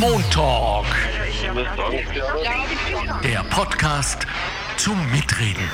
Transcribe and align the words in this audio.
Montalk. 0.00 0.86
Der 3.22 3.44
Podcast 3.50 4.26
zum 4.76 4.96
Mitreden. 5.10 5.68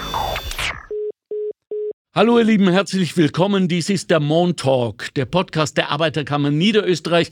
Hallo 2.15 2.39
ihr 2.39 2.45
Lieben, 2.45 2.69
herzlich 2.69 3.17
willkommen. 3.17 3.69
Dies 3.69 3.91
ist 3.91 4.11
der 4.11 4.21
Montalk, 4.21 5.15
der 5.15 5.27
Podcast 5.27 5.77
der 5.77 5.91
Arbeiterkammer 5.91 6.51
Niederösterreich. 6.51 7.31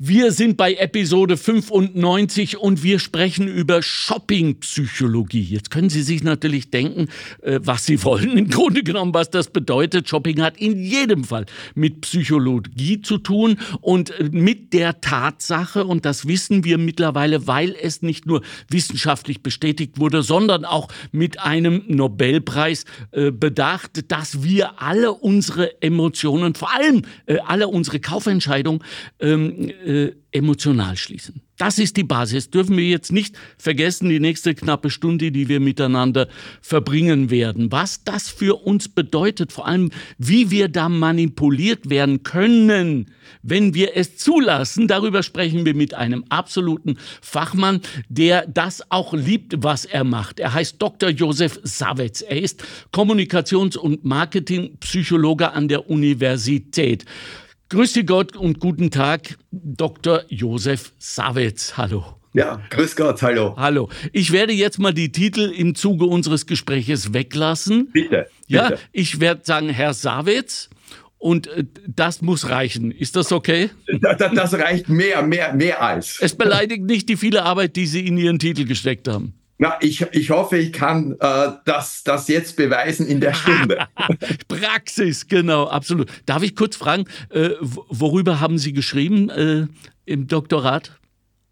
Wir 0.00 0.30
sind 0.30 0.56
bei 0.56 0.74
Episode 0.74 1.36
95 1.36 2.56
und 2.58 2.84
wir 2.84 3.00
sprechen 3.00 3.48
über 3.48 3.82
Shoppingpsychologie. 3.82 5.42
Jetzt 5.42 5.72
können 5.72 5.90
Sie 5.90 6.02
sich 6.02 6.22
natürlich 6.22 6.70
denken, 6.70 7.08
äh, 7.42 7.58
was 7.64 7.84
Sie 7.84 8.04
wollen. 8.04 8.38
Im 8.38 8.48
Grunde 8.48 8.84
genommen, 8.84 9.12
was 9.12 9.28
das 9.30 9.50
bedeutet. 9.50 10.08
Shopping 10.08 10.40
hat 10.40 10.56
in 10.56 10.80
jedem 10.80 11.24
Fall 11.24 11.46
mit 11.74 12.02
Psychologie 12.02 13.02
zu 13.02 13.18
tun 13.18 13.58
und 13.80 14.10
äh, 14.20 14.28
mit 14.30 14.72
der 14.72 15.00
Tatsache, 15.00 15.84
und 15.84 16.04
das 16.04 16.28
wissen 16.28 16.62
wir 16.62 16.78
mittlerweile, 16.78 17.48
weil 17.48 17.74
es 17.82 18.00
nicht 18.00 18.24
nur 18.24 18.42
wissenschaftlich 18.70 19.42
bestätigt 19.42 19.98
wurde, 19.98 20.22
sondern 20.22 20.64
auch 20.64 20.86
mit 21.10 21.40
einem 21.40 21.82
Nobelpreis 21.88 22.84
äh, 23.10 23.32
bedacht, 23.32 24.12
dass 24.12 24.44
wir 24.44 24.80
alle 24.80 25.10
unsere 25.10 25.82
Emotionen, 25.82 26.54
vor 26.54 26.72
allem 26.72 27.02
alle 27.46 27.66
unsere 27.66 27.98
Kaufentscheidungen, 27.98 28.84
ähm, 29.18 29.72
äh, 29.88 30.12
emotional 30.32 30.98
schließen. 30.98 31.40
Das 31.56 31.78
ist 31.78 31.96
die 31.96 32.04
Basis. 32.04 32.50
Dürfen 32.50 32.76
wir 32.76 32.84
jetzt 32.84 33.10
nicht 33.10 33.36
vergessen, 33.56 34.10
die 34.10 34.20
nächste 34.20 34.54
knappe 34.54 34.90
Stunde, 34.90 35.32
die 35.32 35.48
wir 35.48 35.60
miteinander 35.60 36.28
verbringen 36.60 37.30
werden. 37.30 37.72
Was 37.72 38.04
das 38.04 38.28
für 38.28 38.62
uns 38.66 38.90
bedeutet, 38.90 39.50
vor 39.50 39.66
allem 39.66 39.90
wie 40.18 40.50
wir 40.50 40.68
da 40.68 40.90
manipuliert 40.90 41.88
werden 41.88 42.22
können, 42.22 43.06
wenn 43.42 43.72
wir 43.72 43.96
es 43.96 44.18
zulassen, 44.18 44.88
darüber 44.88 45.22
sprechen 45.22 45.64
wir 45.64 45.74
mit 45.74 45.94
einem 45.94 46.24
absoluten 46.28 46.98
Fachmann, 47.22 47.80
der 48.10 48.46
das 48.46 48.82
auch 48.90 49.14
liebt, 49.14 49.54
was 49.56 49.86
er 49.86 50.04
macht. 50.04 50.38
Er 50.38 50.52
heißt 50.52 50.76
Dr. 50.80 51.08
Josef 51.08 51.58
Savitz. 51.64 52.20
Er 52.20 52.42
ist 52.42 52.62
Kommunikations- 52.92 53.78
und 53.78 54.04
Marketingpsychologe 54.04 55.50
an 55.50 55.68
der 55.68 55.88
Universität. 55.88 57.06
Grüße 57.70 58.04
Gott 58.04 58.34
und 58.34 58.60
guten 58.60 58.90
Tag, 58.90 59.36
Dr. 59.50 60.22
Josef 60.28 60.94
Savitz. 60.98 61.76
Hallo. 61.76 62.02
Ja, 62.32 62.62
grüß 62.70 62.96
Gott, 62.96 63.20
hallo. 63.20 63.56
Hallo. 63.58 63.90
Ich 64.14 64.32
werde 64.32 64.54
jetzt 64.54 64.78
mal 64.78 64.94
die 64.94 65.12
Titel 65.12 65.52
im 65.54 65.74
Zuge 65.74 66.06
unseres 66.06 66.46
Gespräches 66.46 67.12
weglassen. 67.12 67.90
Bitte. 67.92 68.26
Ja, 68.46 68.70
bitte. 68.70 68.80
ich 68.92 69.20
werde 69.20 69.42
sagen, 69.44 69.68
Herr 69.68 69.92
Savitz. 69.92 70.70
Und 71.18 71.48
äh, 71.48 71.64
das 71.86 72.22
muss 72.22 72.48
reichen. 72.48 72.90
Ist 72.90 73.16
das 73.16 73.32
okay? 73.32 73.68
Das, 74.00 74.16
das 74.16 74.54
reicht 74.54 74.88
mehr, 74.88 75.20
mehr, 75.20 75.52
mehr 75.52 75.82
als. 75.82 76.18
Es 76.22 76.34
beleidigt 76.34 76.84
nicht 76.84 77.06
die 77.10 77.18
viele 77.18 77.42
Arbeit, 77.42 77.76
die 77.76 77.86
Sie 77.86 78.06
in 78.06 78.16
Ihren 78.16 78.38
Titel 78.38 78.64
gesteckt 78.64 79.08
haben. 79.08 79.37
Na, 79.60 79.76
ich, 79.80 80.02
ich 80.12 80.30
hoffe, 80.30 80.56
ich 80.56 80.72
kann 80.72 81.16
äh, 81.18 81.50
das, 81.64 82.04
das 82.04 82.28
jetzt 82.28 82.56
beweisen 82.56 83.06
in 83.08 83.20
der 83.20 83.34
Stunde. 83.34 83.88
Praxis, 84.48 85.26
genau, 85.26 85.66
absolut. 85.66 86.08
Darf 86.26 86.44
ich 86.44 86.54
kurz 86.54 86.76
fragen, 86.76 87.04
äh, 87.30 87.50
worüber 87.60 88.38
haben 88.38 88.58
Sie 88.58 88.72
geschrieben 88.72 89.28
äh, 89.30 89.66
im 90.04 90.28
Doktorat? 90.28 90.98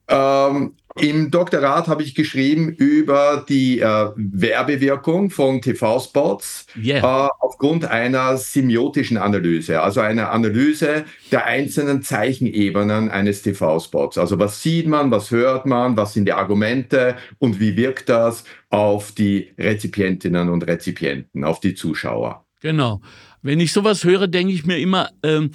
Ähm, 0.09 0.75
Im 1.01 1.31
Doktorat 1.31 1.89
habe 1.89 2.03
ich 2.03 2.15
geschrieben 2.15 2.71
über 2.71 3.45
die 3.49 3.81
äh, 3.81 4.11
Werbewirkung 4.17 5.31
von 5.31 5.61
TV-Spots 5.61 6.67
yeah. 6.83 7.27
äh, 7.27 7.29
aufgrund 7.41 7.85
einer 7.85 8.37
semiotischen 8.39 9.19
Analyse, 9.19 9.83
also 9.83 10.01
einer 10.01 10.31
Analyse 10.31 11.05
der 11.31 11.45
einzelnen 11.45 12.03
Zeichenebenen 12.03 13.11
eines 13.11 13.43
TV-Spots. 13.43 14.17
Also 14.17 14.39
was 14.39 14.63
sieht 14.63 14.87
man, 14.87 15.11
was 15.11 15.31
hört 15.31 15.67
man, 15.67 15.97
was 15.97 16.15
sind 16.15 16.25
die 16.25 16.33
Argumente 16.33 17.17
und 17.39 17.61
wie 17.61 17.77
wirkt 17.77 18.09
das 18.09 18.45
auf 18.71 19.13
die 19.13 19.53
Rezipientinnen 19.59 20.49
und 20.49 20.67
Rezipienten, 20.67 21.45
auf 21.45 21.61
die 21.61 21.75
Zuschauer. 21.75 22.47
Genau. 22.61 23.01
Wenn 23.43 23.61
ich 23.61 23.73
sowas 23.73 24.03
höre, 24.03 24.27
denke 24.27 24.53
ich 24.53 24.65
mir 24.67 24.79
immer, 24.79 25.11
ähm, 25.23 25.51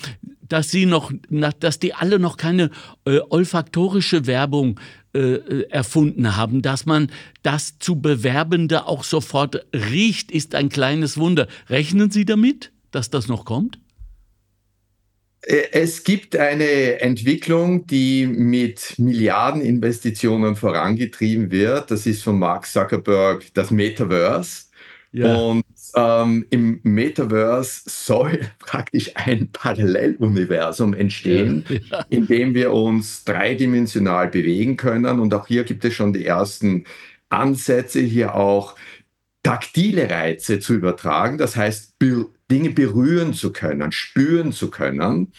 dass 0.47 0.69
sie 0.69 0.85
noch, 0.85 1.11
dass 1.59 1.79
die 1.79 1.93
alle 1.93 2.19
noch 2.19 2.37
keine 2.37 2.71
äh, 3.05 3.19
olfaktorische 3.29 4.27
Werbung 4.27 4.79
äh, 5.13 5.19
äh, 5.19 5.69
erfunden 5.69 6.37
haben, 6.37 6.61
dass 6.61 6.85
man 6.85 7.11
das 7.43 7.79
zu 7.79 7.99
Bewerbende 7.99 8.87
auch 8.87 9.03
sofort 9.03 9.65
riecht, 9.73 10.31
ist 10.31 10.55
ein 10.55 10.69
kleines 10.69 11.17
Wunder. 11.17 11.47
Rechnen 11.69 12.11
Sie 12.11 12.23
damit, 12.23 12.71
dass 12.91 13.09
das 13.09 13.27
noch 13.27 13.43
kommt? 13.43 13.77
Äh, 15.41 15.63
es 15.71 16.03
gibt 16.03 16.35
eine 16.35 17.01
Entwicklung, 17.01 17.87
die 17.87 18.25
mit 18.25 18.97
Milliardeninvestitionen 18.97 20.55
vorangetrieben 20.55 21.51
wird. 21.51 21.91
Das 21.91 22.05
ist 22.05 22.23
von 22.23 22.39
Mark 22.39 22.65
Zuckerberg 22.65 23.45
das 23.53 23.71
Metaverse. 23.71 24.65
Ja. 25.11 25.35
Und 25.35 25.65
ähm, 25.95 26.45
im 26.49 26.79
Metaverse 26.83 27.81
soll 27.85 28.39
praktisch 28.59 29.11
ein 29.15 29.49
Paralleluniversum 29.51 30.93
entstehen, 30.93 31.65
ja, 31.69 32.05
in 32.09 32.27
dem 32.27 32.53
wir 32.53 32.73
uns 32.73 33.23
dreidimensional 33.23 34.27
bewegen 34.29 34.77
können. 34.77 35.19
Und 35.19 35.33
auch 35.33 35.47
hier 35.47 35.63
gibt 35.63 35.85
es 35.85 35.93
schon 35.93 36.13
die 36.13 36.25
ersten 36.25 36.85
Ansätze, 37.29 37.99
hier 37.99 38.35
auch 38.35 38.75
taktile 39.43 40.09
Reize 40.09 40.59
zu 40.59 40.73
übertragen. 40.73 41.37
Das 41.37 41.55
heißt, 41.55 41.97
be 41.99 42.27
Dinge 42.49 42.71
berühren 42.71 43.33
zu 43.33 43.53
können, 43.53 43.93
spüren 43.93 44.51
zu 44.51 44.69
können. 44.69 45.31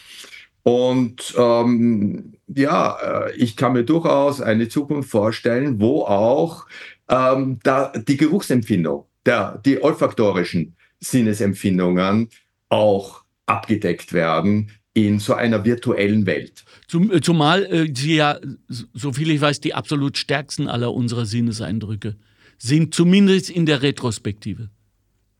Und 0.63 1.35
ähm, 1.37 2.33
ja, 2.47 3.27
äh, 3.27 3.35
ich 3.35 3.55
kann 3.55 3.73
mir 3.73 3.83
durchaus 3.83 4.41
eine 4.41 4.67
Zukunft 4.67 5.11
vorstellen, 5.11 5.79
wo 5.79 6.01
auch 6.03 6.65
ähm, 7.09 7.59
da 7.63 7.93
die 7.95 8.17
Geruchsempfindung 8.17 9.05
der, 9.25 9.61
die 9.65 9.81
olfaktorischen 9.81 10.75
Sinnesempfindungen 10.99 12.29
auch 12.69 13.23
abgedeckt 13.45 14.13
werden 14.13 14.71
in 14.93 15.19
so 15.19 15.33
einer 15.33 15.65
virtuellen 15.65 16.25
Welt. 16.25 16.63
Zum, 16.87 17.11
äh, 17.11 17.21
zumal 17.21 17.65
äh, 17.65 17.91
sie 17.93 18.15
ja, 18.15 18.39
so 18.67 19.11
viel 19.11 19.31
ich 19.31 19.41
weiß, 19.41 19.59
die 19.59 19.73
absolut 19.73 20.17
stärksten 20.17 20.67
aller 20.67 20.93
unserer 20.93 21.25
Sinneseindrücke 21.25 22.15
sind, 22.57 22.93
zumindest 22.93 23.49
in 23.49 23.65
der 23.65 23.81
Retrospektive. 23.81 24.69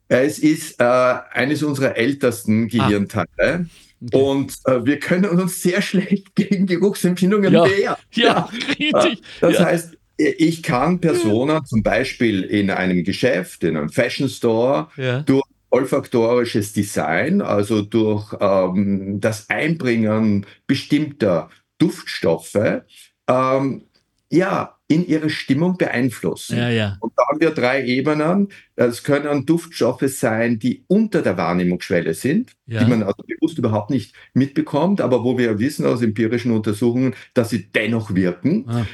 Es 0.08 0.40
ist 0.40 0.80
äh, 0.80 0.84
eines 0.84 1.64
unserer 1.64 1.96
ältesten 1.96 2.66
ah. 2.66 2.68
Gehirnteile. 2.68 3.28
Ah. 3.38 3.66
Okay. 4.06 4.22
Und 4.22 4.58
äh, 4.66 4.86
wir 4.86 5.00
können 5.00 5.26
uns 5.26 5.62
sehr 5.62 5.82
schlecht 5.82 6.36
gegen 6.36 6.66
Geruchsempfindungen 6.66 7.54
ja. 7.54 7.64
wehren. 7.64 7.96
Ja, 8.12 8.24
ja. 8.24 8.50
richtig. 8.68 9.22
Das 9.40 9.54
ja. 9.54 9.66
heißt, 9.66 9.98
ich 10.28 10.64
kann 10.64 11.00
Personen 11.00 11.66
zum 11.66 11.84
Beispiel 11.84 12.44
in 12.44 12.70
einem 12.70 13.04
Geschäft, 13.04 13.64
in 13.64 13.78
einem 13.78 13.90
Fashion 13.90 14.30
Store, 14.30 14.88
ja. 14.98 15.22
durch 15.22 15.44
olfaktorisches 15.70 16.74
Design, 16.74 17.42
also 17.42 17.82
durch 17.82 18.36
ähm, 18.40 19.20
das 19.20 19.50
Einbringen 19.50 20.46
bestimmter 20.68 21.50
Duftstoffe, 21.80 22.84
ähm, 23.28 23.84
ja, 24.30 24.78
in 24.88 25.08
ihre 25.08 25.30
Stimmung 25.30 25.78
beeinflussen. 25.78 26.58
Ja, 26.58 26.70
ja. 26.70 26.98
Und 27.00 27.14
da 27.16 27.24
haben 27.28 27.40
wir 27.40 27.52
drei 27.52 27.84
Ebenen. 27.84 28.50
Es 28.76 29.04
können 29.04 29.46
Duftstoffe 29.46 30.04
sein, 30.08 30.60
die 30.60 30.84
unter 30.88 31.22
der 31.24 31.38
Wahrnehmungsschwelle 31.38 32.14
sind, 32.14 32.52
ja. 32.68 32.84
die 32.84 32.90
man 32.90 33.02
also 33.02 33.24
bewusst 33.26 33.58
überhaupt 33.58 33.90
nicht 33.90 34.14
mitbekommt, 34.34 35.02
aber 35.02 35.24
wo 35.24 35.38
wir 35.38 35.58
wissen 35.58 35.86
aus 35.86 36.02
empirischen 36.04 36.52
Untersuchungen, 36.52 37.16
dass 37.34 37.50
sie 37.50 37.72
dennoch 37.72 38.14
wirken. 38.14 38.66
Ah 38.68 38.86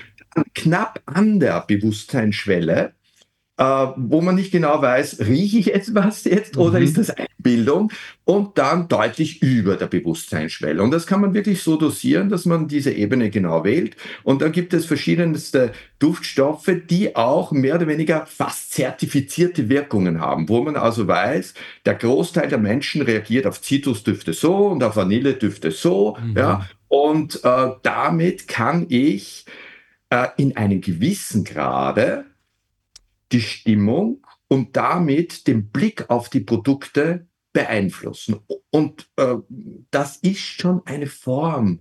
knapp 0.54 1.02
an 1.06 1.40
der 1.40 1.62
Bewusstseinsschwelle, 1.68 2.94
äh, 3.60 3.88
wo 3.98 4.22
man 4.22 4.36
nicht 4.36 4.52
genau 4.52 4.82
weiß, 4.82 5.20
rieche 5.20 5.60
ich 5.60 5.74
etwas 5.74 6.24
jetzt 6.24 6.56
oder 6.56 6.80
mhm. 6.80 6.86
ist 6.86 6.98
das 6.98 7.10
Einbildung? 7.10 7.92
Und 8.24 8.58
dann 8.58 8.88
deutlich 8.88 9.42
über 9.42 9.76
der 9.76 9.88
Bewusstseinsschwelle. 9.88 10.82
Und 10.82 10.92
das 10.92 11.06
kann 11.06 11.20
man 11.20 11.34
wirklich 11.34 11.62
so 11.62 11.76
dosieren, 11.76 12.30
dass 12.30 12.46
man 12.46 12.70
diese 12.70 12.92
Ebene 12.92 13.30
genau 13.30 13.66
wählt. 13.66 13.98
Und 14.24 14.42
dann 14.42 14.54
gibt 14.54 14.74
es 14.74 14.86
verschiedenste 14.86 15.74
Duftstoffe, 16.00 16.72
die 16.90 17.18
auch 17.18 17.52
mehr 17.52 17.76
oder 17.76 17.88
weniger 17.88 18.26
fast 18.28 18.72
zertifizierte 18.72 19.68
Wirkungen 19.68 20.22
haben, 20.22 20.48
wo 20.48 20.64
man 20.64 20.78
also 20.78 21.08
weiß, 21.08 21.54
der 21.86 21.96
Großteil 21.96 22.48
der 22.48 22.60
Menschen 22.60 23.02
reagiert 23.02 23.46
auf 23.46 23.62
Zitrusdüfte 23.62 24.32
so 24.32 24.68
und 24.68 24.82
auf 24.84 24.96
Vanilledüfte 24.96 25.72
so. 25.72 26.16
Mhm. 26.24 26.38
Ja, 26.38 26.70
und 26.88 27.44
äh, 27.44 27.72
damit 27.84 28.48
kann 28.48 28.86
ich 28.88 29.46
äh, 30.10 30.28
in 30.38 30.56
einem 30.58 30.82
gewissen 30.82 31.44
Grade 31.44 32.26
die 33.32 33.42
Stimmung 33.42 34.26
und 34.48 34.76
damit 34.76 35.48
den 35.48 35.70
Blick 35.70 36.10
auf 36.10 36.30
die 36.30 36.40
Produkte 36.40 37.28
beeinflussen. 37.54 38.40
Und 38.72 39.10
äh, 39.18 39.36
das 39.92 40.18
ist 40.18 40.40
schon 40.40 40.82
eine 40.86 41.08
Form, 41.08 41.80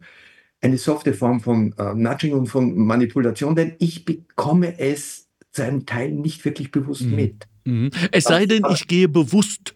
eine 0.61 0.79
softe 0.79 1.15
Form 1.15 1.41
von 1.41 1.75
äh, 1.79 1.95
Nudging 1.95 2.33
und 2.33 2.47
von 2.47 2.77
Manipulation, 2.77 3.55
denn 3.55 3.77
ich 3.79 4.05
bekomme 4.05 4.79
es 4.79 5.29
zu 5.53 5.63
einem 5.63 5.87
Teil 5.87 6.13
nicht 6.13 6.45
wirklich 6.45 6.71
bewusst 6.71 7.03
mhm. 7.03 7.15
mit. 7.15 7.49
Mhm. 7.65 7.91
Es 8.13 8.25
sei 8.25 8.47
denn, 8.47 8.65
ich 8.71 8.87
gehe 8.87 9.09
bewusst 9.09 9.75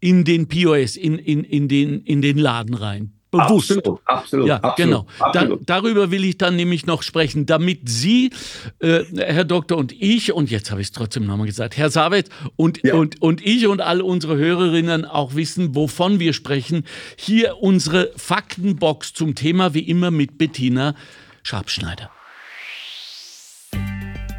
in 0.00 0.24
den 0.24 0.48
POS, 0.48 0.96
in, 0.96 1.18
in, 1.18 1.44
in, 1.44 1.68
den, 1.68 2.00
in 2.02 2.22
den 2.22 2.38
Laden 2.38 2.74
rein. 2.74 3.12
Bewusst. 3.32 3.72
Absolut, 3.72 4.00
absolut. 4.04 4.46
Ja, 4.46 4.56
absolut, 4.58 4.76
genau. 4.76 5.06
absolut. 5.18 5.60
Da, 5.62 5.80
darüber 5.80 6.10
will 6.12 6.24
ich 6.24 6.38
dann 6.38 6.54
nämlich 6.54 6.86
noch 6.86 7.02
sprechen, 7.02 7.46
damit 7.46 7.88
Sie, 7.88 8.30
äh, 8.78 9.00
Herr 9.16 9.44
Doktor 9.44 9.78
und 9.78 9.92
ich, 9.92 10.32
und 10.32 10.50
jetzt 10.50 10.70
habe 10.70 10.80
ich 10.80 10.88
es 10.88 10.92
trotzdem 10.92 11.26
nochmal 11.26 11.46
gesagt, 11.46 11.76
Herr 11.76 11.90
Savet 11.90 12.28
und, 12.56 12.80
Ja. 12.84 12.94
und, 12.94 13.20
und 13.20 13.44
ich 13.44 13.66
und 13.66 13.80
alle 13.80 14.04
unsere 14.04 14.36
Hörerinnen 14.36 15.04
auch 15.04 15.34
wissen, 15.34 15.74
wovon 15.74 16.20
wir 16.20 16.32
sprechen. 16.32 16.84
Hier 17.16 17.56
unsere 17.60 18.12
Faktenbox 18.16 19.14
zum 19.14 19.34
Thema, 19.34 19.74
wie 19.74 19.80
immer 19.80 20.10
mit 20.12 20.38
Bettina 20.38 20.94
Schabschneider. 21.42 22.10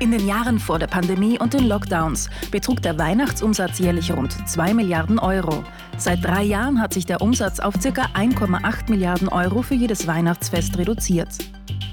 In 0.04 0.12
den 0.12 0.28
Jahren 0.28 0.60
vor 0.60 0.80
der 0.80 0.88
Pandemie 0.88 1.40
und 1.40 1.54
den 1.54 1.66
Lockdowns 1.66 2.30
betrug 2.52 2.82
der 2.82 3.00
Weihnachtsumsatz 3.00 3.80
jährlich 3.80 4.12
rund 4.12 4.36
2 4.50 4.74
Milliarden 4.74 5.18
Euro. 5.18 5.64
Seit 5.98 6.22
drei 6.26 6.44
Jahren 6.44 6.82
hat 6.82 6.94
sich 6.94 7.06
der 7.06 7.22
Umsatz 7.22 7.62
auf 7.62 7.76
ca. 7.76 7.90
1,8 8.14 8.90
Milliarden 8.90 9.30
Euro 9.30 9.62
für 9.62 9.76
jedes 9.76 10.06
Weihnachtsfest 10.06 10.78
reduziert. 10.78 11.30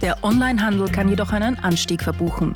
Der 0.02 0.24
Onlinehandel 0.24 0.90
kann 0.90 1.08
jedoch 1.08 1.30
einen 1.30 1.56
Anstieg 1.60 2.02
verbuchen. 2.02 2.52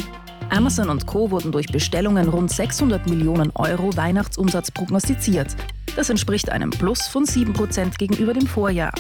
Amazon 0.51 0.91
und 0.91 1.07
Co. 1.07 1.31
wurden 1.31 1.53
durch 1.53 1.69
Bestellungen 1.69 2.29
rund 2.29 2.51
600 2.51 3.09
Millionen 3.09 3.53
Euro 3.55 3.97
Weihnachtsumsatz 3.97 4.73
prognostiziert. 4.73 5.55
Das 5.95 6.11
entspricht 6.11 6.51
einem 6.51 6.71
Plus 6.71 7.07
von 7.07 7.27
7% 7.27 7.97
gegenüber 7.97 8.33
dem 8.33 8.49
Vorjahr. 8.49 8.93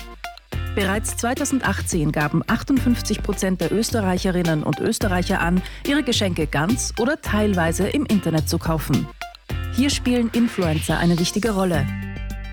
Bereits 0.75 1.17
2018 1.19 2.11
gaben 2.11 2.43
58 2.45 3.23
Prozent 3.23 3.61
der 3.61 3.71
Österreicherinnen 3.71 4.65
und 4.65 4.81
Österreicher 4.81 5.41
an, 5.41 5.63
ihre 5.87 6.03
Geschenke 6.03 6.49
ganz 6.49 6.93
oder 6.99 7.21
teilweise 7.21 7.87
im 7.87 8.05
Internet 8.07 8.49
zu 8.49 8.59
kaufen. 8.59 9.07
Hier 9.77 9.91
spielen 9.91 10.31
Influencer 10.33 10.99
eine 10.99 11.19
wichtige 11.19 11.53
Rolle. 11.53 11.87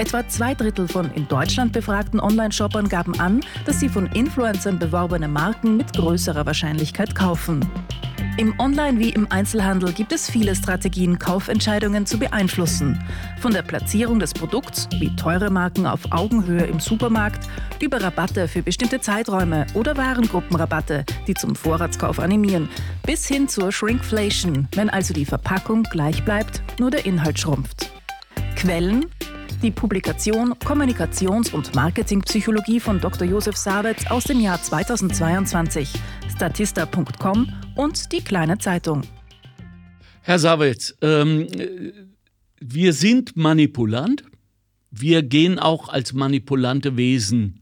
Etwa 0.02 0.28
zwei 0.28 0.56
Drittel 0.56 0.88
von 0.88 1.12
in 1.14 1.28
Deutschland 1.28 1.74
befragten 1.74 2.20
Online-Shoppern 2.20 2.90
gaben 2.90 3.20
an, 3.20 3.42
dass 3.68 3.80
sie 3.80 3.88
von 3.88 4.08
Influencern 4.08 4.80
beworbene 4.80 5.28
Marken 5.28 5.78
mit 5.78 5.94
größerer 5.94 6.44
Wahrscheinlichkeit 6.44 7.14
kaufen. 7.14 7.64
Im 8.38 8.60
Online- 8.60 8.98
wie 8.98 9.12
im 9.12 9.32
Einzelhandel 9.32 9.94
gibt 9.94 10.12
es 10.12 10.28
viele 10.28 10.56
Strategien, 10.56 11.20
Kaufentscheidungen 11.20 12.08
zu 12.08 12.18
beeinflussen. 12.18 12.98
Von 13.42 13.54
der 13.54 13.62
Platzierung 13.62 14.18
des 14.18 14.34
Produkts, 14.34 14.90
wie 14.98 15.16
teure 15.16 15.52
Marken 15.52 15.86
auf 15.86 16.00
Augenhöhe 16.10 16.64
im 16.64 16.80
Supermarkt, 16.80 17.48
über 17.80 18.02
Rabatte 18.02 18.48
für 18.48 18.64
bestimmte 18.64 19.02
Zeiträume 19.02 19.68
oder 19.76 19.98
Warengruppenrabatte, 19.98 21.06
die 21.28 21.36
zum 21.36 21.54
Vorratskauf 21.54 22.18
animieren, 22.18 22.70
bis 23.06 23.28
hin 23.28 23.48
zur 23.48 23.72
Shrinkflation, 23.72 24.68
wenn 24.74 24.90
also 24.90 25.14
die 25.14 25.26
Verpackung 25.26 25.84
gleich 25.84 26.26
bleibt, 26.26 26.64
nur 26.80 26.90
der 26.90 27.06
Inhalt 27.06 27.38
schrumpft. 27.38 27.92
Quellen 28.56 29.06
die 29.62 29.72
Publikation 29.72 30.54
Kommunikations- 30.54 31.54
und 31.54 31.76
Marketingpsychologie 31.76 32.80
von 32.80 33.00
Dr. 33.00 33.28
Josef 33.28 33.56
Sabetz 33.56 34.10
aus 34.10 34.24
dem 34.24 34.40
Jahr 34.40 34.62
2022, 34.62 35.90
statista.com 36.30 37.48
und 37.76 38.12
die 38.12 38.24
Kleine 38.24 38.58
Zeitung. 38.58 39.04
Herr 40.22 40.40
Savitz, 40.40 40.96
ähm, 41.02 41.48
wir 42.60 42.94
sind 42.94 43.38
manipulant. 43.38 44.24
Wir 44.90 45.24
gehen 45.24 45.60
auch 45.60 45.90
als 45.90 46.14
manipulante 46.14 46.98
Wesen 46.98 47.60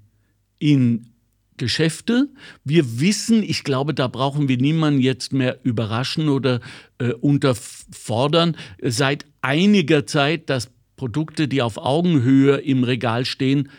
in 0.57 1.09
Geschäfte. 1.57 2.29
Wir 2.63 2.99
wissen, 2.99 3.43
ich 3.43 3.63
glaube, 3.63 3.93
da 3.93 4.07
brauchen 4.07 4.47
wir 4.47 4.57
niemanden 4.57 5.01
jetzt 5.01 5.33
mehr 5.33 5.59
überraschen 5.63 6.29
oder 6.29 6.61
äh, 6.99 7.11
unterfordern, 7.11 8.55
seit 8.81 9.25
einiger 9.41 10.05
Zeit, 10.05 10.49
dass 10.49 10.71
Produkte, 10.99 11.47
die 11.47 11.61
auf 11.61 11.77
Augenhöhe 11.77 12.57
im 12.57 12.83
Regal 12.83 13.23
stehen, 13.23 13.69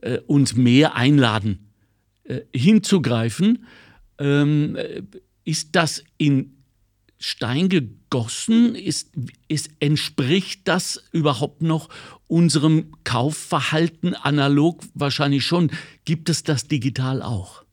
äh, 0.00 0.18
uns 0.28 0.54
mehr 0.54 0.94
einladen, 0.94 1.58
äh, 2.22 2.42
hinzugreifen. 2.54 3.66
Ähm, 4.20 4.76
äh, 4.76 5.02
ist 5.44 5.74
das 5.74 6.04
in 6.18 6.54
Stein 7.18 7.68
gegossen? 7.68 8.76
Ist, 8.76 9.10
ist, 9.48 9.70
entspricht 9.80 10.68
das 10.68 11.02
überhaupt 11.10 11.62
noch 11.62 11.88
unserem 12.28 12.92
Kaufverhalten 13.02 14.14
analog? 14.14 14.84
Wahrscheinlich 14.94 15.44
schon. 15.44 15.72
Gibt 16.04 16.28
es 16.28 16.44
das 16.44 16.68
digital 16.68 17.22
auch? 17.22 17.64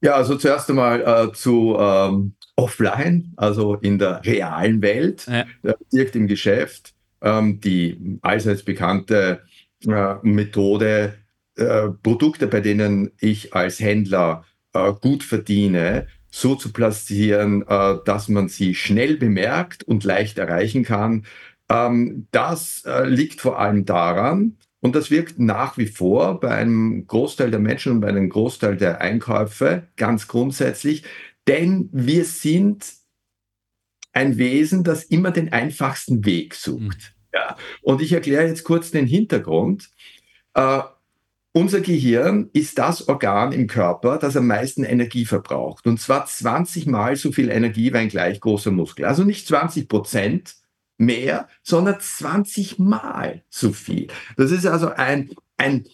Ja, 0.00 0.14
also 0.14 0.36
zuerst 0.36 0.70
einmal 0.70 1.00
äh, 1.02 1.32
zu 1.32 1.76
ähm, 1.76 2.34
offline, 2.54 3.32
also 3.36 3.74
in 3.74 3.98
der 3.98 4.24
realen 4.24 4.80
Welt, 4.80 5.26
Ja. 5.26 5.44
äh, 5.64 5.74
direkt 5.92 6.14
im 6.14 6.28
Geschäft. 6.28 6.94
Ähm, 7.22 7.60
die 7.60 8.18
allseits 8.22 8.62
bekannte 8.62 9.42
äh, 9.86 10.14
Methode, 10.22 11.14
äh, 11.56 11.88
Produkte, 12.02 12.46
bei 12.46 12.60
denen 12.60 13.12
ich 13.20 13.54
als 13.54 13.80
Händler 13.80 14.44
äh, 14.72 14.92
gut 15.00 15.22
verdiene, 15.22 16.06
so 16.30 16.54
zu 16.54 16.72
platzieren, 16.72 17.62
äh, 17.66 17.96
dass 18.04 18.28
man 18.28 18.48
sie 18.48 18.74
schnell 18.74 19.16
bemerkt 19.16 19.82
und 19.84 20.04
leicht 20.04 20.38
erreichen 20.38 20.84
kann. 20.84 21.26
Ähm, 21.68 22.26
das 22.30 22.84
äh, 22.86 23.06
liegt 23.06 23.40
vor 23.40 23.58
allem 23.58 23.84
daran, 23.84 24.56
und 24.80 24.96
das 24.96 25.10
wirkt 25.10 25.38
nach 25.38 25.76
wie 25.76 25.86
vor 25.86 26.40
bei 26.40 26.54
einem 26.54 27.06
Großteil 27.06 27.50
der 27.50 27.60
Menschen 27.60 27.92
und 27.92 28.00
bei 28.00 28.08
einem 28.08 28.30
Großteil 28.30 28.76
der 28.76 29.00
Einkäufe 29.00 29.84
ganz 29.96 30.26
grundsätzlich, 30.26 31.04
denn 31.46 31.90
wir 31.92 32.24
sind 32.24 32.86
ein 34.12 34.38
Wesen, 34.38 34.84
das 34.84 35.04
immer 35.04 35.30
den 35.30 35.52
einfachsten 35.52 36.24
Weg 36.24 36.54
sucht. 36.54 37.14
Ja. 37.32 37.56
Und 37.82 38.02
ich 38.02 38.12
erkläre 38.12 38.46
jetzt 38.46 38.64
kurz 38.64 38.90
den 38.90 39.06
Hintergrund. 39.06 39.90
Äh, 40.54 40.80
unser 41.52 41.80
Gehirn 41.80 42.48
ist 42.52 42.78
das 42.78 43.08
Organ 43.08 43.52
im 43.52 43.66
Körper, 43.66 44.18
das 44.18 44.36
am 44.36 44.46
meisten 44.46 44.84
Energie 44.84 45.24
verbraucht. 45.24 45.86
Und 45.86 46.00
zwar 46.00 46.26
20 46.26 46.86
Mal 46.86 47.16
so 47.16 47.32
viel 47.32 47.50
Energie 47.50 47.92
wie 47.92 47.98
ein 47.98 48.08
gleich 48.08 48.40
großer 48.40 48.70
Muskel. 48.70 49.04
Also 49.04 49.24
nicht 49.24 49.48
20 49.48 49.88
Prozent 49.88 50.54
mehr, 50.96 51.48
sondern 51.62 51.98
20 51.98 52.78
Mal 52.78 53.42
so 53.48 53.72
viel. 53.72 54.08
Das 54.36 54.52
ist 54.52 54.66
also 54.66 54.90
ein, 54.90 55.30
ein, 55.60 55.84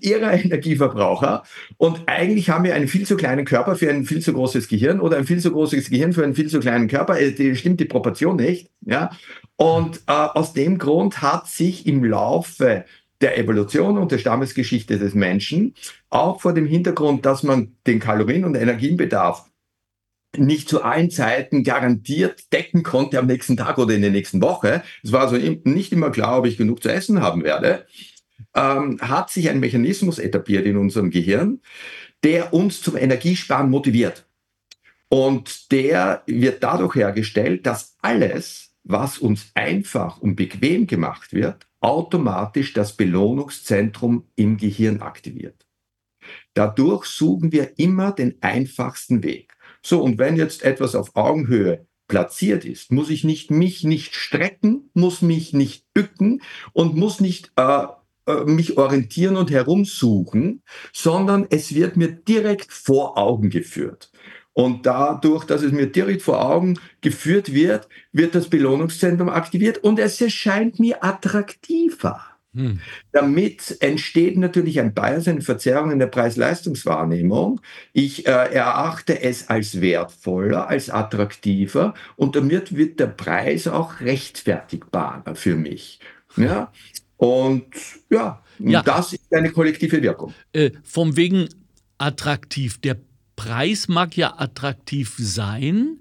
irrer 0.00 0.32
Energieverbraucher. 0.32 1.44
Und 1.76 2.02
eigentlich 2.06 2.50
haben 2.50 2.64
wir 2.64 2.74
einen 2.74 2.88
viel 2.88 3.06
zu 3.06 3.16
kleinen 3.16 3.44
Körper 3.44 3.76
für 3.76 3.88
ein 3.88 4.04
viel 4.04 4.20
zu 4.20 4.32
großes 4.32 4.68
Gehirn 4.68 5.00
oder 5.00 5.16
ein 5.16 5.24
viel 5.24 5.40
zu 5.40 5.52
großes 5.52 5.88
Gehirn 5.90 6.12
für 6.12 6.24
einen 6.24 6.34
viel 6.34 6.48
zu 6.48 6.60
kleinen 6.60 6.88
Körper. 6.88 7.18
Äh, 7.18 7.32
Die 7.32 7.56
stimmt 7.56 7.80
die 7.80 7.84
Proportion 7.84 8.36
nicht. 8.36 8.70
Ja? 8.84 9.10
Und 9.56 9.98
äh, 10.06 10.12
aus 10.12 10.52
dem 10.52 10.78
Grund 10.78 11.22
hat 11.22 11.46
sich 11.46 11.86
im 11.86 12.04
Laufe 12.04 12.84
der 13.20 13.38
Evolution 13.38 13.98
und 13.98 14.12
der 14.12 14.18
Stammesgeschichte 14.18 14.98
des 14.98 15.14
Menschen, 15.14 15.74
auch 16.08 16.40
vor 16.40 16.54
dem 16.54 16.66
Hintergrund, 16.66 17.26
dass 17.26 17.42
man 17.42 17.76
den 17.86 17.98
Kalorien- 17.98 18.44
und 18.44 18.54
Energienbedarf 18.54 19.44
nicht 20.36 20.68
zu 20.68 20.82
allen 20.82 21.10
Zeiten 21.10 21.64
garantiert 21.64 22.52
decken 22.52 22.82
konnte 22.82 23.18
am 23.18 23.26
nächsten 23.26 23.56
Tag 23.56 23.78
oder 23.78 23.94
in 23.94 24.02
der 24.02 24.10
nächsten 24.10 24.40
Woche. 24.42 24.82
Es 25.02 25.10
war 25.10 25.22
also 25.22 25.36
nicht 25.36 25.92
immer 25.92 26.10
klar, 26.10 26.38
ob 26.38 26.46
ich 26.46 26.56
genug 26.56 26.82
zu 26.82 26.90
essen 26.90 27.22
haben 27.22 27.42
werde. 27.42 27.86
Ähm, 28.54 28.98
hat 29.00 29.30
sich 29.30 29.48
ein 29.50 29.60
Mechanismus 29.60 30.18
etabliert 30.18 30.66
in 30.66 30.76
unserem 30.76 31.10
Gehirn, 31.10 31.60
der 32.24 32.52
uns 32.52 32.80
zum 32.80 32.96
Energiesparen 32.96 33.70
motiviert. 33.70 34.26
Und 35.08 35.72
der 35.72 36.22
wird 36.26 36.62
dadurch 36.62 36.94
hergestellt, 36.94 37.66
dass 37.66 37.96
alles, 38.02 38.74
was 38.84 39.18
uns 39.18 39.50
einfach 39.54 40.18
und 40.18 40.36
bequem 40.36 40.86
gemacht 40.86 41.32
wird, 41.32 41.66
automatisch 41.80 42.72
das 42.72 42.96
Belohnungszentrum 42.96 44.28
im 44.36 44.56
Gehirn 44.56 45.00
aktiviert. 45.00 45.66
Dadurch 46.54 47.06
suchen 47.06 47.52
wir 47.52 47.78
immer 47.78 48.12
den 48.12 48.42
einfachsten 48.42 49.22
Weg. 49.22 49.56
So, 49.82 50.02
und 50.02 50.18
wenn 50.18 50.36
jetzt 50.36 50.62
etwas 50.62 50.94
auf 50.94 51.14
Augenhöhe 51.16 51.86
platziert 52.08 52.64
ist, 52.64 52.90
muss 52.90 53.10
ich 53.10 53.22
nicht 53.22 53.50
mich 53.50 53.84
nicht 53.84 54.14
strecken, 54.14 54.90
muss 54.94 55.22
mich 55.22 55.52
nicht 55.52 55.84
bücken 55.94 56.42
und 56.72 56.96
muss 56.96 57.20
nicht 57.20 57.52
äh, 57.56 57.86
mich 58.46 58.76
orientieren 58.76 59.36
und 59.36 59.50
herumsuchen, 59.50 60.62
sondern 60.92 61.46
es 61.50 61.74
wird 61.74 61.96
mir 61.96 62.08
direkt 62.08 62.72
vor 62.72 63.16
Augen 63.18 63.50
geführt. 63.50 64.10
Und 64.52 64.86
dadurch, 64.86 65.44
dass 65.44 65.62
es 65.62 65.70
mir 65.70 65.86
direkt 65.86 66.22
vor 66.22 66.44
Augen 66.44 66.80
geführt 67.00 67.52
wird, 67.52 67.88
wird 68.10 68.34
das 68.34 68.48
Belohnungszentrum 68.48 69.28
aktiviert 69.28 69.78
und 69.78 70.00
es 70.00 70.20
erscheint 70.20 70.80
mir 70.80 71.04
attraktiver. 71.04 72.20
Hm. 72.54 72.80
Damit 73.12 73.76
entsteht 73.80 74.36
natürlich 74.36 74.80
ein 74.80 74.94
Bias, 74.94 75.28
eine 75.28 75.42
Verzerrung 75.42 75.92
in 75.92 76.00
der 76.00 76.08
Preis-Leistungs-Wahrnehmung. 76.08 77.60
Ich 77.92 78.26
äh, 78.26 78.30
erachte 78.30 79.22
es 79.22 79.48
als 79.48 79.80
wertvoller, 79.80 80.66
als 80.66 80.90
attraktiver 80.90 81.94
und 82.16 82.34
damit 82.34 82.74
wird 82.74 82.98
der 82.98 83.06
Preis 83.06 83.68
auch 83.68 84.00
rechtfertigbarer 84.00 85.36
für 85.36 85.54
mich. 85.54 86.00
Ja? 86.36 86.72
Und 87.18 87.66
ja, 88.10 88.42
Ja. 88.58 88.82
das 88.82 89.12
ist 89.12 89.32
eine 89.32 89.50
kollektive 89.52 90.02
Wirkung. 90.02 90.32
Äh, 90.52 90.70
vom 90.82 91.16
wegen 91.16 91.48
attraktiv. 91.98 92.80
Der 92.80 92.96
Preis 93.36 93.88
mag 93.88 94.16
ja 94.16 94.34
attraktiv 94.38 95.14
sein, 95.18 96.00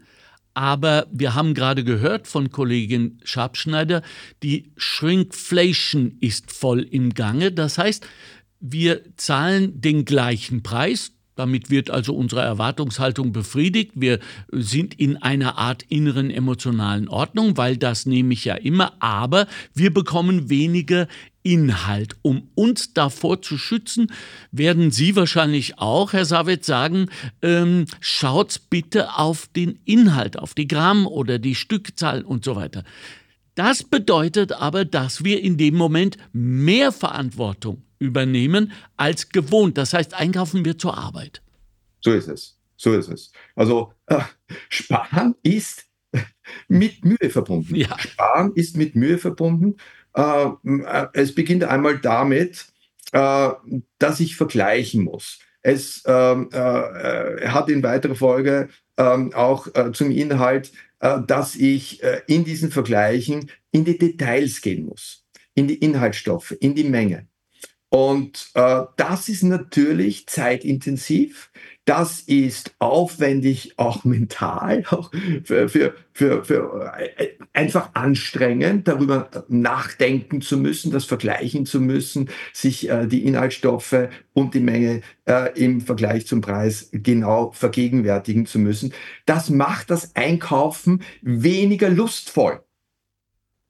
aber 0.54 1.06
wir 1.12 1.36
haben 1.36 1.54
gerade 1.54 1.84
gehört 1.84 2.28
von 2.28 2.50
Kollegin 2.50 3.20
Schabschneider, 3.24 4.02
die 4.42 4.72
Shrinkflation 4.78 6.18
ist 6.20 6.52
voll 6.52 6.82
im 6.82 7.14
Gange. 7.14 7.52
Das 7.52 7.78
heißt, 7.78 8.08
wir 8.60 9.02
zahlen 9.18 9.80
den 9.82 10.06
gleichen 10.06 10.64
Preis, 10.64 11.12
damit 11.38 11.70
wird 11.70 11.90
also 11.90 12.14
unsere 12.14 12.42
Erwartungshaltung 12.42 13.32
befriedigt. 13.32 13.92
Wir 13.96 14.20
sind 14.52 14.94
in 15.00 15.18
einer 15.18 15.58
Art 15.58 15.84
inneren 15.84 16.32
emotionalen 16.32 17.08
Ordnung, 17.08 17.58
weil 17.58 17.78
das 17.78 18.06
nehme 18.06 18.34
ich 18.34 18.46
ja 18.46 18.56
immer, 18.56 18.94
aber 19.02 19.48
wir 19.74 19.94
bekommen 19.94 20.50
weniger 20.50 21.08
Inhalt. 21.44 22.16
Um 22.24 22.50
uns 22.56 22.94
davor 22.94 23.42
zu 23.42 23.58
schützen, 23.58 24.12
werden 24.52 24.92
Sie 24.92 25.16
wahrscheinlich 25.16 25.80
auch, 25.80 26.12
Herr 26.12 26.26
Savitz, 26.26 26.68
sagen, 26.68 27.08
ähm, 27.42 27.86
schaut 28.02 28.62
bitte 28.70 29.18
auf 29.18 29.48
den 29.56 29.80
Inhalt, 29.86 30.38
auf 30.38 30.54
die 30.54 30.68
Gramm 30.68 31.08
oder 31.08 31.40
die 31.40 31.56
Stückzahl 31.56 32.24
und 32.24 32.44
so 32.44 32.58
weiter. 32.58 32.84
Das 33.56 33.84
bedeutet 33.84 34.52
aber, 34.52 34.86
dass 34.86 35.24
wir 35.24 35.42
in 35.42 35.58
dem 35.58 35.76
Moment 35.76 36.18
mehr 36.34 36.92
Verantwortung 36.92 37.82
übernehmen 38.00 38.72
als 38.96 39.30
gewohnt. 39.30 39.78
Das 39.78 39.94
heißt, 39.94 40.14
einkaufen 40.14 40.66
wir 40.66 40.78
zur 40.78 40.98
Arbeit. 40.98 41.42
So 42.02 42.14
ist 42.14 42.28
es. 42.28 42.58
So 42.76 42.94
ist 42.94 43.10
es. 43.10 43.32
Also 43.56 43.94
äh, 44.06 44.20
Sparen 44.70 45.36
ist 45.42 45.86
mit 46.68 47.04
Mühe 47.04 47.30
verbunden. 47.30 47.76
Ja. 47.76 47.98
Sparen 48.00 48.54
ist 48.56 48.78
mit 48.78 48.96
Mühe 48.96 49.18
verbunden. 49.18 49.78
Äh, 50.16 50.48
äh, 50.64 51.08
es 51.14 51.34
beginnt 51.34 51.64
einmal 51.64 52.00
damit, 52.00 52.68
äh, 53.12 53.50
dass 54.00 54.20
ich 54.20 54.36
vergleichen 54.36 55.04
muss. 55.04 55.40
Es 55.62 56.04
ähm, 56.06 56.50
äh, 56.52 57.48
hat 57.48 57.70
in 57.70 57.84
weiterer 57.84 58.16
Folge 58.16 58.70
ähm, 58.98 59.34
auch 59.34 59.68
äh, 59.76 59.92
zum 59.92 60.12
Inhalt, 60.12 60.72
dass 61.28 61.56
ich 61.56 62.02
in 62.26 62.44
diesen 62.44 62.72
Vergleichen 62.72 63.52
in 63.70 63.86
die 63.86 64.00
Details 64.00 64.62
gehen 64.62 64.88
muss, 64.88 65.28
in 65.54 65.68
die 65.68 65.76
Inhaltsstoffe, 65.76 66.56
in 66.60 66.74
die 66.74 66.86
Menge. 66.86 67.28
Und 67.90 68.50
äh, 68.54 68.82
das 68.98 69.30
ist 69.30 69.44
natürlich 69.44 70.28
zeitintensiv. 70.28 71.52
Das 71.86 72.20
ist 72.20 72.76
aufwendig, 72.80 73.76
auch 73.78 74.04
mental, 74.04 74.84
auch 74.90 75.10
für, 75.46 75.70
für, 75.70 75.96
für, 76.12 76.44
für 76.44 76.94
äh, 76.98 77.30
einfach 77.54 77.92
anstrengend, 77.94 78.90
darüber 78.90 79.30
nachdenken 79.48 80.42
zu 80.42 80.58
müssen, 80.58 80.92
das 80.92 81.06
vergleichen 81.06 81.66
zu 81.66 81.80
müssen, 81.80 82.30
sich 82.52 82.90
äh, 82.90 83.08
die 83.08 83.26
Inhaltsstoffe 83.26 84.10
und 84.34 84.54
die 84.54 84.60
Menge 84.60 85.02
äh, 85.26 85.58
im 85.58 85.80
Vergleich 85.80 86.28
zum 86.28 86.42
Preis 86.42 86.90
genau 86.92 87.52
vergegenwärtigen 87.52 88.46
zu 88.46 88.60
müssen. 88.60 88.94
Das 89.26 89.50
macht 89.50 89.90
das 89.92 90.14
Einkaufen 90.14 91.04
weniger 91.22 91.90
lustvoll. 91.90 92.62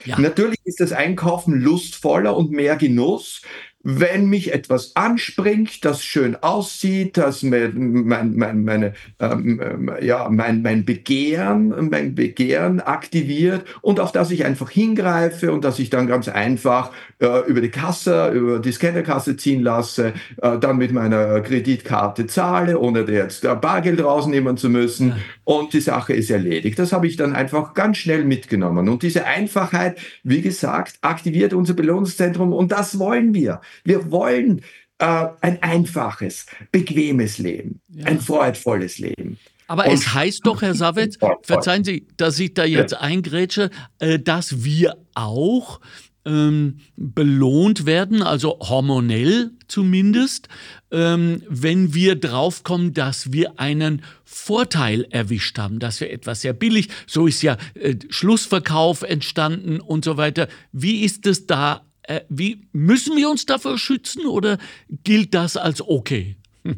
Ja. 0.05 0.19
Natürlich 0.19 0.59
ist 0.63 0.79
das 0.79 0.91
Einkaufen 0.91 1.59
lustvoller 1.59 2.37
und 2.37 2.51
mehr 2.51 2.75
Genuss, 2.75 3.41
wenn 3.83 4.27
mich 4.27 4.53
etwas 4.53 4.95
anspringt, 4.95 5.85
das 5.85 6.03
schön 6.03 6.35
aussieht, 6.35 7.15
das 7.15 7.43
mein, 7.43 8.03
mein, 8.03 8.35
mein, 8.35 8.63
meine, 8.65 8.93
ähm, 9.19 9.61
ähm, 9.63 9.91
ja, 10.01 10.27
mein, 10.29 10.61
mein 10.61 10.83
Begehren, 10.83 11.89
mein 11.89 12.15
Begehren 12.15 12.81
aktiviert 12.81 13.65
und 13.81 13.99
auf 13.99 14.11
das 14.11 14.31
ich 14.31 14.43
einfach 14.43 14.69
hingreife 14.71 15.53
und 15.53 15.63
dass 15.63 15.79
ich 15.79 15.89
dann 15.89 16.07
ganz 16.07 16.27
einfach 16.27 16.91
äh, 17.19 17.47
über 17.47 17.61
die 17.61 17.69
Kasse, 17.69 18.29
über 18.33 18.59
die 18.59 18.71
Scannerkasse 18.71 19.37
ziehen 19.37 19.61
lasse, 19.61 20.13
äh, 20.41 20.57
dann 20.57 20.77
mit 20.77 20.91
meiner 20.91 21.39
Kreditkarte 21.41 22.27
zahle, 22.27 22.79
ohne 22.79 23.01
jetzt 23.09 23.45
äh, 23.45 23.55
Bargeld 23.55 24.03
rausnehmen 24.03 24.57
zu 24.57 24.69
müssen 24.69 25.13
und 25.45 25.71
die 25.71 25.81
Sache 25.81 26.13
ist 26.13 26.29
erledigt. 26.29 26.77
Das 26.77 26.91
habe 26.91 27.07
ich 27.07 27.15
dann 27.15 27.33
einfach 27.33 27.73
ganz 27.73 27.97
schnell 27.97 28.25
mitgenommen 28.25 28.89
und 28.89 29.03
diese 29.03 29.25
Einfachheit, 29.25 29.97
wie 30.23 30.41
gesagt, 30.41 30.97
aktiviert 31.01 31.53
unser 31.53 31.73
Belohnungszentrum 31.73 32.51
und 32.51 32.71
das 32.71 32.99
wollen 32.99 33.33
wir. 33.33 33.61
Wir 33.83 34.11
wollen 34.11 34.61
äh, 34.99 35.27
ein 35.41 35.61
einfaches, 35.61 36.45
bequemes 36.71 37.37
Leben, 37.37 37.81
ja. 37.89 38.05
ein 38.05 38.19
freudvolles 38.19 38.99
Leben. 38.99 39.37
Aber 39.67 39.85
und 39.85 39.93
es 39.93 40.13
heißt 40.13 40.45
doch, 40.45 40.61
Herr 40.61 40.73
Savet, 40.73 41.17
verzeihen 41.43 41.83
Sie, 41.83 42.07
dass 42.17 42.39
ich 42.39 42.53
da 42.53 42.65
jetzt 42.65 42.93
ja. 42.93 42.99
eingrätsche, 42.99 43.69
äh, 43.99 44.17
dass 44.17 44.63
wir 44.63 44.97
auch 45.13 45.79
ähm, 46.27 46.79
belohnt 46.95 47.85
werden, 47.85 48.21
also 48.21 48.59
hormonell 48.59 49.51
zumindest, 49.67 50.49
ähm, 50.91 51.41
wenn 51.47 51.93
wir 51.93 52.15
draufkommen, 52.15 52.93
dass 52.93 53.31
wir 53.31 53.59
einen 53.59 54.03
Vorteil 54.25 55.05
erwischt 55.09 55.57
haben, 55.57 55.79
dass 55.79 56.01
wir 56.01 56.11
etwas 56.11 56.41
sehr 56.41 56.53
billig, 56.53 56.89
so 57.07 57.27
ist 57.27 57.41
ja 57.41 57.57
äh, 57.75 57.95
Schlussverkauf 58.09 59.03
entstanden 59.03 59.79
und 59.79 60.03
so 60.03 60.17
weiter. 60.17 60.47
Wie 60.71 61.03
ist 61.03 61.25
es 61.27 61.47
da 61.47 61.86
äh, 62.07 62.21
wie 62.29 62.67
müssen 62.71 63.15
wir 63.15 63.29
uns 63.29 63.45
dafür 63.45 63.77
schützen 63.77 64.25
oder 64.25 64.57
gilt 65.03 65.33
das 65.33 65.57
als 65.57 65.81
okay? 65.81 66.37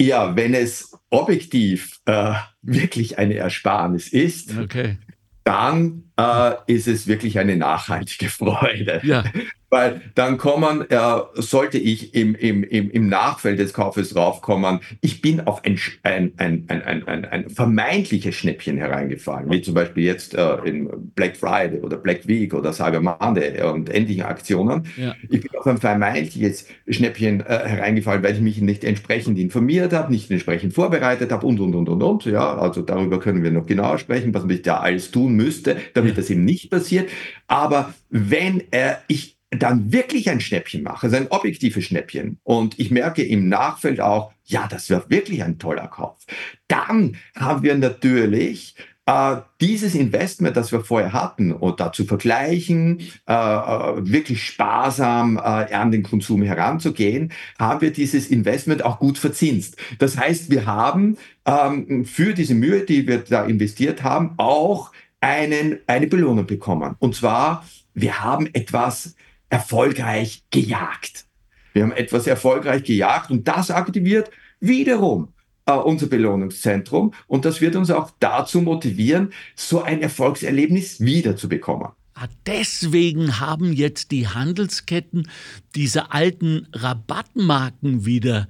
ja, 0.00 0.34
wenn 0.36 0.54
es 0.54 0.92
objektiv 1.10 2.00
äh, 2.06 2.34
wirklich 2.62 3.18
eine 3.18 3.34
Ersparnis 3.34 4.08
ist, 4.08 4.56
okay. 4.58 4.98
dann 5.44 6.05
äh, 6.18 6.52
ist 6.66 6.88
es 6.88 7.06
wirklich 7.06 7.38
eine 7.38 7.56
nachhaltige 7.56 8.26
Freude. 8.30 9.00
Ja. 9.02 9.24
Weil 9.68 10.00
dann 10.14 10.38
kommen, 10.38 10.88
äh, 10.90 10.98
sollte 11.34 11.78
ich 11.78 12.14
im, 12.14 12.36
im, 12.36 12.62
im, 12.62 12.88
im 12.88 13.08
Nachfeld 13.08 13.58
des 13.58 13.72
Kaufes 13.72 14.14
raufkommen, 14.14 14.78
ich 15.00 15.20
bin 15.20 15.40
auf 15.40 15.64
ein, 15.64 15.76
ein, 16.04 16.32
ein, 16.36 16.64
ein, 16.68 17.08
ein, 17.08 17.24
ein 17.24 17.50
vermeintliches 17.50 18.36
Schnäppchen 18.36 18.78
hereingefallen, 18.78 19.50
wie 19.50 19.62
zum 19.62 19.74
Beispiel 19.74 20.04
jetzt 20.04 20.34
äh, 20.34 20.58
in 20.64 20.88
Black 21.16 21.36
Friday 21.36 21.80
oder 21.80 21.96
Black 21.96 22.28
Week 22.28 22.54
oder 22.54 22.72
Cyber 22.72 23.00
Monday 23.00 23.60
und 23.64 23.92
ähnlichen 23.92 24.22
Aktionen. 24.22 24.86
Ja. 24.96 25.16
Ich 25.28 25.40
bin 25.40 25.50
auf 25.58 25.66
ein 25.66 25.78
vermeintliches 25.78 26.68
Schnäppchen 26.88 27.40
äh, 27.40 27.66
hereingefallen, 27.66 28.22
weil 28.22 28.34
ich 28.34 28.40
mich 28.40 28.60
nicht 28.60 28.84
entsprechend 28.84 29.36
informiert 29.36 29.92
habe, 29.92 30.12
nicht 30.12 30.30
entsprechend 30.30 30.74
vorbereitet 30.74 31.32
habe 31.32 31.44
und, 31.44 31.58
und, 31.58 31.74
und, 31.74 31.88
und, 31.88 32.02
und. 32.02 32.24
Ja, 32.24 32.56
also 32.56 32.82
darüber 32.82 33.18
können 33.18 33.42
wir 33.42 33.50
noch 33.50 33.66
genauer 33.66 33.98
sprechen, 33.98 34.32
was 34.32 34.44
ich 34.48 34.62
da 34.62 34.76
alles 34.76 35.10
tun 35.10 35.34
müsste, 35.34 35.76
damit 35.94 36.05
ja. 36.08 36.14
das 36.14 36.30
eben 36.30 36.44
nicht 36.44 36.70
passiert. 36.70 37.10
Aber 37.46 37.94
wenn 38.10 38.62
äh, 38.72 38.96
ich 39.08 39.36
dann 39.50 39.92
wirklich 39.92 40.28
ein 40.28 40.40
Schnäppchen 40.40 40.82
mache, 40.82 41.06
also 41.06 41.16
ein 41.16 41.28
objektives 41.28 41.84
Schnäppchen, 41.84 42.38
und 42.42 42.78
ich 42.78 42.90
merke 42.90 43.22
im 43.22 43.48
Nachfeld 43.48 44.00
auch, 44.00 44.32
ja, 44.44 44.66
das 44.68 44.90
wird 44.90 45.10
wirklich 45.10 45.42
ein 45.42 45.58
toller 45.58 45.88
Kauf, 45.88 46.24
dann 46.68 47.16
haben 47.34 47.62
wir 47.62 47.76
natürlich 47.76 48.74
äh, 49.06 49.36
dieses 49.60 49.94
Investment, 49.94 50.56
das 50.56 50.72
wir 50.72 50.80
vorher 50.80 51.12
hatten, 51.12 51.52
und 51.52 51.78
dazu 51.78 52.04
vergleichen, 52.04 53.00
äh, 53.28 53.32
äh, 53.32 54.04
wirklich 54.04 54.44
sparsam 54.44 55.36
äh, 55.36 55.40
an 55.40 55.92
den 55.92 56.02
Konsum 56.02 56.42
heranzugehen, 56.42 57.32
haben 57.58 57.80
wir 57.80 57.92
dieses 57.92 58.26
Investment 58.28 58.84
auch 58.84 58.98
gut 58.98 59.16
verzinst. 59.16 59.76
Das 60.00 60.18
heißt, 60.18 60.50
wir 60.50 60.66
haben 60.66 61.16
ähm, 61.44 62.04
für 62.04 62.34
diese 62.34 62.54
Mühe, 62.54 62.80
die 62.80 63.06
wir 63.06 63.18
da 63.18 63.44
investiert 63.44 64.02
haben, 64.02 64.34
auch 64.38 64.90
einen, 65.26 65.80
eine 65.88 66.06
Belohnung 66.06 66.46
bekommen. 66.46 66.94
Und 67.00 67.16
zwar, 67.16 67.66
wir 67.94 68.22
haben 68.22 68.48
etwas 68.52 69.16
erfolgreich 69.50 70.44
gejagt. 70.50 71.26
Wir 71.72 71.82
haben 71.82 71.92
etwas 71.92 72.26
erfolgreich 72.26 72.84
gejagt 72.84 73.30
und 73.30 73.46
das 73.48 73.70
aktiviert 73.70 74.30
wiederum 74.60 75.28
äh, 75.66 75.72
unser 75.72 76.06
Belohnungszentrum 76.06 77.12
und 77.26 77.44
das 77.44 77.60
wird 77.60 77.76
uns 77.76 77.90
auch 77.90 78.12
dazu 78.20 78.62
motivieren, 78.62 79.32
so 79.56 79.82
ein 79.82 80.00
Erfolgserlebnis 80.00 81.00
wiederzubekommen. 81.00 81.88
Ah, 82.14 82.28
deswegen 82.46 83.40
haben 83.40 83.72
jetzt 83.72 84.10
die 84.10 84.28
Handelsketten 84.28 85.28
diese 85.74 86.12
alten 86.12 86.68
Rabattmarken 86.72 88.06
wieder 88.06 88.48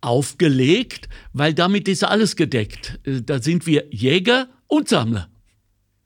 aufgelegt, 0.00 1.08
weil 1.32 1.52
damit 1.54 1.88
ist 1.88 2.04
alles 2.04 2.36
gedeckt. 2.36 3.00
Äh, 3.04 3.22
da 3.22 3.40
sind 3.42 3.66
wir 3.66 3.86
Jäger 3.90 4.48
und 4.68 4.88
Sammler. 4.88 5.28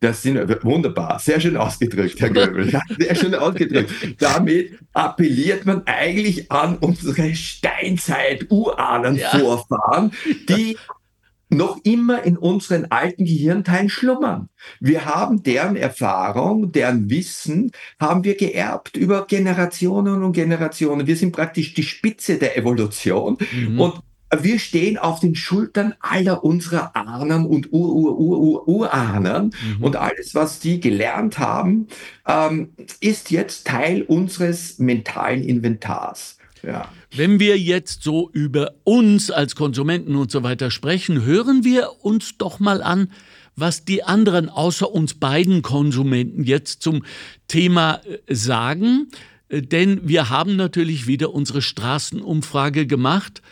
Das 0.03 0.21
sind 0.21 0.37
wunderbar, 0.65 1.19
sehr 1.21 1.41
schön 1.41 1.57
ausgedrückt, 1.57 2.21
Herr 2.21 2.31
Göbel. 2.31 2.69
Ja, 2.69 2.83
sehr 2.99 3.15
schön 3.15 3.37
ausgedrückt. 3.37 3.93
Damit 4.19 4.77
appelliert 4.93 5.65
man 5.65 5.87
eigentlich 5.87 6.51
an 6.51 6.77
unsere 6.79 7.37
Steinzeit-Urahnen-Vorfahren, 7.37 10.11
die 10.49 10.77
noch 11.51 11.79
immer 11.85 12.25
in 12.25 12.37
unseren 12.37 12.87
alten 12.87 13.27
Gehirnteilen 13.27 13.89
schlummern. 13.89 14.49
Wir 14.81 15.05
haben 15.05 15.45
deren 15.45 15.77
Erfahrung, 15.77 16.73
deren 16.73 17.09
Wissen 17.09 17.71
haben 18.01 18.25
wir 18.25 18.37
geerbt 18.37 18.97
über 18.97 19.29
Generationen 19.29 20.25
und 20.25 20.33
Generationen. 20.33 21.07
Wir 21.07 21.15
sind 21.15 21.31
praktisch 21.31 21.75
die 21.75 21.85
Spitze 21.85 22.39
der 22.39 22.59
Evolution 22.59 23.39
mhm. 23.53 23.81
und 23.81 24.03
wir 24.41 24.59
stehen 24.59 24.99
auf 24.99 25.21
den 25.21 25.35
Schultern 25.35 25.95
aller 26.01 26.45
unserer 26.45 26.97
Ahnen 26.97 27.47
und 27.47 27.73
Ur-Ur-Ur-Urahnen. 27.73 29.55
Mhm. 29.77 29.85
Und 29.85 29.97
alles, 29.97 30.35
was 30.35 30.61
die 30.61 30.81
gelernt 30.81 31.39
haben, 31.39 31.89
ähm, 32.27 32.71
ist 33.01 33.31
jetzt 33.31 33.67
Teil 33.67 34.03
unseres 34.03 34.79
mentalen 34.79 35.43
Inventars. 35.43 36.39
Ja. 36.63 36.89
Wenn 37.15 37.41
wir 37.41 37.59
jetzt 37.59 38.03
so 38.03 38.31
über 38.33 38.73
uns 38.85 39.31
als 39.31 39.57
Konsumenten 39.57 40.15
und 40.17 40.31
so 40.31 40.43
weiter 40.43 40.71
sprechen, 40.71 41.25
hören 41.25 41.65
wir 41.65 42.05
uns 42.05 42.39
doch 42.39 42.61
mal 42.61 42.83
an, 42.83 43.09
was 43.57 43.85
die 43.85 44.03
anderen 44.05 44.49
außer 44.49 44.91
uns 44.91 45.15
beiden 45.15 45.63
Konsumenten 45.63 46.45
jetzt 46.45 46.83
zum 46.83 47.05
Thema 47.49 48.01
äh, 48.05 48.35
sagen. 48.35 49.09
äh, 49.49 49.61
denn 49.61 50.09
wir 50.09 50.31
haben 50.31 50.57
natürlich 50.57 51.07
wieder 51.07 51.35
unsere 51.35 51.61
Straßenumfrage 51.61 52.87
gemacht. 52.87 53.43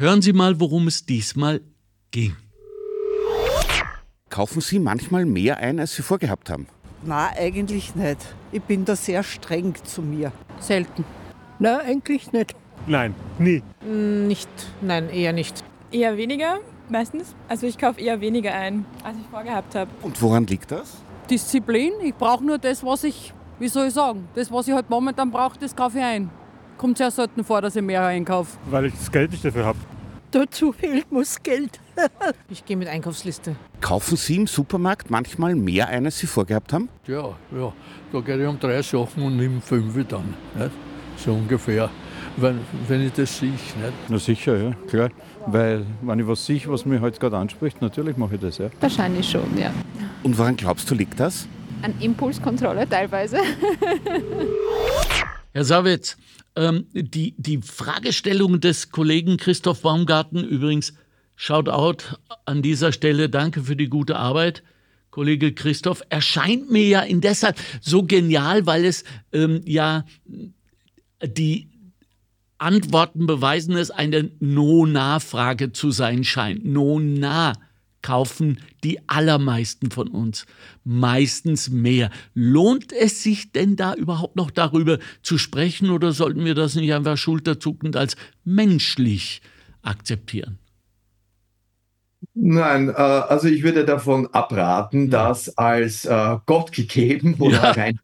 Hören 0.00 0.22
Sie 0.22 0.32
mal, 0.32 0.58
worum 0.58 0.86
es 0.86 1.04
diesmal 1.04 1.60
ging. 2.10 2.34
Kaufen 4.30 4.62
Sie 4.62 4.78
manchmal 4.78 5.26
mehr 5.26 5.58
ein, 5.58 5.78
als 5.78 5.94
Sie 5.94 6.00
vorgehabt 6.00 6.48
haben? 6.48 6.68
Na, 7.04 7.28
eigentlich 7.36 7.94
nicht. 7.94 8.16
Ich 8.50 8.62
bin 8.62 8.86
da 8.86 8.96
sehr 8.96 9.22
streng 9.22 9.74
zu 9.84 10.00
mir. 10.00 10.32
Selten. 10.58 11.04
Na, 11.58 11.80
eigentlich 11.80 12.32
nicht. 12.32 12.56
Nein, 12.86 13.14
nie. 13.38 13.62
Nicht, 13.84 14.48
nein, 14.80 15.10
eher 15.10 15.34
nicht. 15.34 15.62
Eher 15.92 16.16
weniger, 16.16 16.60
meistens. 16.88 17.34
Also 17.46 17.66
ich 17.66 17.76
kaufe 17.76 18.00
eher 18.00 18.22
weniger 18.22 18.54
ein, 18.54 18.86
als 19.04 19.18
ich 19.18 19.26
vorgehabt 19.26 19.74
habe. 19.74 19.90
Und 20.00 20.22
woran 20.22 20.46
liegt 20.46 20.70
das? 20.70 20.96
Disziplin. 21.28 21.92
Ich 22.02 22.14
brauche 22.14 22.42
nur 22.42 22.56
das, 22.56 22.82
was 22.82 23.04
ich, 23.04 23.34
wie 23.58 23.68
soll 23.68 23.88
ich 23.88 23.92
sagen, 23.92 24.26
das, 24.34 24.50
was 24.50 24.66
ich 24.66 24.72
halt 24.72 24.88
momentan 24.88 25.30
brauche, 25.30 25.58
das 25.58 25.76
kaufe 25.76 25.98
ich 25.98 26.04
ein. 26.04 26.30
Kommt 26.78 26.96
sehr 26.96 27.10
selten 27.10 27.44
vor, 27.44 27.60
dass 27.60 27.76
ich 27.76 27.82
mehr 27.82 28.02
einkaufe. 28.06 28.56
Weil 28.70 28.86
ich 28.86 28.94
das 28.94 29.12
Geld 29.12 29.32
nicht 29.32 29.44
dafür 29.44 29.66
habe. 29.66 29.78
Dazu 30.32 30.72
fehlt 30.72 31.10
muss 31.10 31.42
Geld. 31.42 31.80
ich 32.48 32.64
gehe 32.64 32.76
mit 32.76 32.86
Einkaufsliste. 32.86 33.56
Kaufen 33.80 34.16
Sie 34.16 34.36
im 34.36 34.46
Supermarkt 34.46 35.10
manchmal 35.10 35.56
mehr 35.56 35.88
ein, 35.88 36.04
als 36.04 36.18
Sie 36.18 36.28
vorgehabt 36.28 36.72
haben? 36.72 36.88
Ja, 37.06 37.34
ja. 37.50 37.72
Da 38.12 38.20
gehe 38.20 38.40
ich 38.40 38.46
um 38.46 38.58
drei 38.58 38.80
Sachen 38.82 39.24
und 39.24 39.36
nehme 39.36 39.60
fünf 39.60 39.92
dann. 40.06 40.34
Nicht? 40.54 40.70
So 41.16 41.32
ungefähr. 41.32 41.90
Wenn, 42.36 42.60
wenn 42.86 43.06
ich 43.06 43.12
das 43.12 43.38
sehe. 43.38 43.50
Nicht? 43.50 43.72
Na 44.08 44.18
sicher, 44.18 44.56
ja, 44.56 44.72
klar. 44.88 45.10
Weil, 45.46 45.84
wenn 46.02 46.20
ich 46.20 46.26
was 46.26 46.46
sehe, 46.46 46.60
was 46.66 46.86
mich 46.86 47.00
heute 47.00 47.18
gerade 47.18 47.36
anspricht, 47.36 47.82
natürlich 47.82 48.16
mache 48.16 48.36
ich 48.36 48.40
das, 48.40 48.58
ja. 48.58 48.70
Wahrscheinlich 48.78 49.28
schon, 49.28 49.58
ja. 49.58 49.72
Und 50.22 50.38
woran 50.38 50.54
glaubst 50.54 50.88
du, 50.90 50.94
liegt 50.94 51.18
das? 51.18 51.48
An 51.82 51.94
Impulskontrolle 51.98 52.88
teilweise. 52.88 53.38
Herr 55.52 55.64
Savitz, 55.64 56.16
ähm, 56.56 56.86
die, 56.92 57.34
die 57.36 57.58
Fragestellung 57.58 58.60
des 58.60 58.90
Kollegen 58.90 59.36
Christoph 59.36 59.82
Baumgarten, 59.82 60.44
übrigens, 60.44 60.94
Shoutout 61.36 62.18
an 62.44 62.60
dieser 62.60 62.92
Stelle, 62.92 63.30
danke 63.30 63.62
für 63.62 63.76
die 63.76 63.88
gute 63.88 64.16
Arbeit. 64.16 64.62
Kollege 65.10 65.52
Christoph, 65.52 66.02
erscheint 66.10 66.70
mir 66.70 66.86
ja 66.86 67.00
in 67.00 67.20
deshalb 67.20 67.58
so 67.80 68.02
genial, 68.02 68.66
weil 68.66 68.84
es 68.84 69.04
ähm, 69.32 69.62
ja 69.64 70.04
die 71.24 71.70
Antworten 72.58 73.26
beweisen 73.26 73.74
es, 73.76 73.90
eine 73.90 74.30
No-Na-Frage 74.38 75.72
zu 75.72 75.90
sein 75.90 76.24
scheint. 76.24 76.64
No-Na 76.64 77.54
kaufen 78.02 78.58
die 78.84 78.98
allermeisten 79.08 79.90
von 79.90 80.08
uns. 80.08 80.46
Meistens 80.84 81.70
mehr. 81.70 82.10
Lohnt 82.34 82.92
es 82.92 83.22
sich 83.22 83.52
denn 83.52 83.76
da 83.76 83.94
überhaupt 83.94 84.36
noch 84.36 84.50
darüber 84.50 84.98
zu 85.22 85.38
sprechen 85.38 85.90
oder 85.90 86.12
sollten 86.12 86.44
wir 86.44 86.54
das 86.54 86.74
nicht 86.74 86.92
einfach 86.92 87.16
schulterzuckend 87.16 87.96
als 87.96 88.16
menschlich 88.44 89.42
akzeptieren? 89.82 90.58
Nein, 92.34 92.88
äh, 92.88 92.92
also 92.92 93.48
ich 93.48 93.62
würde 93.62 93.84
davon 93.84 94.28
abraten, 94.32 95.10
das 95.10 95.56
als 95.56 96.04
äh, 96.04 96.36
Gott 96.46 96.72
gegeben 96.72 97.36
oder 97.38 97.62
ja. 97.62 97.70
rein 97.72 97.98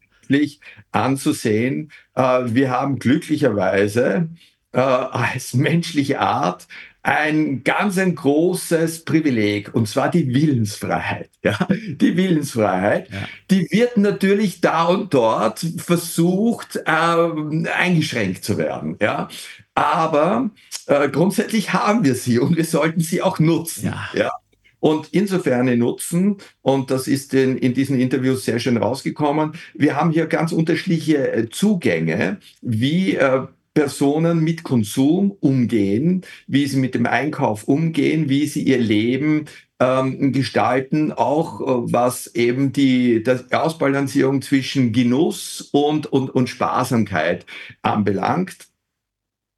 anzusehen. 0.91 1.93
Äh, 2.15 2.43
wir 2.47 2.71
haben 2.71 2.99
glücklicherweise 2.99 4.29
als 4.73 5.55
menschliche 5.55 6.21
Art 6.21 6.69
ein 7.06 7.62
ganz 7.62 7.98
ein 7.98 8.16
großes 8.16 9.04
Privileg, 9.04 9.72
und 9.72 9.86
zwar 9.86 10.10
die 10.10 10.34
Willensfreiheit. 10.34 11.30
Ja? 11.44 11.56
Die 11.70 12.16
Willensfreiheit, 12.16 13.08
ja. 13.12 13.28
die 13.48 13.68
wird 13.70 13.96
natürlich 13.96 14.60
da 14.60 14.86
und 14.86 15.14
dort 15.14 15.64
versucht, 15.76 16.80
äh, 16.84 16.90
eingeschränkt 17.70 18.42
zu 18.42 18.58
werden. 18.58 18.96
Ja? 19.00 19.28
Aber 19.76 20.50
äh, 20.86 21.08
grundsätzlich 21.08 21.72
haben 21.72 22.04
wir 22.04 22.16
sie 22.16 22.40
und 22.40 22.56
wir 22.56 22.64
sollten 22.64 23.00
sie 23.00 23.22
auch 23.22 23.38
nutzen. 23.38 23.86
Ja. 23.86 24.08
ja? 24.12 24.30
Und 24.80 25.08
insofern 25.12 25.78
nutzen, 25.78 26.38
und 26.60 26.90
das 26.90 27.06
ist 27.06 27.34
in, 27.34 27.56
in 27.56 27.73
diesen 27.73 28.00
Interviews 28.00 28.45
sehr 28.45 28.58
schön 28.58 28.78
rausgekommen, 28.78 29.52
wir 29.75 29.95
haben 29.95 30.10
hier 30.10 30.26
ganz 30.26 30.50
unterschiedliche 30.50 31.32
äh, 31.32 31.49
Zugänge, 31.50 32.38
wie 32.62 33.14
äh, 33.14 33.47
Personen 33.76 34.43
mit 34.43 34.62
Konsum 34.62 35.32
umgehen, 35.32 36.23
wie 36.47 36.67
sie 36.67 36.78
mit 36.78 36.95
dem 36.95 37.04
Einkauf 37.04 37.65
umgehen, 37.65 38.30
wie 38.30 38.47
sie 38.47 38.62
ihr 38.62 38.78
Leben 38.78 39.45
ähm, 39.78 40.32
gestalten, 40.32 41.12
auch 41.12 41.60
äh, 41.60 41.93
was 41.93 42.34
eben 42.34 42.73
die 42.73 43.23
das 43.23 43.52
Ausbalancierung 43.52 44.41
zwischen 44.41 44.93
Genuss 44.93 45.69
und, 45.73 46.06
und, 46.06 46.30
und 46.30 46.49
Sparsamkeit 46.49 47.45
anbelangt. 47.82 48.56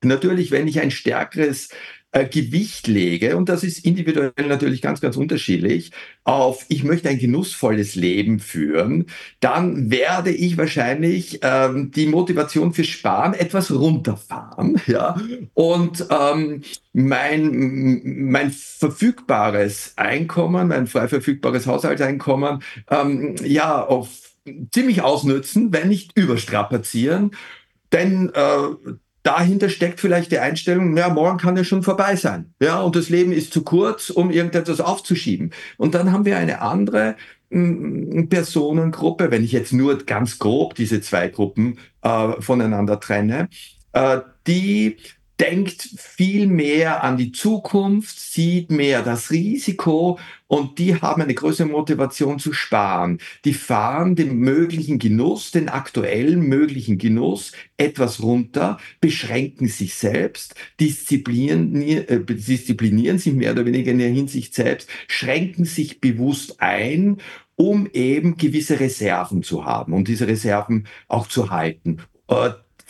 Natürlich, 0.02 0.50
wenn 0.50 0.66
ich 0.66 0.80
ein 0.80 0.90
stärkeres 0.90 1.68
äh, 2.18 2.28
Gewicht 2.28 2.86
lege, 2.86 3.36
und 3.36 3.48
das 3.48 3.62
ist 3.62 3.84
individuell 3.84 4.32
natürlich 4.46 4.82
ganz, 4.82 5.00
ganz 5.00 5.16
unterschiedlich, 5.16 5.92
auf 6.24 6.64
ich 6.68 6.84
möchte 6.84 7.08
ein 7.08 7.18
genussvolles 7.18 7.94
Leben 7.94 8.40
führen, 8.40 9.06
dann 9.40 9.90
werde 9.90 10.30
ich 10.30 10.56
wahrscheinlich 10.56 11.40
ähm, 11.42 11.90
die 11.90 12.06
Motivation 12.06 12.72
für 12.72 12.84
Sparen 12.84 13.34
etwas 13.34 13.70
runterfahren. 13.70 14.80
Ja? 14.88 15.20
Und 15.52 16.06
ähm, 16.10 16.62
mein, 16.94 18.00
mein 18.30 18.50
verfügbares 18.50 19.92
Einkommen, 19.96 20.68
mein 20.68 20.86
frei 20.86 21.08
verfügbares 21.08 21.66
Haushaltseinkommen, 21.66 22.62
ähm, 22.90 23.36
ja, 23.44 23.84
auf 23.84 24.08
ziemlich 24.72 25.02
ausnützen, 25.02 25.72
wenn 25.72 25.88
nicht 25.88 26.16
überstrapazieren. 26.16 27.32
Denn 27.92 28.30
äh, 28.34 28.92
dahinter 29.28 29.68
steckt 29.68 30.00
vielleicht 30.00 30.32
die 30.32 30.38
Einstellung, 30.38 30.96
ja, 30.96 31.10
morgen 31.10 31.36
kann 31.36 31.54
ja 31.54 31.62
schon 31.62 31.82
vorbei 31.82 32.16
sein. 32.16 32.54
Ja, 32.62 32.80
und 32.80 32.96
das 32.96 33.10
Leben 33.10 33.30
ist 33.30 33.52
zu 33.52 33.62
kurz, 33.62 34.08
um 34.08 34.30
irgendetwas 34.30 34.80
aufzuschieben. 34.80 35.52
Und 35.76 35.94
dann 35.94 36.12
haben 36.12 36.24
wir 36.24 36.38
eine 36.38 36.62
andere 36.62 37.14
mm, 37.50 38.28
Personengruppe, 38.28 39.30
wenn 39.30 39.44
ich 39.44 39.52
jetzt 39.52 39.74
nur 39.74 39.98
ganz 39.98 40.38
grob 40.38 40.74
diese 40.74 41.02
zwei 41.02 41.28
Gruppen 41.28 41.78
äh, 42.00 42.40
voneinander 42.40 43.00
trenne, 43.00 43.50
äh, 43.92 44.20
die 44.46 44.96
denkt 45.40 45.88
viel 45.96 46.46
mehr 46.46 47.04
an 47.04 47.16
die 47.16 47.32
Zukunft, 47.32 48.18
sieht 48.18 48.70
mehr 48.70 49.02
das 49.02 49.30
Risiko 49.30 50.18
und 50.48 50.78
die 50.78 51.00
haben 51.00 51.22
eine 51.22 51.34
größere 51.34 51.68
Motivation 51.68 52.38
zu 52.38 52.52
sparen. 52.52 53.18
Die 53.44 53.54
fahren 53.54 54.16
den 54.16 54.36
möglichen 54.38 54.98
Genuss, 54.98 55.50
den 55.50 55.68
aktuellen 55.68 56.40
möglichen 56.40 56.98
Genuss 56.98 57.52
etwas 57.76 58.22
runter, 58.22 58.78
beschränken 59.00 59.68
sich 59.68 59.94
selbst, 59.94 60.54
disziplinieren, 60.80 61.80
äh, 61.82 62.24
disziplinieren 62.24 63.18
sich 63.18 63.34
mehr 63.34 63.52
oder 63.52 63.66
weniger 63.66 63.92
in 63.92 63.98
der 63.98 64.08
Hinsicht 64.08 64.54
selbst, 64.54 64.88
schränken 65.06 65.64
sich 65.64 66.00
bewusst 66.00 66.60
ein 66.60 67.18
um 67.60 67.88
eben 67.92 68.36
gewisse 68.36 68.78
Reserven 68.78 69.42
zu 69.42 69.64
haben 69.64 69.92
und 69.92 70.06
diese 70.06 70.28
Reserven 70.28 70.86
auch 71.08 71.26
zu 71.26 71.50
halten. 71.50 71.98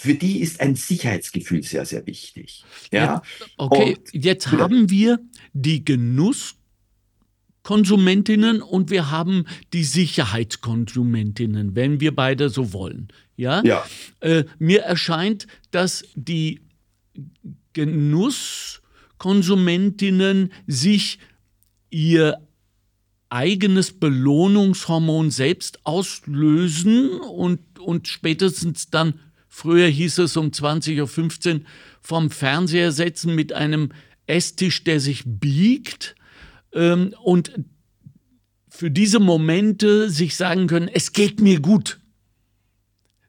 Für 0.01 0.15
die 0.15 0.39
ist 0.39 0.61
ein 0.61 0.77
Sicherheitsgefühl 0.77 1.65
sehr, 1.65 1.85
sehr 1.85 2.07
wichtig. 2.07 2.65
Ja? 2.93 3.21
okay, 3.57 3.97
und, 3.97 4.15
jetzt 4.15 4.53
haben 4.53 4.91
wir 4.91 5.19
die 5.55 5.85
Genusskonsumentinnen 5.85 8.63
und 8.63 8.91
wir 8.91 9.11
haben 9.11 9.45
die 9.73 9.83
Sicherheitskonsumentinnen, 9.83 11.75
wenn 11.75 11.99
wir 11.99 12.15
beide 12.15 12.49
so 12.49 12.73
wollen. 12.73 13.09
Ja. 13.35 13.61
ja. 13.65 13.85
Äh, 14.21 14.45
mir 14.61 14.83
erscheint, 14.83 15.49
dass 15.73 16.05
die 16.15 16.61
Genusskonsumentinnen 17.73 20.53
sich 20.69 21.19
ihr 21.91 22.39
eigenes 23.31 23.99
Belohnungshormon 23.99 25.33
selbst 25.33 25.85
auslösen 25.85 27.19
und, 27.19 27.81
und 27.81 28.07
spätestens 28.07 28.91
dann 28.91 29.19
Früher 29.49 29.89
hieß 29.89 30.19
es 30.19 30.37
um 30.37 30.49
20.15 30.49 31.55
Uhr 31.55 31.61
vom 32.01 32.31
Fernseher 32.31 32.93
setzen 32.93 33.35
mit 33.35 33.53
einem 33.53 33.91
Esstisch, 34.27 34.85
der 34.85 35.01
sich 35.01 35.23
biegt 35.27 36.15
ähm, 36.73 37.15
und 37.23 37.53
für 38.69 38.91
diese 38.91 39.19
Momente 39.19 40.11
sich 40.11 40.37
sagen 40.37 40.69
können, 40.69 40.89
es 40.89 41.13
geht 41.13 41.41
mir 41.41 41.61
gut. 41.61 41.99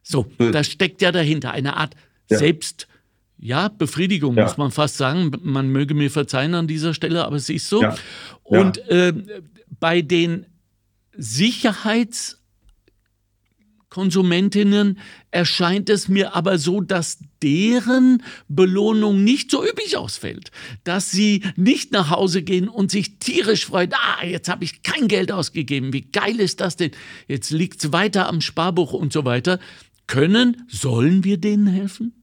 So, 0.02 0.30
hm. 0.38 0.52
da 0.52 0.62
steckt 0.62 1.02
ja 1.02 1.10
dahinter 1.10 1.50
eine 1.52 1.76
Art 1.76 1.96
ja. 2.30 2.38
Selbst, 2.38 2.86
ja, 3.38 3.68
Befriedigung, 3.68 4.36
ja. 4.36 4.44
muss 4.44 4.56
man 4.56 4.70
fast 4.70 4.96
sagen. 4.96 5.32
Man 5.42 5.68
möge 5.68 5.94
mir 5.94 6.10
verzeihen 6.10 6.54
an 6.54 6.66
dieser 6.68 6.94
Stelle, 6.94 7.24
aber 7.24 7.36
es 7.36 7.48
ist 7.48 7.68
so. 7.68 7.82
Ja. 7.82 7.96
Und 8.42 8.78
äh, 8.88 9.12
bei 9.80 10.02
den 10.02 10.46
Sicherheits- 11.16 12.39
Konsumentinnen 13.90 14.98
erscheint 15.32 15.90
es 15.90 16.08
mir 16.08 16.34
aber 16.36 16.58
so, 16.58 16.80
dass 16.80 17.18
deren 17.42 18.22
Belohnung 18.48 19.24
nicht 19.24 19.50
so 19.50 19.64
üppig 19.64 19.96
ausfällt, 19.96 20.52
dass 20.84 21.10
sie 21.10 21.42
nicht 21.56 21.90
nach 21.90 22.08
Hause 22.08 22.42
gehen 22.42 22.68
und 22.68 22.92
sich 22.92 23.18
tierisch 23.18 23.66
freuen, 23.66 23.92
ah, 23.92 24.24
jetzt 24.24 24.48
habe 24.48 24.64
ich 24.64 24.82
kein 24.84 25.08
Geld 25.08 25.32
ausgegeben, 25.32 25.92
wie 25.92 26.02
geil 26.02 26.38
ist 26.38 26.60
das 26.60 26.76
denn, 26.76 26.92
jetzt 27.26 27.50
liegt 27.50 27.84
es 27.84 27.92
weiter 27.92 28.28
am 28.28 28.40
Sparbuch 28.40 28.92
und 28.92 29.12
so 29.12 29.24
weiter. 29.24 29.58
können, 30.06 30.64
sollen 30.68 31.24
wir 31.24 31.38
denen 31.38 31.66
helfen? 31.66 32.20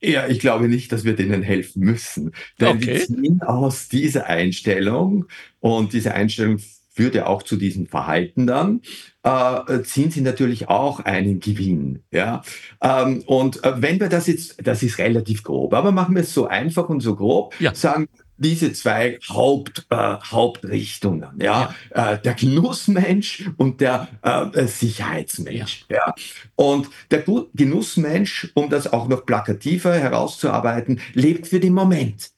Ja, 0.00 0.26
ich 0.26 0.40
glaube 0.40 0.68
nicht, 0.68 0.90
dass 0.90 1.04
wir 1.04 1.14
denen 1.14 1.42
helfen 1.42 1.84
müssen. 1.84 2.32
Denn 2.60 2.76
okay. 2.76 2.86
wir 2.86 3.06
ziehen 3.06 3.42
aus 3.42 3.88
dieser 3.88 4.26
Einstellung 4.26 5.26
und 5.60 5.92
diese 5.92 6.14
Einstellung 6.14 6.58
führt 6.92 7.14
ja 7.14 7.26
auch 7.26 7.42
zu 7.42 7.56
diesem 7.56 7.86
Verhalten 7.86 8.46
dann, 8.46 8.82
äh, 9.22 9.82
ziehen 9.82 10.10
sie 10.10 10.20
natürlich 10.20 10.68
auch 10.68 11.00
einen 11.00 11.40
Gewinn. 11.40 12.02
Ja? 12.10 12.42
Ähm, 12.82 13.22
und 13.26 13.64
äh, 13.64 13.80
wenn 13.80 13.98
wir 13.98 14.08
das 14.08 14.26
jetzt, 14.26 14.56
das 14.66 14.82
ist 14.82 14.98
relativ 14.98 15.42
grob, 15.42 15.74
aber 15.74 15.90
machen 15.90 16.14
wir 16.14 16.22
es 16.22 16.34
so 16.34 16.46
einfach 16.46 16.88
und 16.88 17.00
so 17.00 17.16
grob, 17.16 17.54
ja. 17.60 17.74
sagen 17.74 18.08
diese 18.36 18.72
zwei 18.72 19.18
Haupt, 19.28 19.86
äh, 19.90 19.96
Hauptrichtungen, 19.96 21.40
ja, 21.40 21.74
ja. 21.94 22.14
Äh, 22.14 22.18
der 22.20 22.34
Genussmensch 22.34 23.48
und 23.56 23.80
der 23.80 24.08
äh, 24.22 24.66
Sicherheitsmensch. 24.66 25.86
Ja. 25.88 25.96
ja. 25.96 26.14
Und 26.56 26.88
der 27.10 27.24
Genussmensch, 27.54 28.50
um 28.54 28.68
das 28.68 28.92
auch 28.92 29.06
noch 29.06 29.24
plakativer 29.24 29.94
herauszuarbeiten, 29.94 31.00
lebt 31.14 31.46
für 31.46 31.60
den 31.60 31.72
Moment 31.72 32.32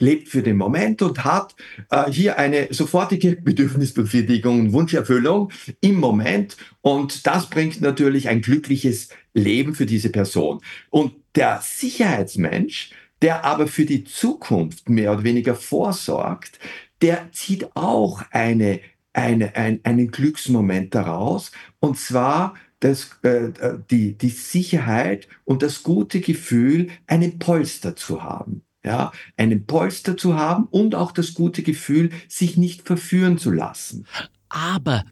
lebt 0.00 0.28
für 0.28 0.42
den 0.42 0.56
Moment 0.56 1.02
und 1.02 1.24
hat 1.24 1.54
äh, 1.90 2.10
hier 2.10 2.38
eine 2.38 2.68
sofortige 2.70 3.36
Bedürfnisbefriedigung 3.36 4.60
und 4.60 4.72
Wunscherfüllung 4.72 5.52
im 5.80 5.96
Moment. 5.96 6.56
Und 6.80 7.26
das 7.26 7.48
bringt 7.48 7.80
natürlich 7.80 8.28
ein 8.28 8.40
glückliches 8.40 9.10
Leben 9.34 9.74
für 9.74 9.86
diese 9.86 10.10
Person. 10.10 10.60
Und 10.88 11.12
der 11.36 11.60
Sicherheitsmensch, 11.62 12.90
der 13.22 13.44
aber 13.44 13.66
für 13.66 13.84
die 13.84 14.04
Zukunft 14.04 14.88
mehr 14.88 15.12
oder 15.12 15.24
weniger 15.24 15.54
vorsorgt, 15.54 16.58
der 17.02 17.30
zieht 17.32 17.76
auch 17.76 18.22
eine, 18.30 18.80
eine, 19.12 19.54
ein, 19.54 19.80
einen 19.84 20.10
Glücksmoment 20.10 20.94
daraus. 20.94 21.52
Und 21.78 21.98
zwar 21.98 22.54
das, 22.80 23.18
äh, 23.22 23.50
die, 23.90 24.16
die 24.16 24.30
Sicherheit 24.30 25.28
und 25.44 25.62
das 25.62 25.82
gute 25.82 26.20
Gefühl, 26.20 26.88
einen 27.06 27.38
Polster 27.38 27.94
zu 27.94 28.22
haben 28.22 28.62
ja, 28.84 29.12
einen 29.36 29.66
Polster 29.66 30.16
zu 30.16 30.36
haben 30.36 30.64
und 30.70 30.94
auch 30.94 31.12
das 31.12 31.34
gute 31.34 31.62
Gefühl, 31.62 32.10
sich 32.28 32.56
nicht 32.56 32.86
verführen 32.86 33.38
zu 33.38 33.50
lassen. 33.50 34.06
Aber 34.48 35.04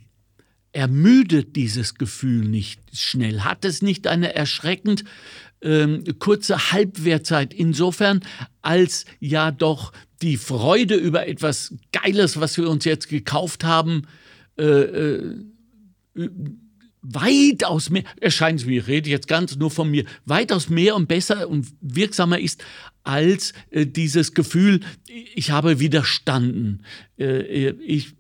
ermüdet 0.72 1.56
dieses 1.56 1.94
Gefühl 1.94 2.46
nicht 2.46 2.80
schnell? 2.92 3.40
Hat 3.40 3.64
es 3.64 3.82
nicht 3.82 4.06
eine 4.06 4.34
erschreckend 4.34 5.04
ähm, 5.60 6.04
kurze 6.18 6.72
Halbwertzeit 6.72 7.52
insofern, 7.52 8.20
als 8.62 9.04
ja 9.20 9.50
doch 9.50 9.92
die 10.22 10.36
Freude 10.36 10.94
über 10.94 11.26
etwas 11.26 11.74
Geiles, 11.92 12.40
was 12.40 12.56
wir 12.56 12.68
uns 12.68 12.84
jetzt 12.84 13.08
gekauft 13.08 13.64
haben, 13.64 14.02
äh, 14.58 14.64
äh, 14.64 15.36
weitaus 17.02 17.90
mehr, 17.90 18.04
erscheint 18.20 18.60
es 18.60 18.66
mir, 18.66 18.80
ich 18.80 18.88
rede 18.88 19.10
jetzt 19.10 19.28
ganz 19.28 19.56
nur 19.56 19.70
von 19.70 19.90
mir, 19.90 20.04
weitaus 20.24 20.68
mehr 20.68 20.96
und 20.96 21.08
besser 21.08 21.48
und 21.48 21.66
wirksamer 21.80 22.38
ist 22.38 22.64
als 23.04 23.52
äh, 23.70 23.86
dieses 23.86 24.34
Gefühl, 24.34 24.80
ich 25.34 25.50
habe 25.50 25.80
widerstanden. 25.80 26.84
Äh, 27.18 27.70
ich, 27.70 28.14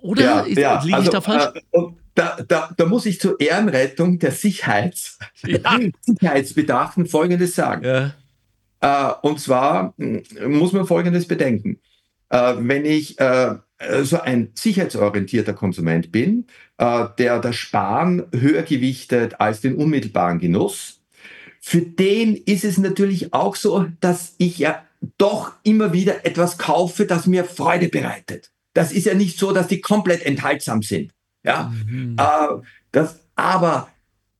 oder 0.00 0.22
ja, 0.22 0.46
ja, 0.46 0.82
liege 0.82 0.96
also, 0.96 1.06
ich 1.06 1.12
da 1.12 1.20
falsch? 1.20 1.62
Äh, 1.72 1.80
da, 2.14 2.38
da, 2.46 2.70
da, 2.76 2.86
muss 2.86 3.06
ich 3.06 3.20
zur 3.20 3.40
Ehrenrettung 3.40 4.18
der 4.18 4.30
Sicherheits, 4.30 5.18
ja. 5.46 5.78
Sicherheitsbedachten 6.00 7.06
Folgendes 7.06 7.54
sagen. 7.54 7.84
Ja. 7.84 8.14
Äh, 8.80 9.14
und 9.22 9.40
zwar 9.40 9.94
hm, 9.98 10.22
muss 10.46 10.72
man 10.72 10.86
Folgendes 10.86 11.26
bedenken. 11.26 11.80
Äh, 12.28 12.54
wenn 12.58 12.84
ich 12.84 13.18
äh, 13.78 14.02
so 14.02 14.20
ein 14.20 14.50
sicherheitsorientierter 14.54 15.52
Konsument 15.52 16.12
bin, 16.12 16.46
äh, 16.78 17.06
der 17.18 17.38
das 17.40 17.56
Sparen 17.56 18.24
höher 18.32 18.62
gewichtet 18.62 19.40
als 19.40 19.60
den 19.60 19.76
unmittelbaren 19.76 20.38
Genuss, 20.38 21.00
für 21.60 21.80
den 21.80 22.36
ist 22.36 22.64
es 22.64 22.76
natürlich 22.76 23.32
auch 23.32 23.56
so, 23.56 23.86
dass 24.00 24.34
ich 24.36 24.58
ja 24.58 24.84
doch 25.16 25.52
immer 25.62 25.92
wieder 25.92 26.26
etwas 26.26 26.58
kaufe, 26.58 27.06
das 27.06 27.26
mir 27.26 27.44
Freude 27.44 27.88
bereitet. 27.88 28.52
Das 28.74 28.92
ist 28.92 29.06
ja 29.06 29.14
nicht 29.14 29.38
so, 29.38 29.52
dass 29.52 29.68
die 29.68 29.80
komplett 29.80 30.22
enthaltsam 30.26 30.82
sind. 30.82 31.12
Ja, 31.42 31.72
mhm. 31.86 32.16
äh, 32.18 32.62
das, 32.92 33.20
aber 33.34 33.88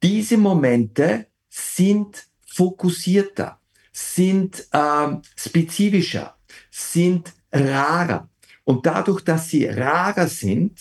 diese 0.02 0.36
Momente 0.36 1.26
sind 1.48 2.26
fokussierter, 2.46 3.58
sind 3.90 4.66
äh, 4.72 5.08
spezifischer, 5.36 6.36
sind 6.70 7.32
rarer. 7.52 8.28
Und 8.64 8.86
dadurch, 8.86 9.20
dass 9.22 9.48
sie 9.48 9.66
rarer 9.66 10.28
sind, 10.28 10.78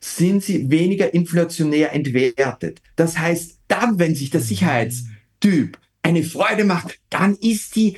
sind 0.00 0.42
sie 0.42 0.70
weniger 0.70 1.12
inflationär 1.12 1.92
entwertet. 1.92 2.80
Das 2.96 3.18
heißt, 3.18 3.58
dann, 3.68 3.98
wenn 3.98 4.14
sich 4.14 4.30
der 4.30 4.40
Sicherheitstyp 4.40 5.78
eine 6.02 6.22
Freude 6.22 6.64
macht, 6.64 6.98
dann 7.10 7.36
ist 7.36 7.76
die 7.76 7.96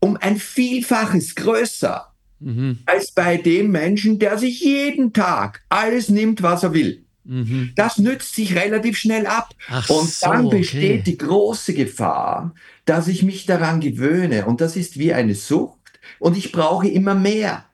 um 0.00 0.18
ein 0.18 0.36
Vielfaches 0.36 1.34
größer 1.34 2.12
mhm. 2.40 2.78
als 2.84 3.12
bei 3.12 3.36
dem 3.38 3.70
Menschen, 3.70 4.18
der 4.18 4.36
sich 4.38 4.60
jeden 4.60 5.12
Tag 5.12 5.62
alles 5.68 6.08
nimmt, 6.08 6.42
was 6.42 6.62
er 6.62 6.74
will. 6.74 7.04
Mhm. 7.24 7.72
Das 7.74 7.98
nützt 7.98 8.34
sich 8.34 8.54
relativ 8.54 8.98
schnell 8.98 9.26
ab. 9.26 9.54
Ach 9.68 9.88
und 9.88 10.22
dann 10.22 10.44
so, 10.44 10.50
besteht 10.50 11.00
okay. 11.00 11.02
die 11.06 11.18
große 11.18 11.72
Gefahr, 11.72 12.54
dass 12.84 13.08
ich 13.08 13.22
mich 13.22 13.46
daran 13.46 13.80
gewöhne. 13.80 14.44
Und 14.44 14.60
das 14.60 14.76
ist 14.76 14.98
wie 14.98 15.14
eine 15.14 15.34
Sucht. 15.34 15.78
Und 16.18 16.36
ich 16.36 16.52
brauche 16.52 16.86
immer 16.86 17.14
mehr. 17.14 17.64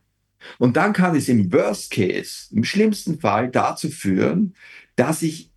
Und 0.58 0.76
dann 0.76 0.92
kann 0.92 1.14
es 1.16 1.28
im 1.28 1.52
Worst 1.52 1.90
Case, 1.90 2.54
im 2.54 2.64
schlimmsten 2.64 3.20
Fall 3.20 3.50
dazu 3.50 3.88
führen, 3.88 4.54
dass 4.96 5.22
ich 5.22 5.50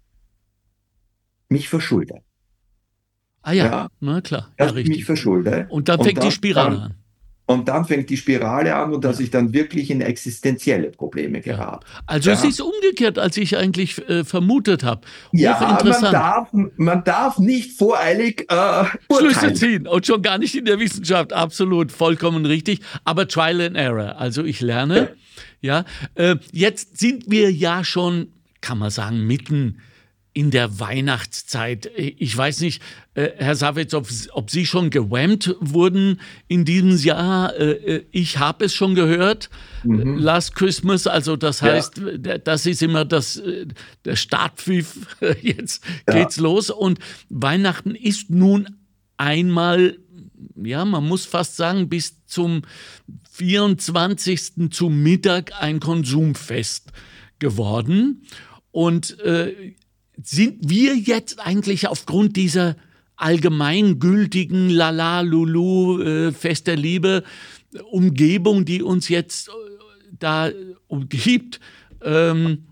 mich 1.50 1.70
verschulde. 1.70 2.22
Ah 3.42 3.52
ja, 3.52 3.66
ja 3.66 3.88
na 4.00 4.22
klar. 4.22 4.54
Dass 4.58 4.72
ja, 4.72 4.78
ich 4.78 4.88
mich 4.88 5.06
verschulde. 5.06 5.68
Und 5.70 5.90
dann 5.90 6.00
fängt 6.00 6.18
und 6.18 6.18
dann, 6.20 6.30
die 6.30 6.36
Spirale 6.36 6.82
an. 6.82 7.03
Und 7.46 7.68
dann 7.68 7.84
fängt 7.84 8.10
die 8.10 8.16
Spirale 8.16 8.74
an 8.74 8.94
und 8.94 9.04
dass 9.04 9.20
ja. 9.20 9.26
ich 9.26 9.32
dann 9.32 9.52
wirklich 9.52 9.92
in 9.92 10.00
existenzielle 10.00 10.92
Probleme 10.92 11.42
gerate. 11.42 11.86
Also 12.06 12.30
ja. 12.30 12.38
es 12.38 12.44
ist 12.46 12.62
umgekehrt, 12.62 13.20
als 13.20 13.36
ich 13.36 13.58
eigentlich 13.58 13.98
äh, 14.08 14.24
vermutet 14.24 14.84
habe. 14.84 15.02
Ja, 15.34 15.78
man 15.84 16.12
darf, 16.12 16.48
man 16.78 17.04
darf 17.04 17.40
nicht 17.40 17.78
voreilig 17.78 18.46
äh, 18.50 18.86
Schlüsse 19.14 19.54
ziehen 19.54 19.88
und 19.88 20.06
schon 20.06 20.22
gar 20.22 20.38
nicht 20.38 20.56
in 20.56 20.64
der 20.64 20.80
Wissenschaft. 20.80 21.34
Absolut, 21.34 21.92
vollkommen 21.92 22.46
richtig. 22.46 22.80
Aber 23.04 23.28
Trial 23.28 23.60
and 23.60 23.76
Error. 23.76 24.16
Also 24.18 24.46
ich 24.46 24.62
lerne. 24.62 25.14
Ja, 25.60 25.86
ja 26.16 26.32
äh, 26.32 26.38
jetzt 26.54 26.98
sind 26.98 27.30
wir 27.30 27.52
ja 27.52 27.84
schon, 27.84 28.30
kann 28.62 28.78
man 28.78 28.90
sagen, 28.90 29.28
mitten 29.28 29.82
in 30.34 30.50
der 30.50 30.80
Weihnachtszeit. 30.80 31.92
Ich 31.96 32.36
weiß 32.36 32.62
nicht, 32.62 32.82
äh, 33.14 33.30
Herr 33.38 33.56
Savitz, 33.56 33.94
ob, 33.94 34.08
ob, 34.32 34.50
Sie 34.50 34.66
schon 34.66 34.90
gewammt 34.90 35.56
wurden 35.60 36.20
in 36.48 36.66
diesem 36.66 36.98
Jahr. 36.98 37.56
Äh, 37.56 37.72
äh, 37.72 38.06
ich 38.12 38.40
habe 38.40 38.66
es 38.66 38.74
schon 38.74 38.96
gehört. 38.96 39.52
Mhm. 39.84 40.18
Last 40.18 40.56
Christmas, 40.56 41.06
also 41.06 41.36
das 41.36 41.62
heißt, 41.62 42.02
ja. 42.26 42.38
das 42.40 42.66
ist 42.66 42.82
immer 42.82 43.06
das, 43.06 43.42
der 44.06 44.16
Startpfiff. 44.16 45.18
Jetzt 45.42 45.84
ja. 46.08 46.16
geht's 46.16 46.38
los. 46.38 46.72
Und 46.72 46.98
Weihnachten 47.30 47.94
ist 47.94 48.32
nun 48.32 48.68
einmal, 49.18 50.00
ja, 50.56 50.84
man 50.84 51.08
muss 51.08 51.26
fast 51.26 51.58
sagen, 51.58 51.90
bis 51.90 52.26
zum 52.26 52.64
24. 53.34 54.72
zum 54.72 55.04
Mittag 55.04 55.52
ein 55.62 55.80
Konsumfest 55.80 56.92
geworden. 57.38 58.24
Und 58.72 59.20
äh, 59.20 59.76
sind 60.22 60.70
wir 60.70 60.96
jetzt 60.96 61.40
eigentlich 61.40 61.88
aufgrund 61.88 62.36
dieser 62.36 62.76
allgemeingültigen 63.16 64.70
Lala 64.70 65.22
Lulu 65.22 66.02
äh, 66.02 66.32
Fest 66.32 66.68
der 66.68 66.76
Liebe 66.76 67.24
Umgebung, 67.92 68.66
die 68.66 68.82
uns 68.82 69.10
jetzt 69.10 69.50
äh, 69.50 69.52
da 70.20 70.52
umgibt, 70.88 71.60
ähm, 72.04 72.66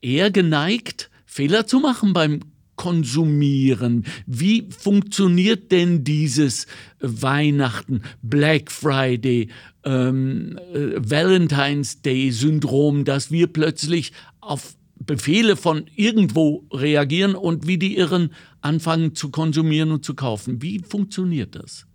eher 0.00 0.30
geneigt, 0.30 1.10
Fehler 1.26 1.66
zu 1.66 1.80
machen 1.80 2.12
beim 2.12 2.40
Konsumieren. 2.76 4.04
Wie 4.26 4.68
funktioniert 4.70 5.70
denn 5.72 6.04
dieses 6.04 6.66
Weihnachten, 7.00 8.02
Black 8.22 8.72
Friday, 8.72 9.48
ähm, 9.84 10.58
äh, 10.72 10.96
Valentine's 10.96 12.02
Day 12.02 12.30
Syndrom, 12.30 13.04
dass 13.04 13.30
wir 13.30 13.46
plötzlich 13.46 14.12
auf 14.40 14.74
Befehle 15.06 15.56
von 15.56 15.86
irgendwo 15.94 16.64
reagieren 16.72 17.34
und 17.34 17.66
wie 17.66 17.78
die 17.78 17.96
Irren 17.96 18.32
anfangen 18.60 19.14
zu 19.14 19.30
konsumieren 19.30 19.92
und 19.92 20.04
zu 20.04 20.14
kaufen. 20.14 20.62
Wie 20.62 20.80
funktioniert 20.80 21.54
das? 21.54 21.86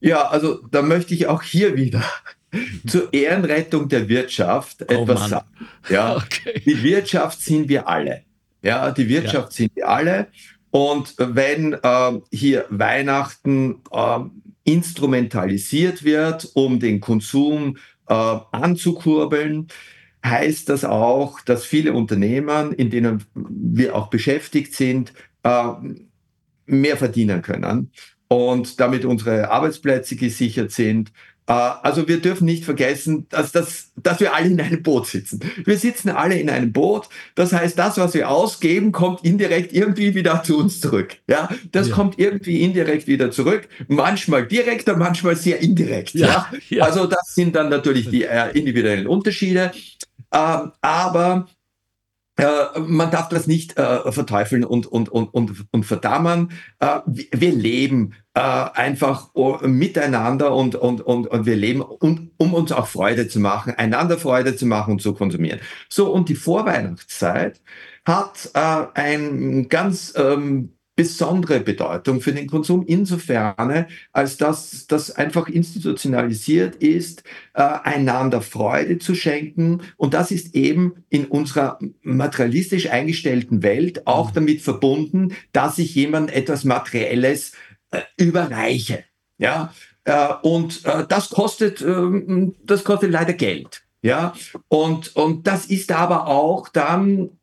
Ja, 0.00 0.28
also 0.28 0.60
da 0.70 0.82
möchte 0.82 1.14
ich 1.14 1.26
auch 1.26 1.42
hier 1.42 1.76
wieder 1.76 2.02
zur 2.86 3.12
Ehrenrettung 3.12 3.88
der 3.88 4.08
Wirtschaft 4.08 4.82
oh 4.88 4.92
etwas 4.92 5.20
Mann. 5.20 5.30
sagen. 5.30 5.48
Ja, 5.88 6.16
okay. 6.24 6.62
Die 6.64 6.82
Wirtschaft 6.82 7.40
sind 7.40 7.68
wir 7.68 7.88
alle. 7.88 8.22
Ja, 8.62 8.90
die 8.90 9.08
Wirtschaft 9.08 9.52
ja. 9.52 9.56
sind 9.56 9.76
wir 9.76 9.88
alle. 9.88 10.28
Und 10.70 11.14
wenn 11.18 11.72
äh, 11.72 12.20
hier 12.30 12.66
Weihnachten 12.68 13.82
äh, 13.90 14.18
instrumentalisiert 14.64 16.04
wird, 16.04 16.50
um 16.54 16.78
den 16.78 17.00
Konsum 17.00 17.78
äh, 18.06 18.14
anzukurbeln, 18.52 19.68
heißt 20.28 20.68
das 20.68 20.84
auch, 20.84 21.40
dass 21.40 21.64
viele 21.64 21.92
Unternehmen, 21.92 22.72
in 22.72 22.90
denen 22.90 23.24
wir 23.34 23.94
auch 23.94 24.08
beschäftigt 24.08 24.74
sind, 24.74 25.12
äh, 25.42 25.72
mehr 26.66 26.96
verdienen 26.96 27.42
können 27.42 27.90
und 28.28 28.80
damit 28.80 29.04
unsere 29.04 29.50
Arbeitsplätze 29.50 30.16
gesichert 30.16 30.70
sind 30.70 31.12
äh, 31.48 31.52
also 31.52 32.06
wir 32.06 32.20
dürfen 32.20 32.44
nicht 32.44 32.64
vergessen, 32.64 33.26
dass, 33.30 33.52
dass, 33.52 33.90
dass 33.96 34.20
wir 34.20 34.34
alle 34.34 34.48
in 34.48 34.60
einem 34.60 34.82
Boot 34.82 35.06
sitzen. 35.06 35.40
Wir 35.64 35.78
sitzen 35.78 36.10
alle 36.10 36.38
in 36.38 36.50
einem 36.50 36.72
Boot. 36.72 37.08
Das 37.34 37.52
heißt, 37.52 37.78
das, 37.78 37.96
was 37.96 38.14
wir 38.14 38.30
ausgeben, 38.30 38.92
kommt 38.92 39.24
indirekt 39.24 39.72
irgendwie 39.72 40.14
wieder 40.14 40.42
zu 40.42 40.58
uns 40.58 40.80
zurück. 40.80 41.16
Ja, 41.26 41.48
das 41.72 41.88
ja. 41.88 41.94
kommt 41.94 42.18
irgendwie 42.18 42.60
indirekt 42.60 43.06
wieder 43.06 43.30
zurück. 43.30 43.68
Manchmal 43.88 44.46
direkt 44.46 44.88
und 44.88 44.98
manchmal 44.98 45.36
sehr 45.36 45.60
indirekt. 45.60 46.14
Ja? 46.14 46.50
ja. 46.68 46.84
Also 46.84 47.06
das 47.06 47.34
sind 47.34 47.56
dann 47.56 47.70
natürlich 47.70 48.10
die 48.10 48.24
äh, 48.24 48.50
individuellen 48.52 49.06
Unterschiede. 49.06 49.72
Ähm, 50.32 50.72
aber 50.80 51.46
äh, 52.38 52.78
man 52.78 53.10
darf 53.10 53.28
das 53.28 53.48
nicht 53.48 53.76
äh, 53.76 54.12
verteufeln 54.12 54.64
und, 54.64 54.86
und, 54.86 55.08
und, 55.08 55.34
und, 55.34 55.66
und 55.72 55.84
verdammen. 55.84 56.52
Äh, 56.78 57.00
wir 57.04 57.52
leben 57.52 58.14
einfach 58.34 59.34
uh, 59.34 59.58
miteinander 59.66 60.54
und, 60.54 60.76
und, 60.76 61.00
und, 61.00 61.26
und 61.26 61.44
wir 61.44 61.56
leben, 61.56 61.80
um, 61.80 62.30
um 62.36 62.54
uns 62.54 62.70
auch 62.70 62.86
Freude 62.86 63.26
zu 63.26 63.40
machen, 63.40 63.74
einander 63.76 64.16
Freude 64.16 64.54
zu 64.54 64.64
machen 64.64 64.92
und 64.92 65.02
zu 65.02 65.12
konsumieren. 65.12 65.58
So, 65.88 66.12
und 66.12 66.28
die 66.28 66.36
Vorweihnachtszeit 66.36 67.60
hat 68.06 68.52
ein 68.54 69.68
ganz 69.68 70.14
ähm, 70.16 70.77
besondere 70.98 71.60
Bedeutung 71.60 72.20
für 72.20 72.32
den 72.32 72.48
Konsum 72.48 72.84
insofern, 72.84 73.86
als 74.10 74.36
dass 74.36 74.88
das 74.88 75.12
einfach 75.12 75.46
institutionalisiert 75.46 76.74
ist, 76.74 77.22
äh, 77.54 77.62
einander 77.62 78.42
Freude 78.42 78.98
zu 78.98 79.14
schenken. 79.14 79.82
Und 79.96 80.12
das 80.12 80.32
ist 80.32 80.56
eben 80.56 81.04
in 81.08 81.26
unserer 81.26 81.78
materialistisch 82.02 82.90
eingestellten 82.90 83.62
Welt 83.62 84.08
auch 84.08 84.30
mhm. 84.30 84.34
damit 84.34 84.60
verbunden, 84.60 85.34
dass 85.52 85.78
ich 85.78 85.94
jemand 85.94 86.32
etwas 86.32 86.64
Materielles 86.64 87.52
äh, 87.92 88.00
überreiche. 88.16 89.04
Ja, 89.38 89.72
äh, 90.02 90.34
und 90.42 90.84
äh, 90.84 91.06
das 91.08 91.30
kostet, 91.30 91.80
ähm, 91.80 92.56
das 92.64 92.82
kostet 92.82 93.12
leider 93.12 93.34
Geld. 93.34 93.84
Ja, 94.02 94.32
und, 94.66 95.14
und 95.14 95.46
das 95.46 95.66
ist 95.66 95.92
aber 95.92 96.26
auch 96.26 96.68
dann 96.68 97.37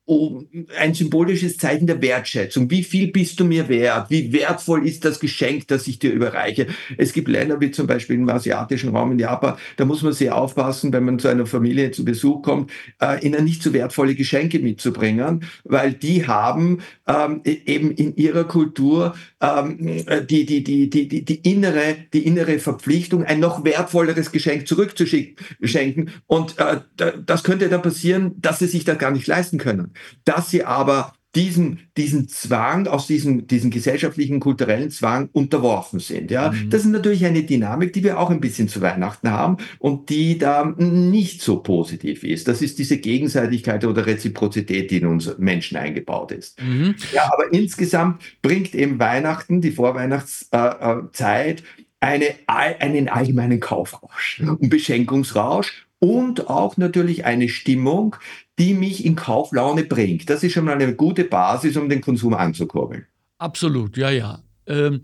ein 0.77 0.93
symbolisches 0.93 1.57
Zeichen 1.57 1.87
der 1.87 1.99
Wertschätzung. 1.99 2.69
Wie 2.69 2.83
viel 2.83 3.11
bist 3.11 3.39
du 3.39 3.45
mir 3.45 3.67
wert? 3.69 4.11
Wie 4.11 4.31
wertvoll 4.31 4.87
ist 4.87 5.03
das 5.03 5.19
Geschenk, 5.19 5.67
das 5.67 5.87
ich 5.87 5.97
dir 5.97 6.11
überreiche? 6.11 6.67
Es 6.97 7.11
gibt 7.11 7.27
Länder 7.27 7.59
wie 7.59 7.71
zum 7.71 7.87
Beispiel 7.87 8.15
im 8.15 8.29
asiatischen 8.29 8.95
Raum 8.95 9.13
in 9.13 9.19
Japan, 9.19 9.55
da 9.77 9.85
muss 9.85 10.03
man 10.03 10.13
sehr 10.13 10.37
aufpassen, 10.37 10.93
wenn 10.93 11.05
man 11.05 11.17
zu 11.17 11.27
einer 11.27 11.47
Familie 11.47 11.89
zu 11.89 12.05
Besuch 12.05 12.43
kommt, 12.43 12.71
äh, 13.01 13.25
ihnen 13.25 13.43
nicht 13.43 13.63
zu 13.63 13.69
so 13.69 13.73
wertvolle 13.73 14.13
Geschenke 14.13 14.59
mitzubringen, 14.59 15.43
weil 15.63 15.93
die 15.93 16.27
haben 16.27 16.81
ähm, 17.07 17.41
e-, 17.43 17.61
eben 17.65 17.89
in 17.89 18.15
ihrer 18.15 18.43
Kultur 18.43 19.15
ähm, 19.41 20.03
die, 20.29 20.45
die, 20.45 20.63
die, 20.63 20.87
die, 20.87 21.07
die, 21.07 21.25
die, 21.25 21.51
innere, 21.51 21.95
die 22.13 22.27
innere 22.27 22.59
Verpflichtung, 22.59 23.23
ein 23.23 23.39
noch 23.39 23.63
wertvolleres 23.63 24.31
Geschenk 24.31 24.67
zurückzuschenken. 24.67 26.11
Und 26.27 26.59
äh, 26.59 26.81
das 27.25 27.43
könnte 27.43 27.69
dann 27.69 27.81
passieren, 27.81 28.35
dass 28.37 28.59
sie 28.59 28.67
sich 28.67 28.85
das 28.85 28.99
gar 28.99 29.09
nicht 29.09 29.25
leisten 29.25 29.57
können 29.57 29.94
dass 30.23 30.49
sie 30.49 30.63
aber 30.63 31.13
diesen, 31.35 31.79
diesen 31.97 32.29
Zwang, 32.29 32.87
aus 32.87 33.07
diesem, 33.07 33.45
diesen 33.45 33.69
gesellschaftlichen, 33.69 34.39
kulturellen 34.39 34.89
Zwang 34.89 35.29
unterworfen 35.33 35.99
sind. 35.99 36.31
Ja, 36.31 36.51
mhm. 36.51 36.69
das 36.69 36.85
ist 36.85 36.91
natürlich 36.91 37.25
eine 37.25 37.43
Dynamik, 37.43 37.91
die 37.93 38.03
wir 38.03 38.19
auch 38.19 38.29
ein 38.29 38.39
bisschen 38.39 38.69
zu 38.69 38.81
Weihnachten 38.81 39.29
haben 39.29 39.57
und 39.79 40.09
die 40.09 40.37
da 40.37 40.73
nicht 40.77 41.41
so 41.41 41.57
positiv 41.57 42.23
ist. 42.23 42.47
Das 42.47 42.61
ist 42.61 42.79
diese 42.79 42.97
Gegenseitigkeit 42.97 43.83
oder 43.83 44.05
Reziprozität, 44.05 44.91
die 44.91 44.97
in 44.97 45.07
uns 45.07 45.37
Menschen 45.37 45.77
eingebaut 45.77 46.31
ist. 46.31 46.61
Mhm. 46.61 46.95
Ja, 47.13 47.29
aber 47.31 47.51
insgesamt 47.51 48.21
bringt 48.41 48.73
eben 48.73 48.97
Weihnachten, 48.99 49.59
die 49.59 49.71
Vorweihnachtszeit, 49.71 51.63
eine, 51.99 52.25
einen 52.47 53.09
allgemeinen 53.09 53.59
Kaufrausch 53.59 54.41
und 54.41 54.69
Beschenkungsrausch 54.69 55.85
und 55.99 56.49
auch 56.49 56.77
natürlich 56.77 57.25
eine 57.25 57.49
Stimmung, 57.49 58.15
die 58.57 58.73
mich 58.73 59.05
in 59.05 59.15
Kauflaune 59.15 59.83
bringt. 59.83 60.29
Das 60.29 60.43
ist 60.43 60.53
schon 60.53 60.65
mal 60.65 60.73
eine 60.73 60.95
gute 60.95 61.25
Basis, 61.25 61.75
um 61.77 61.89
den 61.89 62.01
Konsum 62.01 62.33
anzukurbeln. 62.33 63.05
Absolut, 63.37 63.97
ja, 63.97 64.09
ja. 64.09 64.41
Ähm, 64.67 65.01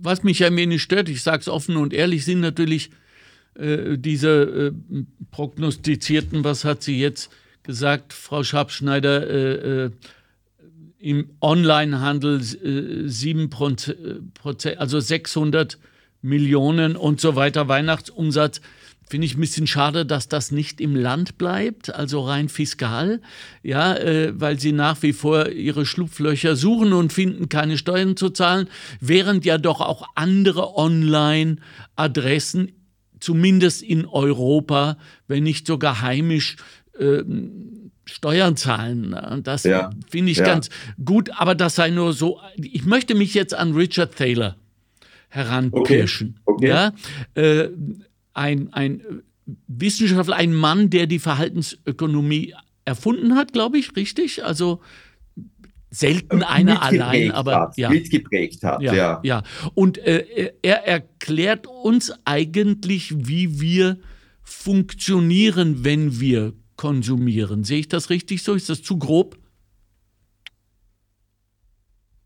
was 0.00 0.22
mich 0.22 0.44
ein 0.44 0.56
wenig 0.56 0.82
stört, 0.82 1.08
ich 1.08 1.22
sage 1.22 1.40
es 1.40 1.48
offen 1.48 1.76
und 1.76 1.92
ehrlich, 1.92 2.24
sind 2.24 2.40
natürlich 2.40 2.90
äh, 3.54 3.98
diese 3.98 4.72
äh, 4.72 5.04
prognostizierten, 5.30 6.44
was 6.44 6.64
hat 6.64 6.82
sie 6.82 6.98
jetzt 6.98 7.30
gesagt, 7.62 8.12
Frau 8.12 8.42
Schabschneider, 8.42 9.28
äh, 9.28 9.84
äh 9.84 9.90
im 10.98 11.30
Onlinehandel 11.40 12.40
äh, 12.40 13.08
7 13.08 13.50
Prozent, 13.50 14.78
also 14.78 14.98
600 14.98 15.78
Millionen 16.22 16.96
und 16.96 17.20
so 17.20 17.36
weiter 17.36 17.68
Weihnachtsumsatz. 17.68 18.60
Finde 19.08 19.26
ich 19.26 19.36
ein 19.36 19.40
bisschen 19.40 19.68
schade, 19.68 20.04
dass 20.04 20.28
das 20.28 20.50
nicht 20.50 20.80
im 20.80 20.96
Land 20.96 21.38
bleibt, 21.38 21.94
also 21.94 22.22
rein 22.22 22.48
fiskal, 22.48 23.20
ja, 23.62 23.94
äh, 23.94 24.32
weil 24.34 24.58
sie 24.58 24.72
nach 24.72 25.00
wie 25.02 25.12
vor 25.12 25.48
ihre 25.50 25.86
Schlupflöcher 25.86 26.56
suchen 26.56 26.92
und 26.92 27.12
finden, 27.12 27.48
keine 27.48 27.78
Steuern 27.78 28.16
zu 28.16 28.30
zahlen, 28.30 28.68
während 29.00 29.44
ja 29.44 29.58
doch 29.58 29.80
auch 29.80 30.08
andere 30.16 30.76
Online-Adressen, 30.76 32.72
zumindest 33.20 33.82
in 33.82 34.06
Europa, 34.06 34.98
wenn 35.28 35.44
nicht 35.44 35.68
sogar 35.68 36.00
heimisch, 36.02 36.56
äh, 36.98 37.22
Steuern 38.08 38.56
zahlen. 38.56 39.40
Das 39.42 39.64
ja, 39.64 39.90
finde 40.08 40.30
ich 40.30 40.38
ja. 40.38 40.44
ganz 40.44 40.70
gut, 41.04 41.30
aber 41.36 41.54
das 41.54 41.74
sei 41.74 41.90
nur 41.90 42.12
so. 42.12 42.40
Ich 42.56 42.84
möchte 42.84 43.14
mich 43.14 43.34
jetzt 43.34 43.52
an 43.52 43.72
Richard 43.74 44.16
Thaler 44.16 44.56
heranpirschen. 45.28 46.38
Okay. 46.44 46.56
Okay. 46.56 46.68
Ja, 46.68 46.92
äh, 47.34 47.68
ein, 48.36 48.72
ein 48.72 49.02
Wissenschaftler, 49.66 50.36
ein 50.36 50.54
Mann, 50.54 50.90
der 50.90 51.06
die 51.06 51.18
Verhaltensökonomie 51.18 52.54
erfunden 52.84 53.34
hat, 53.34 53.52
glaube 53.52 53.78
ich, 53.78 53.94
richtig? 53.96 54.44
Also 54.44 54.80
selten 55.90 56.42
einer 56.42 56.82
allein, 56.82 57.30
aber 57.32 57.60
hat, 57.60 57.76
ja. 57.78 57.88
mitgeprägt 57.90 58.62
hat. 58.62 58.82
Ja, 58.82 58.94
ja. 58.94 59.20
ja. 59.22 59.42
Und 59.74 59.98
äh, 59.98 60.52
er 60.62 60.86
erklärt 60.86 61.66
uns 61.66 62.12
eigentlich, 62.24 63.14
wie 63.16 63.60
wir 63.60 63.98
funktionieren, 64.42 65.84
wenn 65.84 66.20
wir 66.20 66.52
konsumieren. 66.76 67.64
Sehe 67.64 67.80
ich 67.80 67.88
das 67.88 68.10
richtig 68.10 68.42
so? 68.42 68.54
Ist 68.54 68.68
das 68.68 68.82
zu 68.82 68.98
grob? 68.98 69.38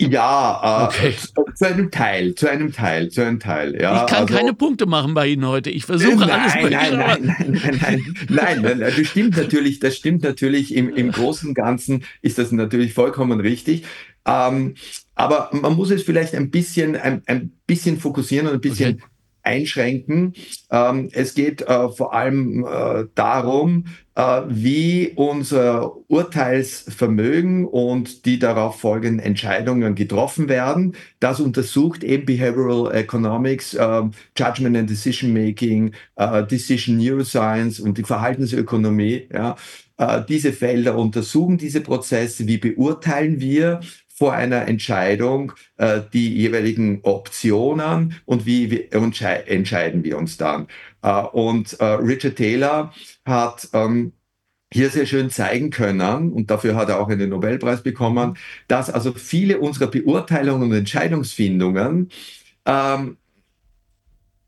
Ja, 0.00 0.82
äh, 0.82 0.86
okay. 0.86 1.14
zu, 1.54 1.66
einem 1.66 1.90
Teil, 1.90 2.34
zu 2.34 2.48
einem 2.48 2.72
Teil, 2.72 3.10
zu 3.10 3.20
einem 3.20 3.38
Teil. 3.38 3.78
Ja, 3.78 4.04
ich 4.04 4.10
kann 4.10 4.22
also, 4.22 4.34
keine 4.34 4.54
Punkte 4.54 4.86
machen 4.86 5.12
bei 5.12 5.26
Ihnen 5.26 5.46
heute. 5.46 5.68
Ich 5.68 5.84
versuche 5.84 6.26
nein, 6.26 6.30
alles 6.30 6.54
bei 6.54 6.70
nein, 6.70 6.96
nein, 6.96 7.36
nein, 7.38 7.60
nein, 7.62 7.80
nein, 7.80 8.62
nein, 8.62 8.62
nein, 8.62 8.80
das 8.80 9.06
stimmt 9.06 9.36
natürlich, 9.36 9.78
das 9.78 9.96
stimmt 9.96 10.22
natürlich. 10.22 10.74
Im, 10.74 10.88
im 10.94 11.12
Großen 11.12 11.50
und 11.50 11.54
Ganzen 11.54 12.04
ist 12.22 12.38
das 12.38 12.50
natürlich 12.50 12.94
vollkommen 12.94 13.40
richtig. 13.40 13.84
Ähm, 14.26 14.74
aber 15.14 15.50
man 15.52 15.76
muss 15.76 15.90
es 15.90 16.02
vielleicht 16.02 16.34
ein 16.34 16.50
bisschen, 16.50 16.96
ein, 16.96 17.22
ein 17.26 17.52
bisschen 17.66 17.98
fokussieren 17.98 18.46
und 18.46 18.54
ein 18.54 18.60
bisschen 18.60 18.94
okay 18.94 19.04
einschränken. 19.50 20.34
Ähm, 20.70 21.08
es 21.12 21.34
geht 21.34 21.62
äh, 21.62 21.88
vor 21.88 22.14
allem 22.14 22.64
äh, 22.64 23.04
darum, 23.14 23.84
äh, 24.14 24.42
wie 24.48 25.12
unser 25.16 25.92
Urteilsvermögen 26.08 27.64
und 27.66 28.24
die 28.26 28.38
darauf 28.38 28.80
folgenden 28.80 29.18
Entscheidungen 29.18 29.94
getroffen 29.94 30.48
werden. 30.48 30.94
Das 31.18 31.40
untersucht 31.40 32.04
eben 32.04 32.26
Behavioral 32.26 32.94
Economics, 32.94 33.76
ähm, 33.78 34.12
Judgment 34.36 34.76
and 34.76 34.90
Decision 34.90 35.32
Making, 35.32 35.92
äh, 36.16 36.46
Decision 36.46 36.98
Neuroscience 36.98 37.80
und 37.80 37.98
die 37.98 38.04
Verhaltensökonomie. 38.04 39.28
Ja. 39.32 39.56
Äh, 39.96 40.22
diese 40.28 40.52
Felder 40.52 40.96
untersuchen 40.96 41.58
diese 41.58 41.80
Prozesse. 41.80 42.46
Wie 42.46 42.58
beurteilen 42.58 43.40
wir 43.40 43.80
vor 44.20 44.34
einer 44.34 44.68
Entscheidung 44.68 45.52
äh, 45.78 46.02
die 46.12 46.34
jeweiligen 46.34 47.00
Optionen 47.04 48.16
und 48.26 48.44
wie 48.44 48.70
wir 48.70 48.92
entscheiden 48.92 50.04
wir 50.04 50.18
uns 50.18 50.36
dann. 50.36 50.68
Äh, 51.00 51.22
und 51.22 51.80
äh, 51.80 51.84
Richard 51.84 52.36
Taylor 52.36 52.92
hat 53.24 53.70
ähm, 53.72 54.12
hier 54.70 54.90
sehr 54.90 55.06
schön 55.06 55.30
zeigen 55.30 55.70
können, 55.70 56.32
und 56.32 56.50
dafür 56.50 56.76
hat 56.76 56.90
er 56.90 57.00
auch 57.00 57.08
einen 57.08 57.30
Nobelpreis 57.30 57.82
bekommen, 57.82 58.36
dass 58.68 58.90
also 58.90 59.14
viele 59.14 59.58
unserer 59.58 59.86
Beurteilungen 59.86 60.70
und 60.70 60.76
Entscheidungsfindungen 60.76 62.10
ähm, 62.66 63.16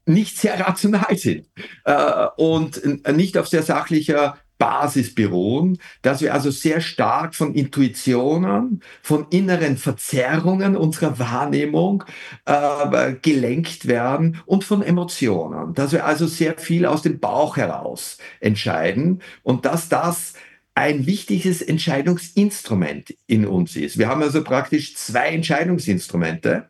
nicht 0.04 0.36
sehr 0.36 0.60
rational 0.60 1.16
sind 1.16 1.48
äh, 1.86 2.26
und 2.36 2.82
nicht 3.16 3.38
auf 3.38 3.48
sehr 3.48 3.62
sachlicher 3.62 4.36
Basis 4.62 5.12
beruhen, 5.12 5.78
dass 6.02 6.20
wir 6.20 6.32
also 6.32 6.52
sehr 6.52 6.80
stark 6.80 7.34
von 7.34 7.52
Intuitionen, 7.52 8.80
von 9.02 9.26
inneren 9.30 9.76
Verzerrungen 9.76 10.76
unserer 10.76 11.18
Wahrnehmung 11.18 12.04
äh, 12.44 13.14
gelenkt 13.20 13.88
werden 13.88 14.40
und 14.46 14.62
von 14.62 14.80
Emotionen. 14.80 15.74
Dass 15.74 15.90
wir 15.90 16.06
also 16.06 16.28
sehr 16.28 16.56
viel 16.58 16.86
aus 16.86 17.02
dem 17.02 17.18
Bauch 17.18 17.56
heraus 17.56 18.18
entscheiden 18.38 19.20
und 19.42 19.64
dass 19.64 19.88
das 19.88 20.34
ein 20.76 21.06
wichtiges 21.06 21.60
Entscheidungsinstrument 21.60 23.16
in 23.26 23.48
uns 23.48 23.74
ist. 23.74 23.98
Wir 23.98 24.06
haben 24.06 24.22
also 24.22 24.44
praktisch 24.44 24.94
zwei 24.94 25.30
Entscheidungsinstrumente. 25.30 26.68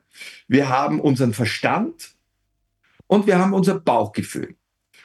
Wir 0.48 0.70
haben 0.70 0.98
unseren 0.98 1.34
Verstand 1.34 2.14
und 3.06 3.26
wir 3.26 3.38
haben 3.38 3.52
unser 3.52 3.78
Bauchgefühl. 3.78 4.56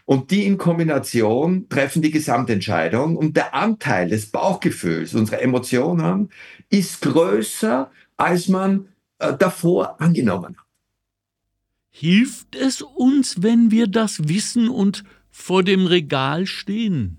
Und 0.07 0.31
die 0.31 0.45
in 0.45 0.57
Kombination 0.57 1.67
treffen 1.67 2.01
die 2.01 2.11
Gesamtentscheidung. 2.11 3.17
Und 3.17 3.35
der 3.35 3.53
Anteil 3.53 4.07
des 4.07 4.27
Bauchgefühls, 4.27 5.13
unserer 5.13 5.41
Emotionen, 5.41 6.29
ist 6.69 7.01
größer, 7.01 7.91
als 8.15 8.47
man 8.47 8.87
äh, 9.19 9.33
davor 9.37 9.99
angenommen 9.99 10.55
hat. 10.57 10.65
Hilft 11.89 12.55
es 12.55 12.81
uns, 12.81 13.43
wenn 13.43 13.69
wir 13.69 13.87
das 13.87 14.29
wissen 14.29 14.69
und 14.69 15.03
vor 15.29 15.61
dem 15.61 15.85
Regal 15.85 16.45
stehen? 16.45 17.17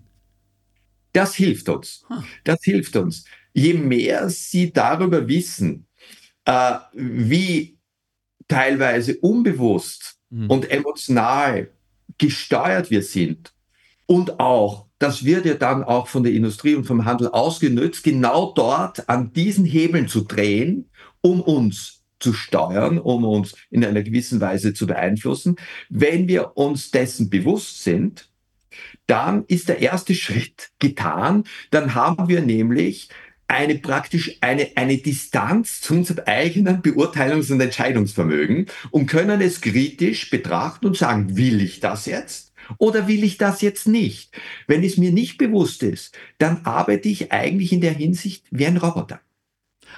Das 1.12 1.35
hilft 1.35 1.68
uns. 1.68 2.07
Das 2.44 2.61
hilft 2.62 2.96
uns. 2.96 3.27
Je 3.53 3.74
mehr 3.74 4.31
Sie 4.31 4.72
darüber 4.72 5.29
wissen, 5.29 5.87
äh, 6.46 6.79
wie 6.94 7.77
teilweise 8.46 9.18
unbewusst 9.18 10.16
mhm. 10.31 10.48
und 10.48 10.70
emotional 10.70 11.68
gesteuert 12.18 12.90
wir 12.90 13.02
sind. 13.02 13.52
Und 14.07 14.40
auch, 14.40 14.87
das 14.98 15.24
wird 15.24 15.44
ja 15.44 15.54
dann 15.54 15.85
auch 15.85 16.09
von 16.09 16.22
der 16.22 16.33
Industrie 16.33 16.74
und 16.74 16.85
vom 16.85 17.04
Handel 17.04 17.28
ausgenützt, 17.28 18.02
genau 18.02 18.52
dort 18.52 19.09
an 19.09 19.33
diesen 19.33 19.64
Hebeln 19.64 20.09
zu 20.09 20.22
drehen, 20.22 20.90
um 21.20 21.40
uns 21.40 22.02
zu 22.18 22.33
steuern, 22.33 22.98
um 22.98 23.24
uns 23.24 23.54
in 23.70 23.85
einer 23.85 24.02
gewissen 24.02 24.40
Weise 24.40 24.74
zu 24.74 24.87
beeinflussen. 24.87 25.57
Wenn 25.88 26.26
wir 26.26 26.57
uns 26.57 26.90
dessen 26.90 27.31
bewusst 27.31 27.85
sind, 27.85 28.28
dann 29.07 29.44
ist 29.46 29.68
der 29.68 29.81
erste 29.81 30.14
Schritt 30.14 30.70
getan. 30.78 31.44
Dann 31.70 31.94
haben 31.94 32.28
wir 32.28 32.40
nämlich 32.40 33.09
eine 33.48 33.76
praktisch 33.76 34.37
eine, 34.40 34.68
eine 34.76 34.98
Distanz 34.98 35.80
zu 35.80 35.94
unserem 35.94 36.24
eigenen 36.26 36.82
Beurteilungs- 36.82 37.50
und 37.50 37.61
Entscheidungsvermögen 37.61 38.66
und 38.90 39.06
können 39.06 39.40
es 39.40 39.62
kritisch 39.62 40.30
betrachten 40.30 40.87
und 40.87 40.96
sagen, 40.96 41.37
will 41.37 41.61
ich 41.62 41.80
das 41.80 42.06
jetzt? 42.06 42.52
Oder 42.76 43.08
will 43.08 43.24
ich 43.24 43.38
das 43.38 43.62
jetzt 43.62 43.88
nicht? 43.88 44.38
Wenn 44.66 44.84
es 44.84 44.98
mir 44.98 45.11
nicht 45.11 45.38
bewusst 45.38 45.82
ist, 45.82 46.16
dann 46.37 46.64
arbeite 46.64 47.08
ich 47.08 47.32
eigentlich 47.32 47.72
in 47.72 47.80
der 47.80 47.94
Hinsicht 47.94 48.44
wie 48.50 48.66
ein 48.66 48.76
Roboter. 48.76 49.20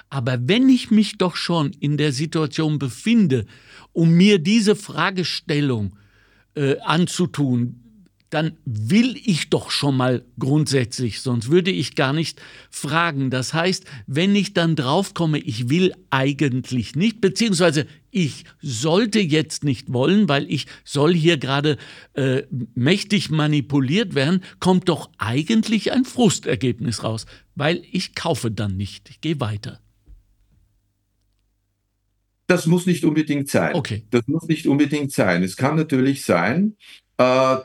Aber 0.09 0.39
wenn 0.47 0.69
ich 0.69 0.89
mich 0.89 1.17
doch 1.17 1.35
schon 1.35 1.73
in 1.79 1.97
der 1.97 2.13
Situation 2.13 2.79
befinde, 2.79 3.45
um 3.91 4.11
mir 4.11 4.39
diese 4.39 4.77
Fragestellung 4.77 5.97
äh, 6.55 6.77
anzutun, 6.79 7.90
dann 8.31 8.57
will 8.65 9.17
ich 9.23 9.49
doch 9.49 9.69
schon 9.69 9.95
mal 9.97 10.23
grundsätzlich, 10.39 11.21
sonst 11.21 11.51
würde 11.51 11.69
ich 11.69 11.95
gar 11.95 12.13
nicht 12.13 12.41
fragen. 12.69 13.29
Das 13.29 13.53
heißt, 13.53 13.85
wenn 14.07 14.35
ich 14.35 14.53
dann 14.53 14.75
draufkomme, 14.75 15.37
ich 15.37 15.69
will 15.69 15.93
eigentlich 16.09 16.95
nicht, 16.95 17.19
beziehungsweise 17.21 17.85
ich 18.09 18.45
sollte 18.61 19.19
jetzt 19.19 19.65
nicht 19.65 19.91
wollen, 19.93 20.29
weil 20.29 20.49
ich 20.49 20.65
soll 20.85 21.13
hier 21.13 21.37
gerade 21.37 21.77
äh, 22.13 22.43
mächtig 22.73 23.29
manipuliert 23.29 24.15
werden, 24.15 24.43
kommt 24.59 24.87
doch 24.87 25.09
eigentlich 25.17 25.91
ein 25.91 26.05
Frustergebnis 26.05 27.03
raus, 27.03 27.25
weil 27.55 27.83
ich 27.91 28.15
kaufe 28.15 28.49
dann 28.49 28.77
nicht, 28.77 29.09
ich 29.09 29.19
gehe 29.19 29.39
weiter. 29.41 29.81
Das 32.47 32.65
muss 32.65 32.85
nicht 32.85 33.05
unbedingt 33.05 33.49
sein. 33.49 33.75
Okay. 33.75 34.03
Das 34.09 34.27
muss 34.27 34.43
nicht 34.43 34.67
unbedingt 34.67 35.13
sein. 35.13 35.41
Es 35.41 35.55
kann 35.55 35.77
natürlich 35.77 36.25
sein, 36.25 36.75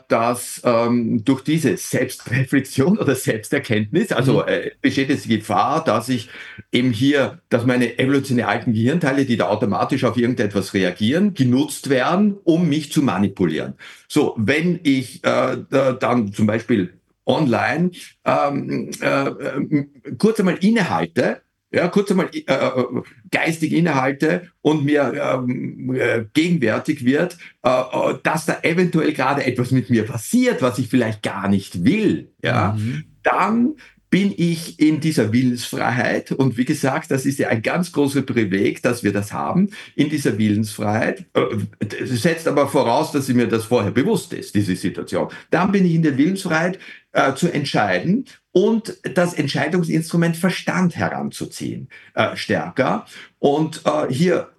dass 0.07 0.61
ähm, 0.65 1.23
durch 1.23 1.41
diese 1.41 1.77
Selbstreflexion 1.77 2.97
oder 2.97 3.15
Selbsterkenntnis, 3.15 4.11
also 4.11 4.41
mhm. 4.41 4.47
äh, 4.47 4.71
besteht 4.81 5.09
jetzt 5.09 5.25
die 5.25 5.39
Gefahr, 5.39 5.83
dass 5.83 6.09
ich 6.09 6.29
eben 6.71 6.91
hier, 6.91 7.39
dass 7.49 7.65
meine 7.65 7.97
evolutionär 7.97 8.49
alten 8.49 8.73
Gehirnteile, 8.73 9.25
die 9.25 9.37
da 9.37 9.47
automatisch 9.47 10.03
auf 10.03 10.17
irgendetwas 10.17 10.73
reagieren, 10.73 11.33
genutzt 11.33 11.89
werden, 11.89 12.37
um 12.43 12.67
mich 12.67 12.91
zu 12.91 13.01
manipulieren. 13.01 13.75
So, 14.07 14.35
wenn 14.37 14.79
ich 14.83 15.23
äh, 15.23 15.57
dann 15.69 16.33
zum 16.33 16.45
Beispiel 16.45 16.93
online 17.25 17.91
ähm, 18.25 18.91
äh, 19.01 19.27
äh 19.27 19.85
kurz 20.17 20.39
einmal 20.39 20.57
innehalte 20.57 21.41
ja, 21.77 21.87
kurz 21.89 22.09
einmal 22.09 22.29
äh, 22.33 22.39
äh, 22.39 22.85
geistige 23.29 23.75
Inhalte 23.75 24.49
und 24.61 24.83
mir 24.83 25.13
ähm, 25.13 25.93
äh, 25.93 26.25
gegenwärtig 26.33 27.05
wird, 27.05 27.37
äh, 27.63 27.69
äh, 27.69 28.15
dass 28.23 28.47
da 28.47 28.57
eventuell 28.63 29.13
gerade 29.13 29.45
etwas 29.45 29.69
mit 29.69 29.91
mir 29.91 30.03
passiert, 30.03 30.63
was 30.63 30.79
ich 30.79 30.87
vielleicht 30.87 31.21
gar 31.21 31.47
nicht 31.47 31.85
will, 31.85 32.31
ja, 32.41 32.75
mhm. 32.77 33.03
dann 33.21 33.75
bin 34.09 34.33
ich 34.35 34.79
in 34.79 35.01
dieser 35.01 35.33
Willensfreiheit. 35.33 36.31
Und 36.31 36.57
wie 36.57 36.65
gesagt, 36.65 37.11
das 37.11 37.25
ist 37.25 37.39
ja 37.39 37.49
ein 37.49 37.61
ganz 37.61 37.91
großes 37.91 38.25
Privileg, 38.25 38.81
dass 38.81 39.03
wir 39.03 39.11
das 39.11 39.33
haben, 39.33 39.69
in 39.95 40.09
dieser 40.09 40.37
Willensfreiheit. 40.37 41.25
Äh, 41.33 42.05
setzt 42.05 42.47
aber 42.47 42.69
voraus, 42.69 43.11
dass 43.11 43.27
mir 43.27 43.47
das 43.47 43.65
vorher 43.65 43.91
bewusst 43.91 44.33
ist, 44.33 44.55
diese 44.55 44.75
Situation. 44.75 45.27
Dann 45.51 45.71
bin 45.71 45.85
ich 45.85 45.93
in 45.93 46.03
der 46.03 46.17
Willensfreiheit 46.17 46.79
äh, 47.17 47.33
zu 47.33 47.51
entscheiden 47.51 48.25
und 48.51 48.97
das 49.15 49.33
Entscheidungsinstrument 49.33 50.37
Verstand 50.37 50.95
heranzuziehen, 50.95 51.89
äh, 52.13 52.35
stärker. 52.35 53.07
Und 53.39 53.81
äh, 53.85 54.13
hier 54.13 54.51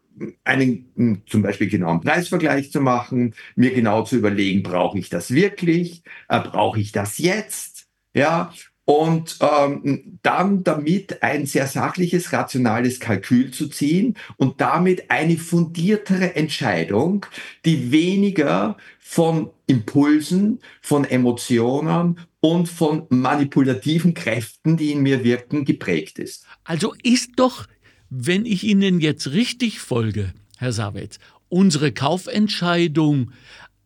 einen 0.42 0.90
hm, 0.96 1.22
zum 1.26 1.42
Beispiel 1.42 1.68
genauen 1.68 2.00
Preisvergleich 2.00 2.72
zu 2.72 2.80
machen, 2.80 3.34
mir 3.54 3.72
genau 3.72 4.02
zu 4.02 4.16
überlegen, 4.16 4.64
brauche 4.64 4.98
ich 4.98 5.08
das 5.08 5.30
wirklich, 5.30 6.02
äh, 6.28 6.40
brauche 6.40 6.80
ich 6.80 6.90
das 6.90 7.18
jetzt, 7.18 7.86
ja, 8.12 8.52
und 8.84 9.36
ähm, 9.40 10.18
dann 10.22 10.64
damit 10.64 11.22
ein 11.22 11.44
sehr 11.44 11.66
sachliches, 11.66 12.32
rationales 12.32 12.98
Kalkül 13.00 13.50
zu 13.50 13.68
ziehen 13.68 14.14
und 14.38 14.62
damit 14.62 15.10
eine 15.10 15.36
fundiertere 15.36 16.34
Entscheidung, 16.34 17.26
die 17.66 17.92
weniger 17.92 18.78
von 18.98 19.50
Impulsen, 19.66 20.60
von 20.80 21.04
Emotionen 21.04 22.18
und 22.40 22.68
von 22.68 23.07
manipulativen 23.09 24.14
Kräften, 24.14 24.77
die 24.77 24.92
in 24.92 25.03
mir 25.03 25.24
wirken, 25.24 25.64
geprägt 25.64 26.18
ist. 26.18 26.46
Also 26.64 26.94
ist 27.03 27.33
doch, 27.37 27.66
wenn 28.11 28.46
ich 28.46 28.64
Ihnen 28.64 29.01
jetzt 29.01 29.33
richtig 29.33 29.81
folge, 29.81 30.33
Herr 30.57 30.72
Savitz, 30.72 31.18
unsere 31.48 31.92
Kaufentscheidung 31.92 33.33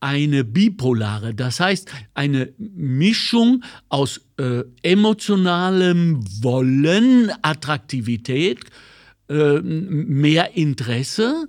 eine 0.01 0.43
bipolare, 0.43 1.33
das 1.33 1.61
heißt 1.61 1.91
eine 2.13 2.53
Mischung 2.59 3.63
aus 3.89 4.21
äh, 4.37 4.65
emotionalem 4.83 6.25
Wollen, 6.43 7.31
Attraktivität, 7.43 8.59
äh, 9.29 9.61
mehr 9.61 10.57
Interesse, 10.57 11.49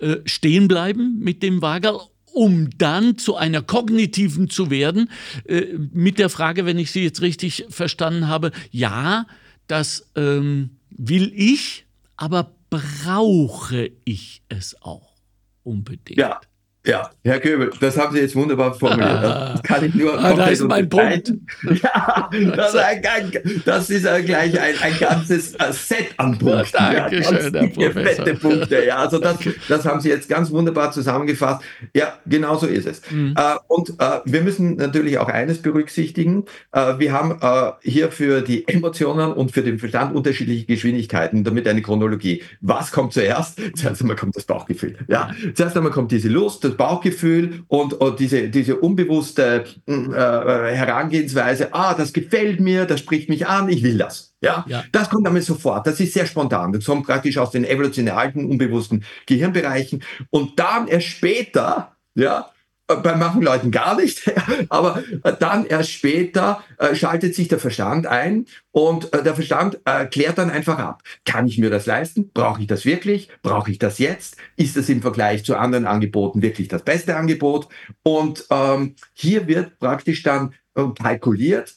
äh, 0.00 0.16
stehen 0.24 0.66
bleiben 0.66 1.20
mit 1.20 1.42
dem 1.44 1.62
Wager, 1.62 2.00
um 2.34 2.68
dann 2.76 3.16
zu 3.16 3.36
einer 3.36 3.62
kognitiven 3.62 4.50
zu 4.50 4.70
werden, 4.70 5.10
äh, 5.46 5.66
mit 5.92 6.18
der 6.18 6.28
Frage, 6.28 6.66
wenn 6.66 6.78
ich 6.78 6.90
Sie 6.90 7.02
jetzt 7.02 7.22
richtig 7.22 7.64
verstanden 7.70 8.28
habe, 8.28 8.50
ja, 8.70 9.26
das 9.66 10.10
ähm, 10.16 10.70
will 10.90 11.32
ich, 11.34 11.86
aber 12.16 12.52
brauche 12.70 13.90
ich 14.04 14.42
es 14.48 14.80
auch 14.82 15.14
unbedingt? 15.62 16.18
Ja. 16.18 16.40
Ja, 16.86 17.10
Herr 17.22 17.40
Köbel, 17.40 17.70
das 17.80 17.96
haben 17.96 18.14
Sie 18.14 18.20
jetzt 18.20 18.36
wunderbar 18.36 18.74
formuliert. 18.74 19.22
Das 19.22 19.62
kann 19.62 19.82
ich 19.86 19.94
nur 19.94 20.22
ah, 20.22 20.34
da 20.34 20.48
ist 20.48 20.62
mein 20.64 20.86
Punkt. 20.86 21.32
Ja, 21.82 22.28
das 22.56 22.74
ist, 22.74 22.80
ein, 22.80 23.32
das 23.64 23.90
ist 23.90 24.02
gleich 24.02 24.60
ein, 24.60 24.74
ein 24.82 24.98
ganzes 25.00 25.54
äh, 25.54 25.72
Set 25.72 26.08
an 26.18 26.38
Punkten. 26.38 26.76
Ja, 26.76 27.08
schön, 27.10 27.54
Herr 27.54 27.68
Professor. 27.68 28.02
Fette 28.26 28.34
Punkte. 28.34 28.84
Ja, 28.84 28.96
also 28.96 29.18
das, 29.18 29.38
das 29.66 29.86
haben 29.86 30.00
Sie 30.00 30.10
jetzt 30.10 30.28
ganz 30.28 30.50
wunderbar 30.50 30.92
zusammengefasst. 30.92 31.62
Ja, 31.94 32.18
genau 32.26 32.56
so 32.56 32.66
ist 32.66 32.86
es. 32.86 33.00
Mhm. 33.10 33.34
Äh, 33.36 33.54
und 33.68 33.90
äh, 33.98 34.20
wir 34.26 34.42
müssen 34.42 34.76
natürlich 34.76 35.18
auch 35.18 35.28
eines 35.28 35.62
berücksichtigen. 35.62 36.44
wir 36.72 37.12
haben 37.12 37.38
hier 37.82 38.10
für 38.10 38.42
die 38.42 38.68
Emotionen 38.68 39.32
und 39.32 39.52
für 39.52 39.62
den 39.62 39.78
Verstand 39.78 40.14
unterschiedliche 40.14 40.66
Geschwindigkeiten, 40.66 41.44
damit 41.44 41.66
eine 41.66 41.82
Chronologie. 41.82 42.42
Was 42.60 42.92
kommt 42.92 43.12
zuerst? 43.12 43.60
Zuerst 43.74 44.02
einmal 44.02 44.16
kommt 44.16 44.36
das 44.36 44.44
Bauchgefühl. 44.44 44.96
Ja, 45.08 45.30
zuerst 45.54 45.76
einmal 45.76 45.92
kommt 45.92 46.12
diese 46.12 46.28
Lust, 46.28 46.64
das 46.74 46.76
Bauchgefühl 46.76 47.64
und, 47.68 47.94
und 47.94 48.20
diese, 48.20 48.48
diese 48.48 48.76
unbewusste 48.76 49.64
äh, 49.86 49.92
Herangehensweise, 49.92 51.72
ah, 51.72 51.94
das 51.94 52.12
gefällt 52.12 52.60
mir, 52.60 52.84
das 52.84 53.00
spricht 53.00 53.28
mich 53.28 53.46
an, 53.46 53.68
ich 53.68 53.82
will 53.82 53.98
das. 53.98 54.34
Ja, 54.40 54.64
ja. 54.68 54.84
das 54.92 55.08
kommt 55.08 55.26
damit 55.26 55.44
sofort. 55.44 55.86
Das 55.86 56.00
ist 56.00 56.12
sehr 56.12 56.26
spontan. 56.26 56.72
Das 56.72 56.84
kommt 56.84 57.06
praktisch 57.06 57.38
aus 57.38 57.50
den 57.50 57.64
evolutionär 57.64 58.16
alten, 58.16 58.44
unbewussten 58.44 59.04
Gehirnbereichen. 59.26 60.02
Und 60.30 60.58
dann 60.58 60.86
erst 60.86 61.06
später, 61.06 61.96
ja, 62.14 62.40
äh, 62.40 62.53
bei 62.86 63.16
manchen 63.16 63.42
Leuten 63.42 63.70
gar 63.70 63.96
nicht, 63.96 64.30
aber 64.68 65.02
äh, 65.22 65.32
dann 65.38 65.64
erst 65.64 65.90
später 65.90 66.62
äh, 66.78 66.94
schaltet 66.94 67.34
sich 67.34 67.48
der 67.48 67.58
Verstand 67.58 68.06
ein 68.06 68.46
und 68.72 69.12
äh, 69.14 69.22
der 69.22 69.34
Verstand 69.34 69.80
äh, 69.84 70.04
klärt 70.06 70.38
dann 70.38 70.50
einfach 70.50 70.78
ab. 70.78 71.02
Kann 71.24 71.46
ich 71.46 71.58
mir 71.58 71.70
das 71.70 71.86
leisten? 71.86 72.30
Brauche 72.32 72.60
ich 72.60 72.66
das 72.66 72.84
wirklich? 72.84 73.28
Brauche 73.42 73.70
ich 73.70 73.78
das 73.78 73.98
jetzt? 73.98 74.36
Ist 74.56 74.76
das 74.76 74.88
im 74.88 75.00
Vergleich 75.00 75.44
zu 75.44 75.56
anderen 75.56 75.86
Angeboten 75.86 76.42
wirklich 76.42 76.68
das 76.68 76.82
beste 76.82 77.16
Angebot? 77.16 77.68
Und 78.02 78.44
ähm, 78.50 78.96
hier 79.14 79.46
wird 79.46 79.78
praktisch 79.78 80.22
dann 80.22 80.54
äh, 80.74 80.84
kalkuliert 81.00 81.74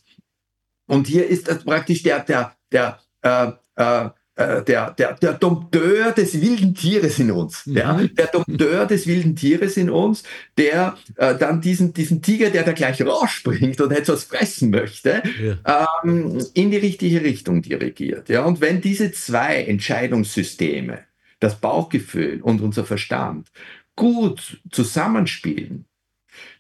und 0.88 1.08
hier 1.08 1.28
ist 1.28 1.48
praktisch 1.66 2.04
der, 2.04 2.20
der, 2.22 2.56
der, 2.72 3.00
äh, 3.22 3.52
äh, 3.76 4.10
äh, 4.38 4.64
der, 4.64 4.92
der, 4.92 5.16
der 5.16 5.34
Dompteur 5.34 6.12
des 6.12 6.40
wilden 6.40 6.76
Tieres 6.76 7.18
in 7.18 7.32
uns. 7.32 7.66
Mhm. 7.66 7.76
Ja? 7.76 8.00
Der 8.04 8.28
Dompteur 8.28 8.86
des 8.86 9.08
wilden 9.08 9.36
Tieres 9.36 9.78
in 9.78 9.90
uns, 9.90 10.24
der 10.58 10.96
äh, 11.16 11.36
dann 11.36 11.60
diesen, 11.60 11.92
diesen 11.94 12.22
Tiger, 12.22 12.52
der 12.52 12.64
da 12.64 12.72
gleich 12.72 13.02
rausspringt 13.02 13.82
und 13.82 13.92
etwas 13.92 14.26
fressen 14.26 14.70
möchte, 14.70 15.24
ja. 15.42 15.88
ähm, 16.04 16.46
in 16.54 16.70
die 16.70 16.78
richtige 16.78 17.24
Richtung 17.24 17.64
dirigiert. 17.64 18.30
Ja? 18.30 18.46
Und 18.46 18.62
wenn 18.62 18.80
diese 18.80 19.12
zwei 19.12 19.64
Entscheidungssysteme, 19.64 21.00
das 21.40 21.60
Bauchgefühl 21.60 22.42
und 22.42 22.62
unser 22.62 22.86
Verstand, 22.86 23.52
gut 23.96 24.62
zusammenspielen, 24.72 25.86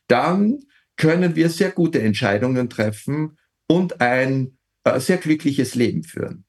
dann 0.07 0.61
können 0.95 1.36
wir 1.36 1.49
sehr 1.49 1.69
gute 1.69 2.01
Entscheidungen 2.01 2.71
treffen 2.71 3.38
und 3.67 4.01
ein 4.01 4.57
äh, 4.84 4.99
sehr 4.99 5.17
glückliches 5.17 5.75
Leben 5.75 6.03
führen 6.03 6.47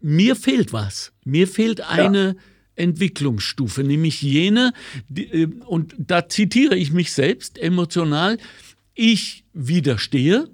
mir 0.00 0.36
fehlt 0.36 0.72
was. 0.72 1.12
Mir 1.24 1.46
fehlt 1.48 1.80
eine 1.82 2.26
ja. 2.28 2.34
Entwicklungsstufe, 2.76 3.84
nämlich 3.84 4.22
jene, 4.22 4.72
die, 5.08 5.26
äh, 5.26 5.48
und 5.66 5.94
da 5.98 6.28
zitiere 6.28 6.76
ich 6.76 6.92
mich 6.92 7.12
selbst 7.12 7.58
emotional, 7.58 8.38
ich 8.94 9.44
widerstehe, 9.52 10.48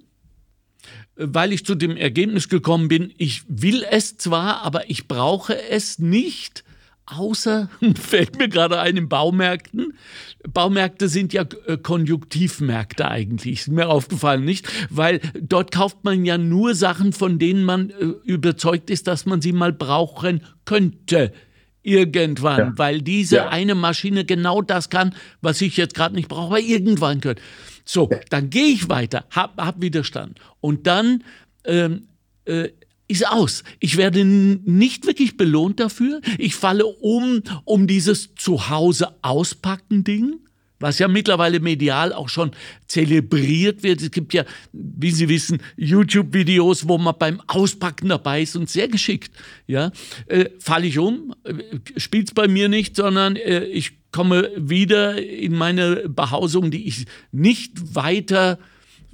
weil 1.16 1.52
ich 1.52 1.64
zu 1.64 1.74
dem 1.74 1.96
Ergebnis 1.96 2.48
gekommen 2.48 2.88
bin, 2.88 3.12
ich 3.16 3.42
will 3.48 3.84
es 3.90 4.16
zwar, 4.18 4.62
aber 4.62 4.90
ich 4.90 5.08
brauche 5.08 5.60
es 5.70 5.98
nicht 5.98 6.62
außer, 7.06 7.68
fällt 8.00 8.38
mir 8.38 8.48
gerade 8.48 8.80
ein, 8.80 8.96
in 8.96 9.08
Baumärkten. 9.08 9.94
Baumärkte 10.52 11.08
sind 11.08 11.32
ja 11.32 11.44
äh, 11.66 11.76
Konjunktivmärkte 11.76 13.08
eigentlich, 13.08 13.60
ist 13.60 13.68
mir 13.68 13.88
aufgefallen, 13.88 14.44
nicht? 14.44 14.68
Weil 14.90 15.20
dort 15.40 15.70
kauft 15.72 16.04
man 16.04 16.24
ja 16.24 16.38
nur 16.38 16.74
Sachen, 16.74 17.12
von 17.12 17.38
denen 17.38 17.64
man 17.64 17.90
äh, 17.90 18.04
überzeugt 18.24 18.90
ist, 18.90 19.06
dass 19.06 19.26
man 19.26 19.40
sie 19.40 19.52
mal 19.52 19.72
brauchen 19.72 20.42
könnte. 20.64 21.32
Irgendwann, 21.82 22.58
ja. 22.58 22.72
weil 22.76 23.00
diese 23.00 23.36
ja. 23.36 23.48
eine 23.48 23.76
Maschine 23.76 24.24
genau 24.24 24.60
das 24.60 24.90
kann, 24.90 25.14
was 25.40 25.60
ich 25.60 25.76
jetzt 25.76 25.94
gerade 25.94 26.16
nicht 26.16 26.28
brauche, 26.28 26.46
aber 26.46 26.60
irgendwann 26.60 27.20
könnte. 27.20 27.40
So, 27.84 28.10
dann 28.28 28.50
gehe 28.50 28.66
ich 28.66 28.88
weiter, 28.88 29.24
hab, 29.30 29.56
hab 29.56 29.80
Widerstand. 29.80 30.40
Und 30.60 30.88
dann 30.88 31.22
ähm, 31.64 32.08
äh, 32.44 32.70
ist 33.08 33.26
aus. 33.26 33.62
Ich 33.80 33.96
werde 33.96 34.24
nicht 34.24 35.06
wirklich 35.06 35.36
belohnt 35.36 35.80
dafür. 35.80 36.20
Ich 36.38 36.54
falle 36.54 36.86
um, 36.86 37.42
um 37.64 37.86
dieses 37.86 38.34
Zuhause 38.34 39.14
auspacken 39.22 40.02
Ding, 40.04 40.40
was 40.78 40.98
ja 40.98 41.08
mittlerweile 41.08 41.60
medial 41.60 42.12
auch 42.12 42.28
schon 42.28 42.50
zelebriert 42.86 43.82
wird. 43.82 44.02
Es 44.02 44.10
gibt 44.10 44.34
ja, 44.34 44.44
wie 44.72 45.10
Sie 45.10 45.28
wissen, 45.28 45.62
YouTube-Videos, 45.76 46.88
wo 46.88 46.98
man 46.98 47.14
beim 47.18 47.40
Auspacken 47.46 48.08
dabei 48.08 48.42
ist 48.42 48.56
und 48.56 48.68
sehr 48.68 48.88
geschickt. 48.88 49.32
Ja, 49.66 49.92
äh, 50.26 50.50
falle 50.58 50.86
ich 50.86 50.98
um, 50.98 51.34
äh, 51.44 51.54
spielt 51.96 52.28
es 52.28 52.34
bei 52.34 52.48
mir 52.48 52.68
nicht, 52.68 52.96
sondern 52.96 53.36
äh, 53.36 53.64
ich 53.64 53.92
komme 54.10 54.50
wieder 54.56 55.22
in 55.22 55.54
meine 55.54 56.08
Behausung, 56.08 56.70
die 56.70 56.88
ich 56.88 57.06
nicht 57.32 57.94
weiter 57.94 58.58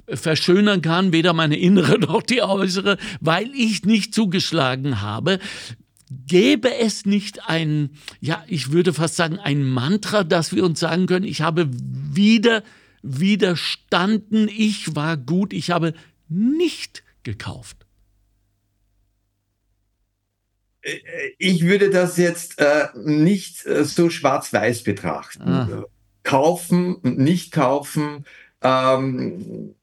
verschönern 0.07 0.81
kann, 0.81 1.13
weder 1.13 1.33
meine 1.33 1.57
innere 1.57 1.99
noch 1.99 2.21
die 2.21 2.41
äußere, 2.41 2.97
weil 3.21 3.49
ich 3.55 3.85
nicht 3.85 4.13
zugeschlagen 4.13 5.01
habe. 5.01 5.39
Gäbe 6.27 6.75
es 6.75 7.05
nicht 7.05 7.49
ein, 7.49 7.91
ja, 8.19 8.43
ich 8.47 8.71
würde 8.71 8.93
fast 8.93 9.15
sagen, 9.15 9.39
ein 9.39 9.63
Mantra, 9.63 10.23
dass 10.23 10.53
wir 10.53 10.63
uns 10.63 10.79
sagen 10.79 11.07
können, 11.07 11.25
ich 11.25 11.41
habe 11.41 11.69
wieder 11.71 12.63
widerstanden, 13.01 14.47
ich 14.47 14.95
war 14.95 15.17
gut, 15.17 15.53
ich 15.53 15.71
habe 15.71 15.93
nicht 16.29 17.03
gekauft? 17.23 17.85
Ich 21.37 21.63
würde 21.63 21.89
das 21.89 22.17
jetzt 22.17 22.59
äh, 22.59 22.87
nicht 22.95 23.65
äh, 23.65 23.85
so 23.85 24.09
schwarz-weiß 24.09 24.83
betrachten. 24.83 25.47
Ah. 25.47 25.85
Kaufen 26.23 26.95
und 26.95 27.17
nicht 27.19 27.51
kaufen. 27.51 28.25
Ähm, 28.61 29.75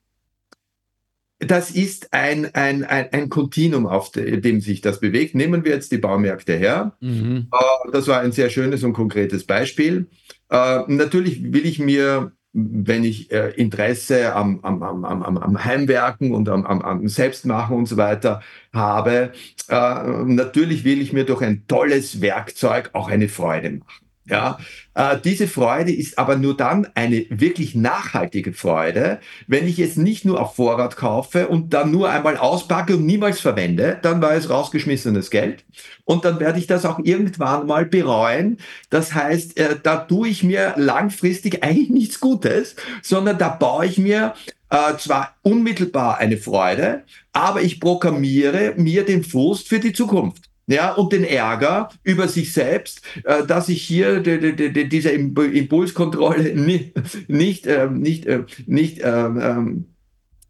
das 1.41 1.71
ist 1.71 2.13
ein, 2.13 2.55
ein, 2.55 2.85
ein, 2.85 3.13
ein 3.13 3.29
Kontinuum, 3.31 3.87
auf 3.87 4.13
dem 4.13 4.61
sich 4.61 4.83
das 4.83 5.01
bewegt. 5.01 5.35
Nehmen 5.35 5.65
wir 5.65 5.73
jetzt 5.73 5.91
die 5.91 5.99
Baumärkte 5.99 6.55
her. 6.55 6.93
Mhm. 7.01 7.49
Äh, 7.51 7.91
das 7.93 8.09
war 8.09 8.21
ein 8.21 8.33
sehr 8.33 8.51
schönes 8.51 8.85
und 8.85 8.93
konkretes 8.93 9.45
Beispiel. 9.45 10.09
Äh, 10.51 10.83
natürlich 10.87 11.53
will 11.53 11.65
ich 11.65 11.79
mir, 11.79 12.33
wenn 12.53 13.05
ich 13.05 13.33
äh, 13.33 13.51
Interesse 13.53 14.35
am, 14.35 14.61
am, 14.63 14.83
am, 14.83 15.05
am, 15.05 15.39
am 15.39 15.65
Heimwerken 15.65 16.35
und 16.35 16.51
am, 16.51 16.67
am, 16.67 16.83
am 16.83 17.09
Selbstmachen 17.09 17.77
und 17.77 17.87
so 17.87 17.97
weiter 17.97 18.43
habe, 18.73 19.33
natürlich 19.69 20.85
will 20.85 21.01
ich 21.01 21.13
mir 21.13 21.25
durch 21.25 21.43
ein 21.43 21.65
tolles 21.69 22.21
Werkzeug 22.21 22.91
auch 22.93 23.09
eine 23.09 23.29
Freude 23.29 23.71
machen. 23.71 24.10
Ja, 24.31 24.59
äh, 24.95 25.19
diese 25.23 25.49
Freude 25.49 25.93
ist 25.93 26.17
aber 26.17 26.37
nur 26.37 26.57
dann 26.57 26.87
eine 26.95 27.27
wirklich 27.31 27.75
nachhaltige 27.75 28.53
Freude, 28.53 29.19
wenn 29.49 29.67
ich 29.67 29.81
es 29.81 29.97
nicht 29.97 30.25
nur 30.25 30.41
auf 30.41 30.55
Vorrat 30.55 30.97
kaufe 30.97 31.49
und 31.49 31.75
dann 31.75 31.91
nur 31.91 32.11
einmal 32.11 32.37
auspacke 32.37 32.97
und 32.97 33.07
niemals 33.07 33.41
verwende, 33.41 33.99
dann 34.03 34.23
war 34.23 34.35
es 34.35 34.49
rausgeschmissenes 34.49 35.31
Geld 35.31 35.65
und 36.05 36.25
dann 36.25 36.39
werde 36.39 36.61
ich 36.61 36.69
das 36.69 36.85
auch 36.85 37.01
irgendwann 37.03 37.67
mal 37.67 37.87
bereuen. 37.87 38.59
Das 38.89 39.15
heißt, 39.15 39.59
äh, 39.59 39.77
da 39.83 39.97
tue 39.97 40.29
ich 40.29 40.45
mir 40.45 40.75
langfristig 40.77 41.65
eigentlich 41.65 41.91
nichts 41.91 42.21
Gutes, 42.21 42.77
sondern 43.03 43.37
da 43.37 43.49
baue 43.49 43.87
ich 43.87 43.99
mir 43.99 44.35
äh, 44.71 44.97
zwar 44.97 45.35
unmittelbar 45.43 46.19
eine 46.19 46.37
Freude, 46.37 47.03
aber 47.33 47.63
ich 47.63 47.81
programmiere 47.81 48.75
mir 48.77 49.05
den 49.05 49.25
Frust 49.25 49.69
für 49.69 49.81
die 49.81 49.93
Zukunft 49.93 50.50
ja, 50.71 50.93
und 50.93 51.13
den 51.13 51.25
Ärger 51.25 51.91
über 52.03 52.29
sich 52.29 52.53
selbst, 52.53 53.03
äh, 53.25 53.45
dass 53.45 53.69
ich 53.69 53.83
hier 53.83 54.21
de, 54.21 54.39
de, 54.55 54.71
de, 54.71 54.85
diese 54.89 55.11
Impulskontrolle 55.11 56.55
nicht, 56.55 56.93
nicht, 57.29 57.67
äh, 57.67 57.89
nicht, 57.91 58.27
äh, 58.27 58.45
nicht 58.67 59.01
ähm, 59.03 59.41
ähm 59.41 59.85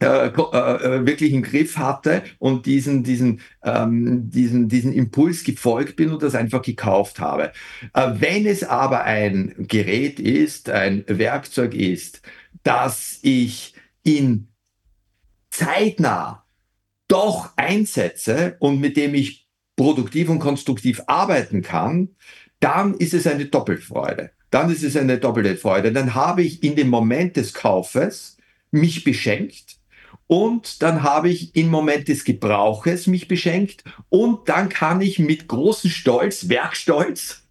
äh, 0.02 0.28
äh, 0.28 1.04
wirklich 1.04 1.30
im 1.34 1.42
Griff 1.42 1.76
hatte 1.76 2.22
und 2.38 2.64
diesen, 2.64 3.02
diesen, 3.02 3.42
ähm, 3.62 4.30
diesen, 4.30 4.66
diesen 4.66 4.94
Impuls 4.94 5.44
gefolgt 5.44 5.96
bin 5.96 6.10
und 6.10 6.22
das 6.22 6.34
einfach 6.34 6.62
gekauft 6.62 7.20
habe. 7.20 7.52
Äh, 7.92 8.12
wenn 8.14 8.46
es 8.46 8.64
aber 8.64 9.04
ein 9.04 9.54
Gerät 9.58 10.18
ist, 10.18 10.70
ein 10.70 11.04
Werkzeug 11.06 11.74
ist, 11.74 12.22
das 12.62 13.18
ich 13.20 13.74
in 14.02 14.48
zeitnah 15.50 16.46
doch 17.06 17.50
einsetze 17.56 18.56
und 18.58 18.80
mit 18.80 18.96
dem 18.96 19.14
ich 19.14 19.49
produktiv 19.80 20.28
und 20.28 20.40
konstruktiv 20.40 21.00
arbeiten 21.06 21.62
kann, 21.62 22.10
dann 22.60 22.92
ist 22.92 23.14
es 23.14 23.26
eine 23.26 23.46
Doppelfreude. 23.46 24.30
Dann 24.50 24.70
ist 24.70 24.82
es 24.82 24.94
eine 24.94 25.16
doppelte 25.16 25.56
Freude. 25.56 25.90
Dann 25.90 26.14
habe 26.14 26.42
ich 26.42 26.62
in 26.62 26.76
dem 26.76 26.90
Moment 26.90 27.36
des 27.36 27.54
Kaufes 27.54 28.36
mich 28.70 29.04
beschenkt 29.04 29.78
und 30.26 30.82
dann 30.82 31.02
habe 31.02 31.30
ich 31.30 31.56
im 31.56 31.68
Moment 31.70 32.08
des 32.08 32.24
Gebrauches 32.24 33.06
mich 33.06 33.26
beschenkt 33.26 33.82
und 34.10 34.50
dann 34.50 34.68
kann 34.68 35.00
ich 35.00 35.18
mit 35.18 35.48
großem 35.48 35.90
Stolz, 35.90 36.50
Werkstolz, 36.50 37.46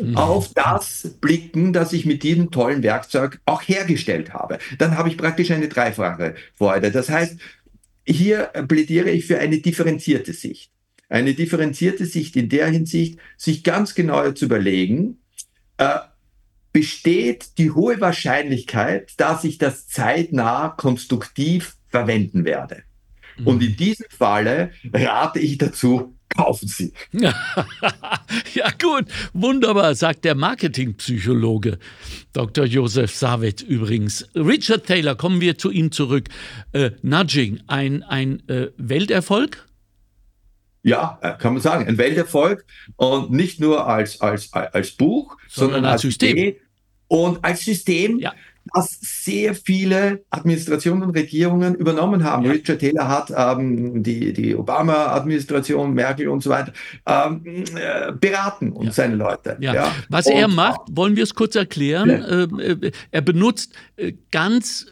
mhm. 0.00 0.16
auf 0.16 0.54
das 0.54 1.16
blicken, 1.20 1.74
das 1.74 1.92
ich 1.92 2.06
mit 2.06 2.22
diesem 2.22 2.50
tollen 2.50 2.82
Werkzeug 2.82 3.40
auch 3.44 3.60
hergestellt 3.60 4.32
habe. 4.32 4.58
Dann 4.78 4.96
habe 4.96 5.10
ich 5.10 5.18
praktisch 5.18 5.50
eine 5.50 5.68
dreifache 5.68 6.34
Freude. 6.54 6.90
Das 6.90 7.10
heißt, 7.10 7.36
hier 8.06 8.44
plädiere 8.68 9.10
ich 9.10 9.26
für 9.26 9.38
eine 9.38 9.58
differenzierte 9.58 10.32
Sicht 10.32 10.73
eine 11.08 11.34
differenzierte 11.34 12.06
Sicht 12.06 12.36
in 12.36 12.48
der 12.48 12.68
Hinsicht, 12.68 13.18
sich 13.36 13.62
ganz 13.62 13.94
genau 13.94 14.32
zu 14.32 14.46
überlegen, 14.46 15.18
äh, 15.78 15.98
besteht 16.72 17.58
die 17.58 17.70
hohe 17.70 18.00
Wahrscheinlichkeit, 18.00 19.12
dass 19.18 19.44
ich 19.44 19.58
das 19.58 19.86
zeitnah 19.86 20.70
konstruktiv 20.70 21.76
verwenden 21.88 22.44
werde. 22.44 22.82
Mhm. 23.38 23.46
Und 23.46 23.62
in 23.62 23.76
diesem 23.76 24.06
Falle 24.10 24.72
rate 24.92 25.38
ich 25.38 25.58
dazu, 25.58 26.16
kaufen 26.36 26.66
Sie. 26.66 26.92
ja 27.12 28.70
gut, 28.80 29.06
wunderbar, 29.32 29.94
sagt 29.94 30.24
der 30.24 30.34
Marketingpsychologe 30.34 31.78
Dr. 32.32 32.64
Josef 32.64 33.14
Savet 33.14 33.62
übrigens. 33.62 34.28
Richard 34.34 34.86
Taylor, 34.86 35.14
kommen 35.14 35.40
wir 35.40 35.56
zu 35.58 35.70
ihm 35.70 35.92
zurück. 35.92 36.28
Äh, 36.72 36.90
Nudging, 37.02 37.60
ein, 37.68 38.02
ein 38.02 38.46
äh, 38.48 38.70
Welterfolg? 38.76 39.64
Ja, 40.84 41.18
äh, 41.22 41.32
kann 41.38 41.54
man 41.54 41.62
sagen, 41.62 41.88
ein 41.88 41.98
Welterfolg 41.98 42.64
und 42.96 43.32
nicht 43.32 43.58
nur 43.58 43.86
als, 43.86 44.20
als, 44.20 44.52
als 44.52 44.92
Buch, 44.92 45.36
sondern, 45.48 45.76
sondern 45.76 45.92
als 45.92 46.02
System. 46.02 46.36
Idee 46.36 46.60
und 47.08 47.44
als 47.44 47.64
System, 47.64 48.18
ja. 48.18 48.32
das 48.74 48.98
sehr 49.00 49.54
viele 49.54 50.24
Administrationen 50.30 51.02
und 51.04 51.10
Regierungen 51.10 51.74
übernommen 51.74 52.22
haben. 52.24 52.44
Ja. 52.44 52.52
Richard 52.52 52.80
Taylor 52.80 53.08
hat 53.08 53.32
ähm, 53.34 54.02
die, 54.02 54.32
die 54.32 54.54
Obama-Administration, 54.54 55.94
Merkel 55.94 56.28
und 56.28 56.42
so 56.42 56.50
weiter 56.50 56.72
ähm, 57.06 57.64
äh, 57.76 58.12
beraten 58.12 58.72
und 58.72 58.86
ja. 58.86 58.92
seine 58.92 59.16
Leute. 59.16 59.56
Was 60.08 60.26
und, 60.26 60.32
er 60.32 60.48
macht, 60.48 60.80
wollen 60.90 61.16
wir 61.16 61.22
es 61.22 61.34
kurz 61.34 61.56
erklären. 61.56 62.10
Äh, 62.10 62.42
äh, 62.42 62.92
er 63.10 63.20
benutzt 63.22 63.72
äh, 63.96 64.12
ganz 64.30 64.86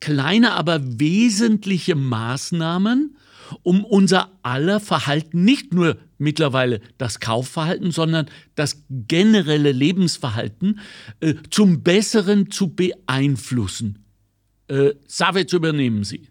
kleine, 0.00 0.52
aber 0.52 0.80
wesentliche 0.82 1.96
Maßnahmen, 1.96 3.16
um 3.62 3.84
unser 3.84 4.30
aller 4.42 4.80
Verhalten, 4.80 5.44
nicht 5.44 5.74
nur 5.74 5.96
mittlerweile 6.18 6.80
das 6.98 7.20
Kaufverhalten, 7.20 7.90
sondern 7.90 8.26
das 8.54 8.84
generelle 8.90 9.72
Lebensverhalten 9.72 10.80
äh, 11.20 11.34
zum 11.50 11.82
Besseren 11.82 12.50
zu 12.50 12.74
beeinflussen. 12.74 14.04
Äh, 14.68 14.94
Savitz, 15.06 15.52
übernehmen 15.52 16.04
Sie. 16.04 16.28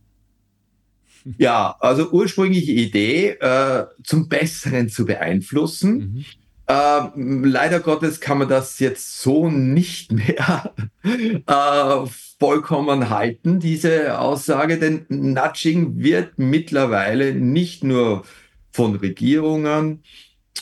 Ja, 1.38 1.76
also 1.80 2.12
ursprüngliche 2.12 2.72
Idee, 2.72 3.30
äh, 3.40 3.86
zum 4.04 4.30
Besseren 4.30 4.90
zu 4.90 5.06
beeinflussen. 5.06 5.98
Mhm. 5.98 6.26
Äh, 6.68 7.10
leider 7.16 7.80
Gottes 7.80 8.20
kann 8.20 8.40
man 8.40 8.50
das 8.50 8.80
jetzt 8.80 9.22
so 9.22 9.50
nicht 9.50 10.12
mehr 10.12 10.74
äh, 11.04 12.10
vollkommen 12.40 13.10
halten, 13.10 13.60
diese 13.60 14.20
Aussage, 14.20 14.78
denn 14.78 15.06
Nudging 15.10 15.98
wird 15.98 16.38
mittlerweile 16.38 17.34
nicht 17.34 17.84
nur 17.84 18.24
von 18.72 18.96
Regierungen 18.96 20.04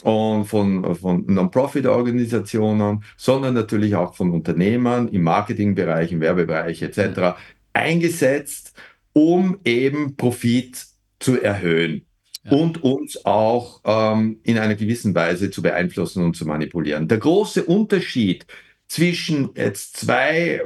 und 0.03 0.45
von, 0.45 0.95
von 0.95 1.25
Non-Profit-Organisationen, 1.25 3.03
sondern 3.17 3.53
natürlich 3.55 3.95
auch 3.95 4.13
von 4.15 4.31
Unternehmern 4.31 5.07
im 5.07 5.23
Marketingbereich, 5.23 6.11
im 6.11 6.21
Werbebereich 6.21 6.81
etc. 6.81 7.37
eingesetzt, 7.73 8.73
um 9.13 9.59
eben 9.65 10.15
Profit 10.15 10.85
zu 11.19 11.41
erhöhen. 11.41 12.05
Ja. 12.45 12.57
und 12.57 12.83
uns 12.83 13.25
auch 13.25 13.79
ähm, 13.85 14.41
in 14.43 14.57
einer 14.57 14.75
gewissen 14.75 15.15
Weise 15.15 15.49
zu 15.49 15.61
beeinflussen 15.61 16.25
und 16.25 16.35
zu 16.35 16.45
manipulieren. 16.45 17.07
Der 17.07 17.17
große 17.17 17.63
Unterschied 17.63 18.45
zwischen 18.87 19.49
jetzt 19.55 19.97
zwei, 19.97 20.61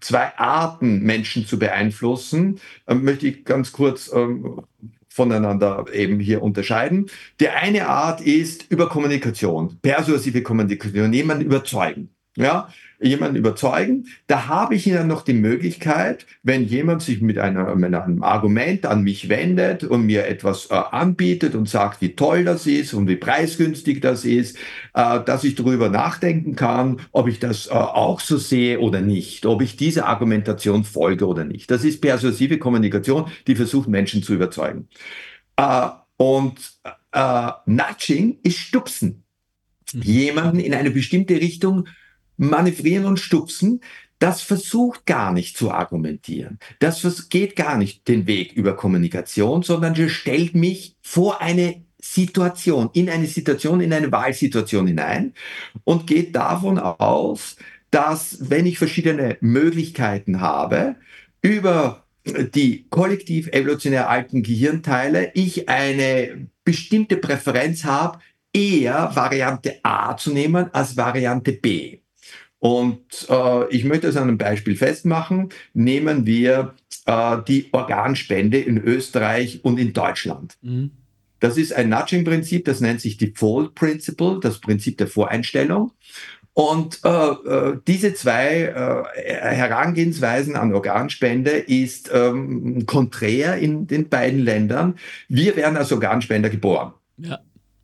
zwei 0.00 0.36
Arten, 0.36 1.02
Menschen 1.02 1.46
zu 1.46 1.58
beeinflussen, 1.58 2.60
äh, 2.86 2.94
möchte 2.94 3.28
ich 3.28 3.44
ganz 3.44 3.72
kurz 3.72 4.10
ähm, 4.12 4.62
voneinander 5.08 5.86
eben 5.92 6.20
hier 6.20 6.42
unterscheiden. 6.42 7.08
Der 7.40 7.56
eine 7.56 7.88
Art 7.88 8.20
ist 8.20 8.70
über 8.70 8.88
Kommunikation, 8.88 9.78
persuasive 9.80 10.42
Kommunikation, 10.42 11.12
jemanden 11.12 11.44
überzeugen. 11.44 12.10
Ja, 12.36 12.68
jemanden 13.00 13.36
überzeugen. 13.36 14.06
Da 14.26 14.46
habe 14.46 14.74
ich 14.74 14.86
Ihnen 14.86 15.06
noch 15.06 15.22
die 15.22 15.34
Möglichkeit, 15.34 16.26
wenn 16.42 16.64
jemand 16.64 17.02
sich 17.02 17.20
mit, 17.20 17.38
einer, 17.38 17.74
mit 17.74 17.94
einem 17.94 18.22
Argument 18.22 18.86
an 18.86 19.02
mich 19.02 19.28
wendet 19.28 19.84
und 19.84 20.06
mir 20.06 20.26
etwas 20.26 20.66
äh, 20.70 20.74
anbietet 20.74 21.54
und 21.54 21.68
sagt, 21.68 22.00
wie 22.00 22.16
toll 22.16 22.44
das 22.44 22.66
ist 22.66 22.94
und 22.94 23.08
wie 23.08 23.16
preisgünstig 23.16 24.00
das 24.00 24.24
ist, 24.24 24.56
äh, 24.94 25.20
dass 25.24 25.44
ich 25.44 25.54
darüber 25.54 25.88
nachdenken 25.88 26.56
kann, 26.56 27.00
ob 27.12 27.28
ich 27.28 27.38
das 27.38 27.66
äh, 27.66 27.70
auch 27.70 28.20
so 28.20 28.38
sehe 28.38 28.80
oder 28.80 29.00
nicht, 29.00 29.46
ob 29.46 29.62
ich 29.62 29.76
dieser 29.76 30.06
Argumentation 30.06 30.84
folge 30.84 31.26
oder 31.26 31.44
nicht. 31.44 31.70
Das 31.70 31.84
ist 31.84 32.00
persuasive 32.00 32.58
Kommunikation, 32.58 33.26
die 33.46 33.56
versucht, 33.56 33.88
Menschen 33.88 34.22
zu 34.22 34.34
überzeugen. 34.34 34.88
Äh, 35.56 35.88
und 36.16 36.54
äh, 37.12 37.50
Nudging 37.66 38.38
ist 38.42 38.58
Stupsen. 38.58 39.24
Mhm. 39.92 40.02
Jemanden 40.02 40.60
in 40.60 40.74
eine 40.74 40.90
bestimmte 40.90 41.34
Richtung 41.34 41.88
manövrieren 42.36 43.04
und 43.04 43.18
stupsen, 43.18 43.80
das 44.18 44.40
versucht 44.40 45.04
gar 45.04 45.32
nicht 45.32 45.56
zu 45.56 45.70
argumentieren. 45.70 46.58
Das 46.78 47.28
geht 47.28 47.54
gar 47.54 47.76
nicht 47.76 48.08
den 48.08 48.26
Weg 48.26 48.52
über 48.52 48.74
Kommunikation, 48.74 49.62
sondern 49.62 49.94
das 49.94 50.10
stellt 50.10 50.54
mich 50.54 50.96
vor 51.02 51.42
eine 51.42 51.82
Situation, 52.00 52.90
in 52.92 53.10
eine 53.10 53.26
Situation, 53.26 53.80
in 53.80 53.92
eine 53.92 54.10
Wahlsituation 54.12 54.86
hinein 54.86 55.34
und 55.84 56.06
geht 56.06 56.34
davon 56.34 56.78
aus, 56.78 57.56
dass 57.90 58.50
wenn 58.50 58.66
ich 58.66 58.78
verschiedene 58.78 59.36
Möglichkeiten 59.40 60.40
habe, 60.40 60.96
über 61.42 62.04
die 62.54 62.86
kollektiv 62.90 63.48
evolutionär 63.48 64.10
alten 64.10 64.42
Gehirnteile, 64.42 65.30
ich 65.34 65.68
eine 65.68 66.48
bestimmte 66.64 67.16
Präferenz 67.16 67.84
habe, 67.84 68.18
eher 68.52 69.14
Variante 69.14 69.76
A 69.82 70.16
zu 70.16 70.32
nehmen 70.32 70.72
als 70.72 70.96
Variante 70.96 71.52
B. 71.52 71.98
Und 72.58 73.26
äh, 73.28 73.68
ich 73.68 73.84
möchte 73.84 74.08
es 74.08 74.16
an 74.16 74.24
einem 74.24 74.38
Beispiel 74.38 74.76
festmachen. 74.76 75.50
Nehmen 75.74 76.26
wir 76.26 76.74
äh, 77.04 77.38
die 77.46 77.68
Organspende 77.72 78.58
in 78.58 78.78
Österreich 78.78 79.60
und 79.62 79.78
in 79.78 79.92
Deutschland. 79.92 80.56
Mhm. 80.62 80.90
Das 81.40 81.58
ist 81.58 81.74
ein 81.74 81.90
Nudging-Prinzip, 81.90 82.64
das 82.64 82.80
nennt 82.80 83.00
sich 83.00 83.18
Default 83.18 83.74
Principle, 83.74 84.40
das 84.40 84.58
Prinzip 84.58 84.96
der 84.96 85.06
Voreinstellung. 85.06 85.92
Und 86.54 87.00
äh, 87.04 87.10
äh, 87.10 87.78
diese 87.86 88.14
zwei 88.14 88.62
äh, 88.62 89.54
Herangehensweisen 89.54 90.56
an 90.56 90.72
Organspende 90.72 91.50
ist 91.50 92.10
ähm, 92.10 92.86
konträr 92.86 93.58
in 93.58 93.86
den 93.86 94.08
beiden 94.08 94.40
Ländern. 94.40 94.94
Wir 95.28 95.54
werden 95.56 95.76
als 95.76 95.92
Organspender 95.92 96.48
geboren. 96.48 96.94
Ja. 97.18 97.40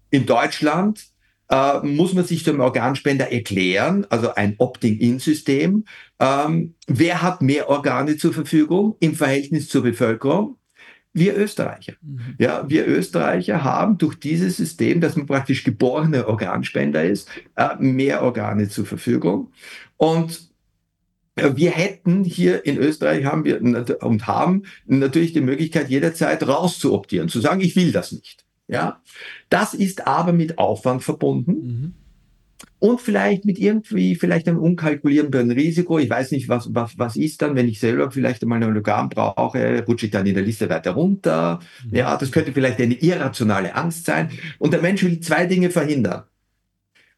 In 0.09 0.25
Deutschland 0.25 1.11
äh, 1.53 1.86
muss 1.86 2.14
man 2.14 2.24
sich 2.24 2.44
zum 2.44 2.61
Organspender 2.61 3.30
erklären, 3.30 4.07
also 4.09 4.34
ein 4.34 4.55
Opting-in-System. 4.57 5.84
Ähm, 6.18 6.74
wer 6.86 7.20
hat 7.20 7.42
mehr 7.42 7.68
Organe 7.68 8.16
zur 8.16 8.32
Verfügung 8.32 8.96
im 9.00 9.14
Verhältnis 9.14 9.68
zur 9.68 9.82
Bevölkerung? 9.82 10.57
Wir 11.12 11.36
Österreicher. 11.36 11.92
Mhm. 12.00 12.36
Ja, 12.38 12.64
wir 12.70 12.88
Österreicher 12.88 13.62
haben 13.62 13.98
durch 13.98 14.18
dieses 14.18 14.57
System, 14.57 15.03
dass 15.03 15.14
man 15.14 15.26
praktisch 15.26 15.62
geborener 15.62 16.26
Organspender 16.26 17.05
ist, 17.05 17.28
äh, 17.57 17.76
mehr 17.78 18.22
Organe 18.22 18.70
zur 18.70 18.86
Verfügung. 18.86 19.53
Und 19.98 20.50
äh, 21.36 21.50
wir 21.55 21.72
hätten 21.72 22.24
hier 22.24 22.64
in 22.64 22.78
Österreich 22.78 23.26
haben 23.26 23.44
wir 23.44 23.61
und 23.61 24.26
haben 24.26 24.62
natürlich 24.86 25.34
die 25.34 25.42
Möglichkeit, 25.42 25.90
jederzeit 25.90 26.48
rauszuoptieren, 26.48 27.28
zu 27.28 27.40
sagen, 27.40 27.61
ich 27.61 27.76
will 27.76 27.92
das 27.92 28.12
nicht. 28.12 28.41
Ja, 28.73 29.01
das 29.51 29.75
ist 29.75 30.07
aber 30.07 30.33
mit 30.33 30.59
Aufwand 30.59 31.03
verbunden. 31.03 31.53
Mhm. 31.53 31.95
Und 32.79 33.01
vielleicht 33.01 33.45
mit 33.45 33.59
irgendwie, 33.59 34.14
vielleicht 34.16 34.49
einem 34.49 34.59
unkalkulierbaren 34.59 35.51
Risiko. 35.51 35.99
Ich 35.99 36.11
weiß 36.11 36.33
nicht, 36.33 36.49
was, 36.49 36.75
was, 36.75 36.99
was 36.99 37.16
ist 37.16 37.43
dann, 37.43 37.55
wenn 37.55 37.68
ich 37.68 37.79
selber 37.79 38.11
vielleicht 38.11 38.43
einmal 38.43 38.62
ein 38.62 38.77
Organ 38.77 39.09
brauche, 39.09 39.85
rutsche 39.87 40.07
ich 40.07 40.12
dann 40.12 40.27
in 40.27 40.35
der 40.35 40.43
Liste 40.43 40.68
weiter 40.68 40.93
runter. 40.93 41.61
Mhm. 41.85 41.97
Ja, 41.97 42.16
das 42.16 42.33
könnte 42.33 42.53
vielleicht 42.53 42.81
eine 42.81 42.95
irrationale 42.95 43.75
Angst 43.75 44.07
sein. 44.07 44.31
Und 44.59 44.73
der 44.73 44.81
Mensch 44.81 45.03
will 45.03 45.20
zwei 45.20 45.47
Dinge 45.47 45.70
verhindern. 45.70 46.25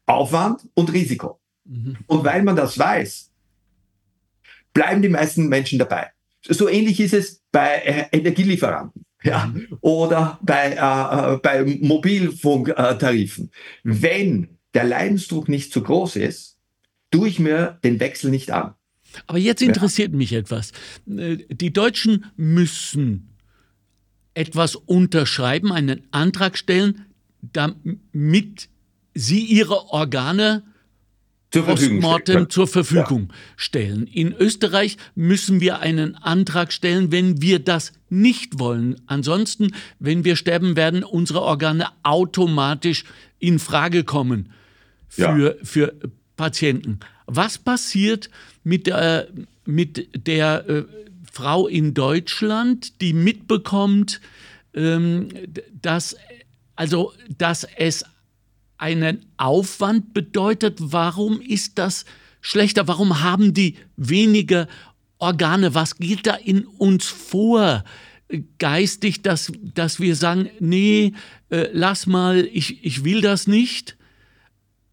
Aufwand 0.05 0.67
und 0.73 0.93
Risiko. 0.93 1.39
Mhm. 1.65 1.97
Und 2.05 2.23
weil 2.23 2.43
man 2.43 2.55
das 2.55 2.77
weiß, 2.77 3.31
bleiben 4.73 5.01
die 5.01 5.09
meisten 5.09 5.47
Menschen 5.47 5.79
dabei. 5.79 6.11
So 6.41 6.69
ähnlich 6.69 6.99
ist 6.99 7.13
es 7.13 7.41
bei 7.51 7.77
äh, 7.77 8.05
Energielieferanten 8.11 9.04
ja, 9.23 9.53
oder 9.81 10.39
bei, 10.43 10.73
äh, 10.73 11.33
äh, 11.33 11.37
bei 11.37 11.63
Mobilfunktarifen. 11.81 13.51
Wenn 13.83 14.57
der 14.73 14.83
Leidensdruck 14.83 15.49
nicht 15.49 15.73
zu 15.73 15.81
groß 15.81 16.17
ist, 16.17 16.57
tue 17.11 17.27
ich 17.27 17.39
mir 17.39 17.79
den 17.83 17.99
Wechsel 17.99 18.29
nicht 18.29 18.51
an. 18.51 18.75
Aber 19.27 19.37
jetzt 19.37 19.61
interessiert 19.61 20.11
ja. 20.11 20.17
mich 20.17 20.33
etwas. 20.33 20.71
Äh, 21.07 21.37
die 21.49 21.73
Deutschen 21.73 22.25
müssen 22.35 23.35
etwas 24.33 24.75
unterschreiben, 24.75 25.71
einen 25.71 26.05
Antrag 26.11 26.57
damit 27.41 28.69
sie 29.13 29.45
ihre 29.45 29.89
Organe 29.89 30.63
zur 31.51 31.63
Verfügung 31.63 32.01
Postmortem 32.01 32.49
zur 32.49 32.67
Verfügung 32.67 33.27
ja. 33.29 33.35
stellen. 33.55 34.07
In 34.07 34.33
Österreich 34.33 34.97
müssen 35.15 35.61
wir 35.61 35.79
einen 35.79 36.15
Antrag 36.15 36.73
stellen, 36.73 37.11
wenn 37.11 37.41
wir 37.41 37.59
das 37.59 37.93
nicht 38.09 38.59
wollen. 38.59 39.01
Ansonsten, 39.07 39.71
wenn 39.99 40.25
wir 40.25 40.35
sterben, 40.35 40.75
werden 40.75 41.03
unsere 41.03 41.41
Organe 41.41 41.87
automatisch 42.03 43.05
in 43.39 43.59
Frage 43.59 44.03
kommen 44.03 44.51
für, 45.07 45.57
ja. 45.57 45.65
für 45.65 45.93
Patienten. 46.35 46.99
Was 47.25 47.57
passiert 47.57 48.29
mit 48.63 48.87
der, 48.87 49.27
mit 49.65 50.27
der 50.27 50.69
äh, 50.69 50.83
Frau 51.31 51.67
in 51.67 51.93
Deutschland, 51.93 53.01
die 53.01 53.13
mitbekommt, 53.13 54.21
ähm, 54.73 55.29
dass, 55.81 56.15
also, 56.75 57.13
dass 57.37 57.65
es 57.77 58.05
einen 58.77 59.25
Aufwand 59.37 60.13
bedeutet. 60.13 60.77
Warum 60.79 61.41
ist 61.41 61.77
das 61.77 62.05
schlechter? 62.41 62.87
Warum 62.87 63.21
haben 63.21 63.53
die 63.53 63.75
weniger 63.97 64.67
Organe? 65.17 65.73
Was 65.73 65.97
geht 65.97 66.27
da 66.27 66.35
in 66.35 66.65
uns 66.65 67.07
vor? 67.07 67.83
Geistig, 68.57 69.21
dass, 69.21 69.51
dass 69.61 69.99
wir 69.99 70.15
sagen, 70.15 70.49
nee, 70.59 71.13
äh, 71.49 71.67
lass 71.71 72.07
mal, 72.07 72.47
ich, 72.51 72.83
ich 72.83 73.03
will 73.03 73.21
das 73.21 73.47
nicht. 73.47 73.97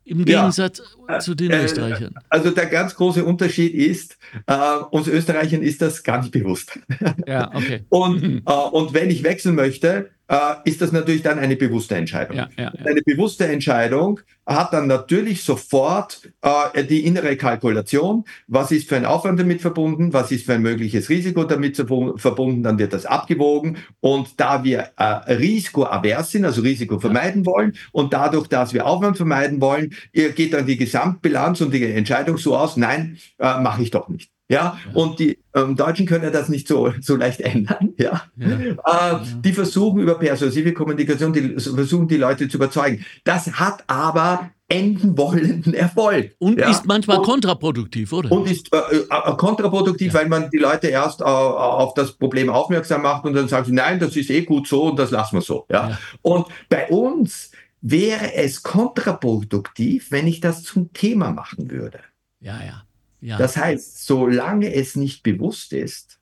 Im 0.04 0.24
Gegensatz, 0.24 0.82
zu 1.20 1.34
den 1.34 1.50
äh, 1.50 1.64
Österreichern? 1.64 2.14
Also 2.28 2.50
der 2.50 2.66
ganz 2.66 2.94
große 2.94 3.24
Unterschied 3.24 3.74
ist, 3.74 4.18
äh, 4.46 4.76
uns 4.90 5.08
Österreichern 5.08 5.62
ist 5.62 5.82
das 5.82 6.02
gar 6.02 6.20
nicht 6.20 6.32
bewusst. 6.32 6.78
Ja, 7.26 7.50
okay. 7.54 7.84
und, 7.88 8.42
äh, 8.46 8.52
und 8.52 8.94
wenn 8.94 9.10
ich 9.10 9.22
wechseln 9.22 9.54
möchte, 9.54 10.10
äh, 10.32 10.54
ist 10.64 10.80
das 10.80 10.92
natürlich 10.92 11.22
dann 11.22 11.38
eine 11.38 11.56
bewusste 11.56 11.94
Entscheidung. 11.94 12.36
Ja, 12.36 12.48
ja, 12.56 12.72
ja. 12.74 12.86
Eine 12.86 13.02
bewusste 13.02 13.46
Entscheidung 13.46 14.20
hat 14.46 14.72
dann 14.72 14.86
natürlich 14.86 15.42
sofort 15.44 16.30
äh, 16.40 16.84
die 16.84 17.04
innere 17.04 17.36
Kalkulation. 17.36 18.24
Was 18.46 18.70
ist 18.72 18.88
für 18.88 18.96
ein 18.96 19.04
Aufwand 19.04 19.38
damit 19.38 19.60
verbunden? 19.60 20.12
Was 20.14 20.32
ist 20.32 20.46
für 20.46 20.54
ein 20.54 20.62
mögliches 20.62 21.10
Risiko 21.10 21.44
damit 21.44 21.76
verbunden? 21.76 22.62
Dann 22.62 22.78
wird 22.78 22.94
das 22.94 23.04
abgewogen. 23.04 23.76
Und 24.00 24.40
da 24.40 24.64
wir 24.64 24.90
äh, 24.96 25.04
risikoavers 25.34 26.30
sind, 26.30 26.46
also 26.46 26.62
Risiko 26.62 26.98
vermeiden 26.98 27.44
wollen 27.44 27.74
und 27.92 28.14
dadurch, 28.14 28.48
dass 28.48 28.72
wir 28.72 28.86
Aufwand 28.86 29.18
vermeiden 29.18 29.60
wollen, 29.60 29.94
geht 30.12 30.54
dann 30.54 30.66
die 30.66 30.78
Gesamtbilanz 30.92 31.60
und 31.62 31.72
die 31.72 31.84
Entscheidung 31.84 32.36
so 32.36 32.56
aus, 32.56 32.76
nein, 32.76 33.18
äh, 33.38 33.58
mache 33.60 33.82
ich 33.82 33.90
doch 33.90 34.08
nicht. 34.08 34.30
Ja, 34.48 34.76
ja. 34.86 34.92
und 34.92 35.18
die 35.18 35.38
ähm, 35.54 35.76
Deutschen 35.76 36.04
können 36.04 36.30
das 36.30 36.50
nicht 36.50 36.68
so, 36.68 36.92
so 37.00 37.16
leicht 37.16 37.40
ändern. 37.40 37.94
Ja, 37.96 38.24
ja. 38.36 39.14
Äh, 39.14 39.24
die 39.40 39.52
versuchen 39.54 40.00
über 40.00 40.18
persuasive 40.18 40.74
Kommunikation, 40.74 41.32
die 41.32 41.58
versuchen 41.58 42.06
die 42.06 42.18
Leute 42.18 42.48
zu 42.48 42.58
überzeugen. 42.58 43.04
Das 43.24 43.50
hat 43.52 43.84
aber 43.86 44.50
enden 44.68 45.16
wollenden 45.16 45.72
Erfolg. 45.72 46.34
Und 46.38 46.58
ja? 46.58 46.70
ist 46.70 46.86
manchmal 46.86 47.18
und, 47.18 47.24
kontraproduktiv, 47.24 48.12
oder? 48.12 48.30
Und 48.30 48.50
ist 48.50 48.68
äh, 48.74 48.96
äh, 48.96 49.36
kontraproduktiv, 49.36 50.12
ja. 50.12 50.20
weil 50.20 50.28
man 50.28 50.50
die 50.50 50.58
Leute 50.58 50.88
erst 50.88 51.20
äh, 51.20 51.24
auf 51.24 51.94
das 51.94 52.12
Problem 52.12 52.50
aufmerksam 52.50 53.02
macht 53.02 53.24
und 53.24 53.34
dann 53.34 53.48
sagt, 53.48 53.68
nein, 53.68 54.00
das 54.00 54.16
ist 54.16 54.28
eh 54.28 54.42
gut 54.42 54.68
so 54.68 54.84
und 54.84 54.98
das 54.98 55.10
lassen 55.10 55.36
wir 55.36 55.42
so. 55.42 55.66
Ja? 55.70 55.90
ja. 55.90 55.98
Und 56.20 56.46
bei 56.68 56.88
uns 56.88 57.52
wäre 57.82 58.34
es 58.34 58.62
kontraproduktiv, 58.62 60.10
wenn 60.10 60.26
ich 60.26 60.40
das 60.40 60.62
zum 60.62 60.92
Thema 60.92 61.32
machen 61.32 61.70
würde. 61.70 62.00
Ja, 62.40 62.62
ja. 62.64 62.84
Ja. 63.20 63.38
Das 63.38 63.56
heißt, 63.56 64.04
solange 64.04 64.74
es 64.74 64.96
nicht 64.96 65.22
bewusst 65.22 65.72
ist, 65.72 66.18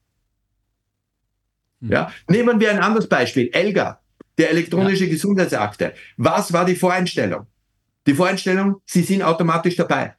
hm. 1.81 1.93
ja, 1.93 2.13
nehmen 2.29 2.61
wir 2.61 2.71
ein 2.71 2.81
anderes 2.81 3.09
Beispiel. 3.09 3.49
Elga, 3.53 4.01
der 4.37 4.51
elektronische 4.51 5.05
ja. 5.05 5.11
Gesundheitsakte. 5.11 5.95
Was 6.17 6.53
war 6.53 6.65
die 6.65 6.77
Voreinstellung? 6.77 7.47
Die 8.07 8.15
Voreinstellung, 8.15 8.81
Sie 8.85 9.03
sind 9.03 9.23
automatisch 9.23 9.77
dabei. 9.77 10.17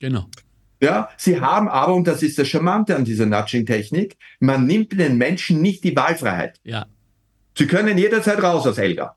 Genau. 0.00 0.28
Ja, 0.82 1.10
Sie 1.18 1.40
haben 1.40 1.68
aber, 1.68 1.94
und 1.94 2.06
das 2.06 2.22
ist 2.22 2.38
das 2.38 2.48
Charmante 2.48 2.96
an 2.96 3.04
dieser 3.04 3.26
Nudging-Technik, 3.26 4.16
man 4.38 4.66
nimmt 4.66 4.98
den 4.98 5.18
Menschen 5.18 5.60
nicht 5.60 5.84
die 5.84 5.94
Wahlfreiheit. 5.94 6.58
Ja. 6.62 6.86
Sie 7.56 7.66
können 7.66 7.98
jederzeit 7.98 8.42
raus 8.42 8.66
aus 8.66 8.78
Elga. 8.78 9.16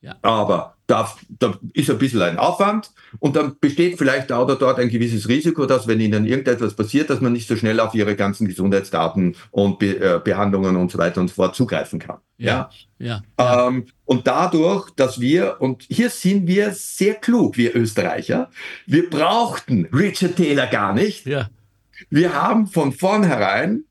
Ja. 0.00 0.16
Aber 0.22 0.76
da, 0.86 1.12
da 1.28 1.58
ist 1.72 1.90
ein 1.90 1.98
bisschen 1.98 2.22
ein 2.22 2.38
Aufwand 2.38 2.92
und 3.18 3.34
dann 3.34 3.58
besteht 3.58 3.98
vielleicht 3.98 4.30
da 4.30 4.42
oder 4.42 4.56
dort 4.56 4.78
ein 4.78 4.88
gewisses 4.88 5.28
Risiko, 5.28 5.66
dass 5.66 5.88
wenn 5.88 6.00
ihnen 6.00 6.26
irgendetwas 6.26 6.74
passiert, 6.74 7.10
dass 7.10 7.20
man 7.20 7.32
nicht 7.32 7.48
so 7.48 7.56
schnell 7.56 7.80
auf 7.80 7.94
ihre 7.94 8.14
ganzen 8.14 8.46
Gesundheitsdaten 8.46 9.34
und 9.50 9.78
Be 9.78 9.98
äh, 9.98 10.20
Behandlungen 10.22 10.76
und 10.76 10.92
so 10.92 10.98
weiter 10.98 11.20
und 11.20 11.28
so 11.28 11.34
fort 11.34 11.56
zugreifen 11.56 11.98
kann. 11.98 12.18
Ja. 12.38 12.70
ja, 12.98 13.22
ja. 13.38 13.68
Ähm, 13.68 13.86
und 14.04 14.26
dadurch, 14.26 14.90
dass 14.90 15.20
wir, 15.20 15.56
und 15.60 15.82
hier 15.88 16.10
sind 16.10 16.46
wir 16.46 16.72
sehr 16.72 17.14
klug, 17.14 17.56
wir 17.56 17.74
Österreicher, 17.74 18.50
wir 18.86 19.10
brauchten 19.10 19.86
Richard 19.86 20.36
Taylor 20.36 20.66
gar 20.66 20.92
nicht. 20.92 21.26
Ja. 21.26 21.48
Wir 22.10 22.34
haben 22.34 22.66
von 22.66 22.92
vornherein, 22.92 23.84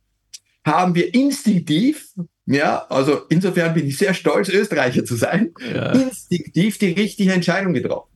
haben 0.64 0.96
wir 0.96 1.14
instinktiv 1.14 2.14
ja, 2.46 2.86
also 2.90 3.24
insofern 3.30 3.74
bin 3.74 3.88
ich 3.88 3.98
sehr 3.98 4.14
stolz, 4.14 4.50
Österreicher 4.50 5.04
zu 5.04 5.16
sein. 5.16 5.54
Ja. 5.74 5.92
Instinktiv 5.94 6.78
die 6.78 6.92
richtige 6.94 7.34
Entscheidung 7.34 7.74
getroffen. 7.74 8.15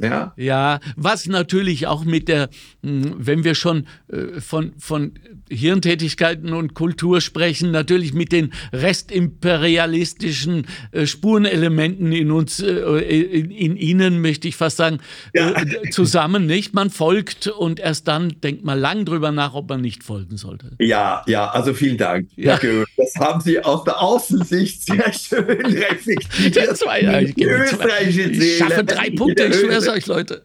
Ja. 0.00 0.32
ja, 0.36 0.80
was 0.96 1.26
natürlich 1.26 1.86
auch 1.86 2.04
mit 2.04 2.28
der, 2.28 2.48
hm, 2.82 3.14
wenn 3.18 3.44
wir 3.44 3.54
schon 3.54 3.86
äh, 4.12 4.40
von, 4.40 4.72
von 4.78 5.12
Hirntätigkeiten 5.50 6.52
und 6.52 6.74
Kultur 6.74 7.20
sprechen, 7.20 7.70
natürlich 7.70 8.14
mit 8.14 8.32
den 8.32 8.52
restimperialistischen 8.72 10.66
äh, 10.92 11.06
Spurenelementen 11.06 12.12
in 12.12 12.30
uns, 12.30 12.60
äh, 12.60 12.70
in, 12.70 13.50
in, 13.50 13.76
ihnen, 13.76 14.20
möchte 14.20 14.48
ich 14.48 14.56
fast 14.56 14.76
sagen, 14.76 14.98
ja. 15.34 15.54
zusammen, 15.90 16.46
nicht? 16.46 16.74
Man 16.74 16.90
folgt 16.90 17.48
und 17.48 17.80
erst 17.80 18.08
dann 18.08 18.40
denkt 18.42 18.64
man 18.64 18.78
lang 18.78 19.04
drüber 19.04 19.32
nach, 19.32 19.54
ob 19.54 19.68
man 19.68 19.80
nicht 19.80 20.04
folgen 20.04 20.36
sollte. 20.36 20.72
Ja, 20.78 21.22
ja, 21.26 21.48
also 21.50 21.74
vielen 21.74 21.96
Dank. 21.96 22.28
Ja. 22.36 22.58
Das 22.96 23.14
haben 23.16 23.40
Sie 23.40 23.62
aus 23.62 23.84
der 23.84 24.00
Außensicht 24.00 24.84
sehr 24.84 25.12
schön 25.12 25.44
reflektiert. 25.66 26.76
Zwei, 26.76 27.24
ich, 27.24 28.18
ich 28.18 28.58
schaffe 28.58 28.84
drei 28.84 29.10
Punkte, 29.10 29.44
ich 29.44 29.56
schwöre 29.56 29.80
euch, 29.88 30.06
Leute. 30.06 30.42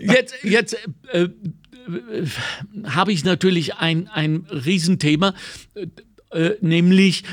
Jetzt, 0.00 0.34
jetzt 0.42 0.76
äh, 1.12 1.22
äh, 1.22 2.26
habe 2.84 3.12
ich 3.12 3.24
natürlich 3.24 3.74
ein, 3.74 4.08
ein 4.08 4.46
Riesenthema, 4.50 5.34
äh, 6.30 6.50
nämlich 6.60 7.24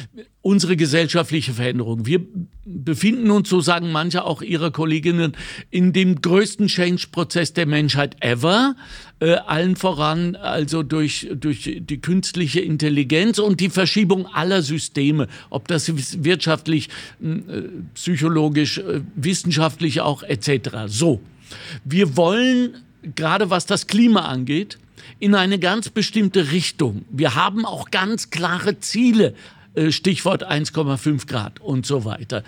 unsere 0.47 0.77
gesellschaftliche 0.77 1.51
Veränderung. 1.51 2.05
Wir 2.05 2.21
befinden 2.63 3.31
uns, 3.31 3.49
so 3.49 3.59
sagen 3.59 3.91
manche 3.91 4.23
auch 4.23 4.41
ihrer 4.41 4.71
Kolleginnen, 4.71 5.33
in 5.71 5.91
dem 5.91 6.21
größten 6.21 6.67
Change-Prozess 6.67 7.51
der 7.51 7.65
Menschheit 7.65 8.15
ever. 8.21 8.77
Äh, 9.19 9.33
allen 9.33 9.75
voran 9.75 10.37
also 10.37 10.83
durch, 10.83 11.27
durch 11.35 11.81
die 11.81 11.99
künstliche 11.99 12.61
Intelligenz 12.61 13.39
und 13.39 13.59
die 13.59 13.69
Verschiebung 13.69 14.25
aller 14.27 14.61
Systeme, 14.61 15.27
ob 15.49 15.67
das 15.67 15.91
wirtschaftlich, 16.23 16.87
äh, 17.21 17.63
psychologisch, 17.93 18.77
äh, 18.77 19.01
wissenschaftlich 19.15 19.99
auch 19.99 20.23
etc. 20.23 20.85
So, 20.87 21.19
wir 21.83 22.15
wollen, 22.15 22.77
gerade 23.15 23.49
was 23.49 23.65
das 23.65 23.87
Klima 23.87 24.21
angeht, 24.21 24.77
in 25.19 25.35
eine 25.35 25.59
ganz 25.59 25.89
bestimmte 25.89 26.51
Richtung. 26.51 27.03
Wir 27.09 27.35
haben 27.35 27.65
auch 27.65 27.91
ganz 27.91 28.29
klare 28.29 28.79
Ziele, 28.79 29.33
Stichwort 29.91 30.49
1,5 30.49 31.27
Grad 31.27 31.59
und 31.59 31.85
so 31.85 32.05
weiter. 32.05 32.43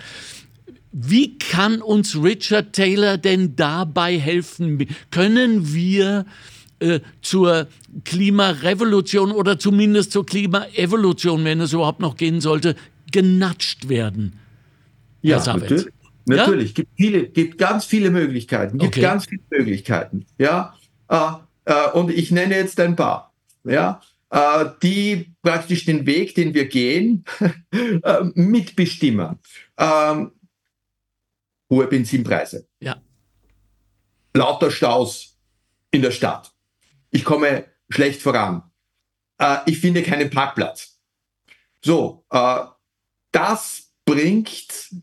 Wie 0.92 1.38
kann 1.38 1.82
uns 1.82 2.20
Richard 2.20 2.72
Taylor 2.72 3.16
denn 3.16 3.54
dabei 3.54 4.18
helfen? 4.18 4.86
Können 5.10 5.72
wir 5.72 6.26
äh, 6.80 7.00
zur 7.22 7.68
Klimarevolution 8.04 9.30
oder 9.30 9.58
zumindest 9.58 10.12
zur 10.12 10.26
Klimaevolution, 10.26 11.44
wenn 11.44 11.60
es 11.60 11.72
überhaupt 11.72 12.00
noch 12.00 12.16
gehen 12.16 12.40
sollte, 12.40 12.74
genatscht 13.12 13.88
werden. 13.88 14.38
Ja, 15.22 15.44
natürlich. 15.44 15.86
Natürlich, 16.26 16.68
ja? 16.70 16.74
gibt 16.74 16.90
viele, 16.96 17.26
gibt 17.28 17.58
ganz 17.58 17.84
viele 17.84 18.10
Möglichkeiten, 18.10 18.78
gibt 18.78 18.94
okay. 18.94 19.00
ganz 19.00 19.26
viele 19.26 19.42
Möglichkeiten. 19.50 20.26
Ja, 20.38 20.74
äh, 21.08 21.16
äh, 21.64 21.90
und 21.92 22.10
ich 22.10 22.30
nenne 22.30 22.56
jetzt 22.56 22.78
ein 22.80 22.96
paar. 22.96 23.32
Ja, 23.64 24.00
äh, 24.00 24.09
die 24.80 25.34
praktisch 25.42 25.86
den 25.86 26.06
Weg, 26.06 26.36
den 26.36 26.54
wir 26.54 26.68
gehen, 26.68 27.24
äh, 27.72 28.24
mitbestimmen. 28.34 29.40
Ähm, 29.76 30.30
hohe 31.68 31.86
Benzinpreise. 31.88 32.68
Ja. 32.78 33.02
Lauter 34.32 34.70
Staus 34.70 35.36
in 35.90 36.02
der 36.02 36.12
Stadt 36.12 36.52
ich 37.10 37.24
komme 37.24 37.66
schlecht 37.88 38.22
voran, 38.22 38.62
äh, 39.38 39.58
ich 39.66 39.78
finde 39.78 40.02
keinen 40.02 40.30
Parkplatz. 40.30 40.98
So, 41.84 42.24
äh, 42.30 42.60
das 43.32 43.92
bringt 44.04 44.94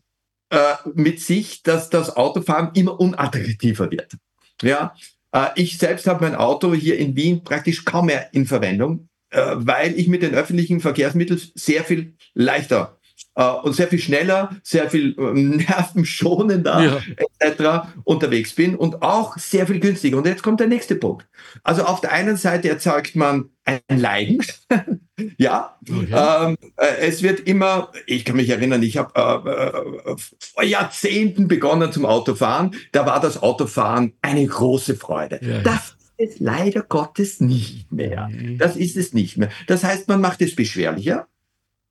äh, 0.50 0.74
mit 0.94 1.20
sich, 1.20 1.62
dass 1.62 1.90
das 1.90 2.16
Autofahren 2.16 2.70
immer 2.74 2.98
unattraktiver 2.98 3.90
wird. 3.90 4.16
Ja, 4.62 4.94
äh, 5.32 5.48
ich 5.56 5.78
selbst 5.78 6.06
habe 6.06 6.24
mein 6.24 6.34
Auto 6.34 6.74
hier 6.74 6.98
in 6.98 7.14
Wien 7.16 7.44
praktisch 7.44 7.84
kaum 7.84 8.06
mehr 8.06 8.32
in 8.32 8.46
Verwendung, 8.46 9.07
äh, 9.30 9.54
weil 9.56 9.98
ich 9.98 10.08
mit 10.08 10.22
den 10.22 10.34
öffentlichen 10.34 10.80
Verkehrsmitteln 10.80 11.40
sehr 11.54 11.84
viel 11.84 12.14
leichter 12.34 12.98
äh, 13.38 13.44
und 13.44 13.74
sehr 13.74 13.88
viel 13.88 13.98
schneller, 13.98 14.56
sehr 14.62 14.90
viel 14.90 15.14
äh, 15.18 15.32
nervenschonender 15.32 16.82
ja. 16.82 17.00
etc. 17.40 17.88
unterwegs 18.04 18.52
bin 18.52 18.74
und 18.74 19.02
auch 19.02 19.38
sehr 19.38 19.66
viel 19.66 19.80
günstiger. 19.80 20.18
Und 20.18 20.26
jetzt 20.26 20.42
kommt 20.42 20.60
der 20.60 20.66
nächste 20.66 20.96
Punkt. 20.96 21.26
Also 21.62 21.84
auf 21.84 22.00
der 22.00 22.12
einen 22.12 22.36
Seite 22.36 22.68
erzeugt 22.68 23.16
man 23.16 23.50
ein 23.64 23.80
Leiden. 23.98 24.42
ja, 25.38 25.76
okay. 25.88 26.06
ähm, 26.10 26.56
äh, 26.76 27.06
es 27.06 27.22
wird 27.22 27.40
immer, 27.40 27.92
ich 28.06 28.24
kann 28.24 28.36
mich 28.36 28.48
erinnern, 28.48 28.82
ich 28.82 28.96
habe 28.96 29.12
äh, 29.14 30.10
äh, 30.10 30.16
vor 30.54 30.64
Jahrzehnten 30.64 31.48
begonnen 31.48 31.92
zum 31.92 32.06
Autofahren. 32.06 32.74
Da 32.92 33.06
war 33.06 33.20
das 33.20 33.42
Autofahren 33.42 34.14
eine 34.22 34.46
große 34.46 34.96
Freude. 34.96 35.38
Ja, 35.42 35.60
das 35.60 35.97
es 36.18 36.40
leider 36.40 36.82
Gottes 36.82 37.40
nicht 37.40 37.90
mehr. 37.90 38.28
Das 38.58 38.76
ist 38.76 38.96
es 38.96 39.14
nicht 39.14 39.38
mehr. 39.38 39.48
Das 39.66 39.84
heißt, 39.84 40.08
man 40.08 40.20
macht 40.20 40.42
es 40.42 40.54
beschwerlicher. 40.54 41.28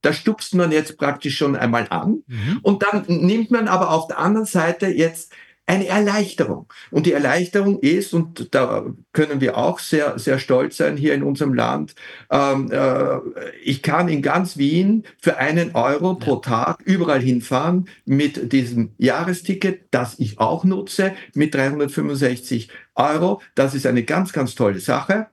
Da 0.02 0.14
stupst 0.14 0.54
man 0.54 0.72
jetzt 0.72 0.98
praktisch 0.98 1.38
schon 1.38 1.56
einmal 1.56 1.88
an. 1.90 2.24
Mhm. 2.28 2.60
Und 2.62 2.84
dann 2.84 3.06
nimmt 3.08 3.50
man 3.50 3.68
aber 3.68 3.92
auf 3.92 4.08
der 4.08 4.20
anderen 4.20 4.46
Seite 4.46 4.88
jetzt 4.88 5.34
eine 5.68 5.88
Erleichterung. 5.88 6.72
Und 6.92 7.06
die 7.06 7.12
Erleichterung 7.12 7.80
ist, 7.82 8.14
und 8.14 8.56
da 8.56 8.86
können 9.12 9.42
wir 9.42 9.58
auch 9.58 9.80
sehr, 9.80 10.18
sehr 10.18 10.40
stolz 10.40 10.78
sein 10.78 10.96
hier 10.96 11.14
in 11.14 11.24
unserem 11.24 11.54
Land, 11.54 11.94
ähm, 12.32 12.72
äh, 12.72 13.20
ich 13.62 13.82
kann 13.82 14.08
in 14.08 14.22
ganz 14.22 14.58
Wien 14.58 15.04
für 15.20 15.38
einen 15.38 15.76
Euro 15.76 16.16
pro 16.16 16.38
Tag 16.38 16.82
überall 16.86 17.20
hinfahren 17.20 17.90
mit 18.06 18.54
diesem 18.54 18.94
Jahresticket, 18.98 19.88
das 19.92 20.18
ich 20.20 20.40
auch 20.40 20.64
nutze, 20.64 21.14
mit 21.34 21.54
365 21.54 22.70
Euro. 22.98 23.42
Das 23.56 23.74
ist 23.74 23.86
eine 23.86 24.04
ganz, 24.04 24.34
ganz 24.34 24.56
tolle 24.56 24.80
Sache. 24.80 25.28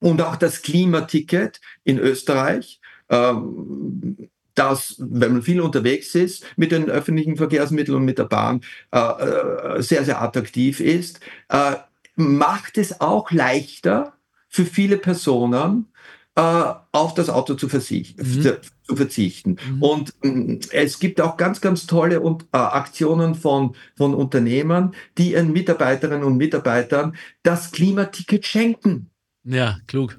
Und 0.00 0.20
auch 0.22 0.36
das 0.36 0.62
Klimaticket 0.62 1.60
in 1.84 1.98
Österreich. 1.98 2.80
Ähm, 3.08 4.30
das, 4.54 4.96
wenn 4.98 5.32
man 5.32 5.42
viel 5.42 5.60
unterwegs 5.60 6.14
ist, 6.14 6.44
mit 6.56 6.72
den 6.72 6.90
öffentlichen 6.90 7.36
Verkehrsmitteln 7.36 7.96
und 7.96 8.04
mit 8.04 8.18
der 8.18 8.24
Bahn 8.24 8.60
äh, 8.92 8.98
äh, 8.98 9.82
sehr, 9.82 10.04
sehr 10.04 10.20
attraktiv 10.20 10.80
ist, 10.80 11.20
äh, 11.48 11.76
macht 12.16 12.76
es 12.76 13.00
auch 13.00 13.30
leichter 13.30 14.14
für 14.48 14.66
viele 14.66 14.98
Personen, 14.98 15.86
auf 16.34 17.12
das 17.14 17.28
Auto 17.28 17.54
zu, 17.54 17.68
verzichten. 17.68 18.22
Mhm. 18.22 18.56
Zu 18.84 18.96
verzichten. 18.96 19.56
Mhm. 19.68 19.82
Und 19.82 20.14
äh, 20.24 20.58
es 20.72 20.98
gibt 20.98 21.20
auch 21.20 21.36
ganz, 21.36 21.60
ganz 21.60 21.86
tolle 21.86 22.20
und, 22.20 22.44
äh, 22.52 22.56
Aktionen 22.56 23.34
von, 23.34 23.76
von 23.96 24.14
Unternehmern, 24.14 24.94
die 25.18 25.32
ihren 25.32 25.52
Mitarbeiterinnen 25.52 26.24
und 26.24 26.38
Mitarbeitern 26.38 27.16
das 27.42 27.70
Klimaticket 27.70 28.46
schenken. 28.46 29.10
Ja, 29.44 29.78
klug. 29.86 30.18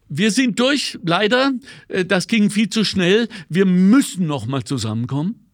wir 0.09 0.31
sind 0.31 0.59
durch, 0.59 0.99
leider. 1.05 1.53
Äh, 1.89 2.07
das 2.07 2.29
ging 2.29 2.49
viel 2.49 2.71
zu 2.71 2.83
schnell. 2.83 3.29
Wir 3.51 3.67
müssen 3.67 4.27
noch 4.27 4.47
mal 4.47 4.65
zusammenkommen. 4.65 5.51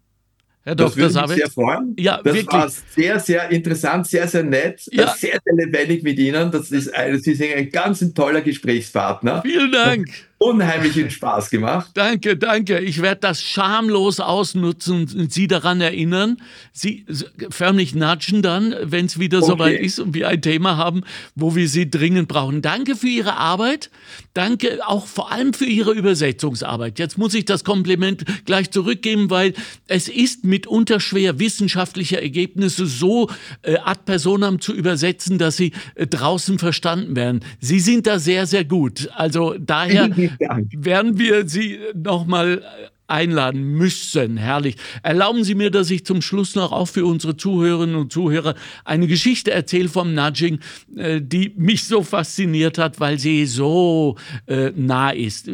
Herr 0.62 0.76
das 0.76 0.94
Dr. 0.94 1.10
Savitz. 1.10 1.38
sehr 1.38 1.50
freuen. 1.50 1.96
Ja, 1.98 2.22
das 2.22 2.34
wirklich. 2.34 2.52
war 2.52 2.68
sehr, 2.68 3.18
sehr 3.18 3.50
interessant, 3.50 4.06
sehr, 4.06 4.28
sehr 4.28 4.44
nett, 4.44 4.86
ja. 4.92 5.12
sehr, 5.16 5.40
sehr 5.44 5.54
lebendig 5.56 6.04
mit 6.04 6.20
Ihnen. 6.20 6.52
Das 6.52 6.70
ist 6.70 6.94
ein, 6.94 7.18
Sie 7.18 7.34
sind 7.34 7.52
ein 7.56 7.70
ganz 7.70 7.98
toller 8.14 8.42
Gesprächspartner. 8.42 9.42
Vielen 9.42 9.72
Dank 9.72 10.29
unheimlichen 10.42 11.10
Spaß 11.10 11.50
gemacht. 11.50 11.90
Danke, 11.92 12.34
danke. 12.34 12.78
Ich 12.78 13.02
werde 13.02 13.20
das 13.20 13.42
schamlos 13.42 14.20
ausnutzen 14.20 15.06
und 15.14 15.30
Sie 15.30 15.46
daran 15.46 15.82
erinnern. 15.82 16.38
Sie 16.72 17.04
förmlich 17.50 17.94
natschen 17.94 18.40
dann, 18.40 18.74
wenn 18.82 19.04
es 19.04 19.18
wieder 19.18 19.38
okay. 19.38 19.46
soweit 19.46 19.80
ist 19.80 19.98
und 19.98 20.14
wir 20.14 20.28
ein 20.28 20.40
Thema 20.40 20.78
haben, 20.78 21.02
wo 21.34 21.54
wir 21.54 21.68
Sie 21.68 21.90
dringend 21.90 22.26
brauchen. 22.28 22.62
Danke 22.62 22.96
für 22.96 23.08
Ihre 23.08 23.36
Arbeit. 23.36 23.90
Danke 24.32 24.80
auch 24.86 25.06
vor 25.06 25.30
allem 25.30 25.52
für 25.52 25.66
Ihre 25.66 25.92
Übersetzungsarbeit. 25.92 26.98
Jetzt 26.98 27.18
muss 27.18 27.34
ich 27.34 27.44
das 27.44 27.62
Kompliment 27.62 28.24
gleich 28.46 28.70
zurückgeben, 28.70 29.28
weil 29.28 29.52
es 29.88 30.08
ist 30.08 30.44
mitunter 30.44 31.00
schwer, 31.00 31.38
wissenschaftliche 31.38 32.18
Ergebnisse 32.18 32.86
so 32.86 33.28
äh, 33.60 33.76
ad 33.76 34.00
personam 34.06 34.58
zu 34.58 34.72
übersetzen, 34.72 35.36
dass 35.36 35.58
sie 35.58 35.72
äh, 35.96 36.06
draußen 36.06 36.58
verstanden 36.58 37.14
werden. 37.14 37.40
Sie 37.60 37.80
sind 37.80 38.06
da 38.06 38.18
sehr, 38.18 38.46
sehr 38.46 38.64
gut. 38.64 39.10
Also 39.14 39.56
daher 39.58 40.08
werden 40.38 41.18
wir 41.18 41.48
Sie 41.48 41.78
nochmal 41.94 42.62
einladen 43.10 43.64
müssen. 43.64 44.36
Herrlich. 44.36 44.76
Erlauben 45.02 45.44
Sie 45.44 45.54
mir, 45.54 45.70
dass 45.70 45.90
ich 45.90 46.06
zum 46.06 46.22
Schluss 46.22 46.54
noch 46.54 46.72
auch 46.72 46.86
für 46.86 47.04
unsere 47.04 47.36
Zuhörerinnen 47.36 47.96
und 47.96 48.12
Zuhörer 48.12 48.54
eine 48.84 49.06
Geschichte 49.08 49.50
erzähle 49.50 49.88
vom 49.88 50.14
Nudging, 50.14 50.60
äh, 50.96 51.20
die 51.20 51.52
mich 51.56 51.84
so 51.84 52.02
fasziniert 52.02 52.78
hat, 52.78 53.00
weil 53.00 53.18
sie 53.18 53.46
so 53.46 54.16
äh, 54.46 54.70
nah 54.76 55.10
ist 55.10 55.48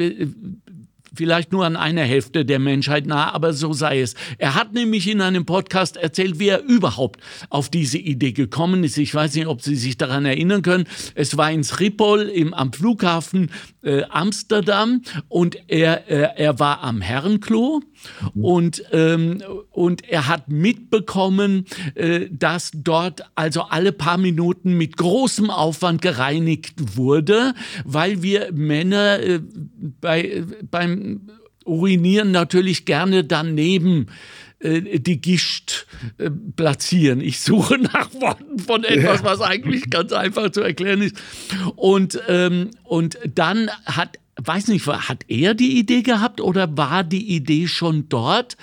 vielleicht 1.16 1.52
nur 1.52 1.64
an 1.64 1.76
einer 1.76 2.02
Hälfte 2.02 2.44
der 2.44 2.58
Menschheit 2.58 3.06
nah, 3.06 3.32
aber 3.32 3.52
so 3.52 3.72
sei 3.72 4.00
es. 4.00 4.14
Er 4.38 4.54
hat 4.54 4.72
nämlich 4.74 5.08
in 5.08 5.20
einem 5.20 5.46
Podcast 5.46 5.96
erzählt, 5.96 6.38
wie 6.38 6.48
er 6.48 6.62
überhaupt 6.62 7.20
auf 7.48 7.68
diese 7.68 7.98
Idee 7.98 8.32
gekommen 8.32 8.84
ist. 8.84 8.98
Ich 8.98 9.14
weiß 9.14 9.34
nicht, 9.34 9.46
ob 9.46 9.62
Sie 9.62 9.76
sich 9.76 9.96
daran 9.96 10.24
erinnern 10.24 10.62
können. 10.62 10.84
Es 11.14 11.36
war 11.36 11.50
in 11.50 11.64
Schiphol 11.64 12.22
im, 12.22 12.54
am 12.54 12.72
Flughafen 12.72 13.50
äh, 13.86 14.02
Amsterdam 14.10 15.02
und 15.28 15.56
er, 15.68 16.10
äh, 16.10 16.42
er 16.42 16.58
war 16.58 16.82
am 16.82 17.00
Herrenklo 17.00 17.82
mhm. 18.34 18.44
und, 18.44 18.82
ähm, 18.92 19.42
und 19.70 20.08
er 20.08 20.28
hat 20.28 20.48
mitbekommen, 20.48 21.66
äh, 21.94 22.26
dass 22.30 22.72
dort 22.74 23.22
also 23.34 23.62
alle 23.62 23.92
paar 23.92 24.18
Minuten 24.18 24.76
mit 24.76 24.96
großem 24.96 25.50
Aufwand 25.50 26.02
gereinigt 26.02 26.96
wurde, 26.96 27.54
weil 27.84 28.22
wir 28.22 28.52
Männer 28.52 29.20
äh, 29.20 29.40
bei, 30.00 30.44
beim 30.70 31.30
Urinieren 31.64 32.30
natürlich 32.30 32.86
gerne 32.86 33.24
daneben 33.24 34.06
äh, 34.60 34.98
die 35.00 35.20
Gischt 35.20 35.86
äh, 36.18 36.30
platzieren. 36.30 37.20
Ich 37.20 37.40
suche 37.40 37.78
nach 37.78 38.12
Worten 38.14 38.58
von 38.58 38.84
etwas, 38.84 39.22
was 39.22 39.40
eigentlich 39.40 39.90
ganz 39.90 40.12
einfach 40.12 40.50
zu 40.50 40.62
erklären 40.62 41.02
ist. 41.02 41.16
Und, 41.74 42.20
ähm, 42.28 42.70
und 42.84 43.18
dann 43.34 43.70
hat 43.84 44.18
weiß 44.36 44.68
nicht, 44.68 44.86
hat 44.86 45.24
er 45.28 45.54
die 45.54 45.78
Idee 45.78 46.02
gehabt 46.02 46.40
oder 46.40 46.76
war 46.76 47.04
die 47.04 47.34
Idee 47.34 47.66
schon 47.66 48.08
dort? 48.08 48.56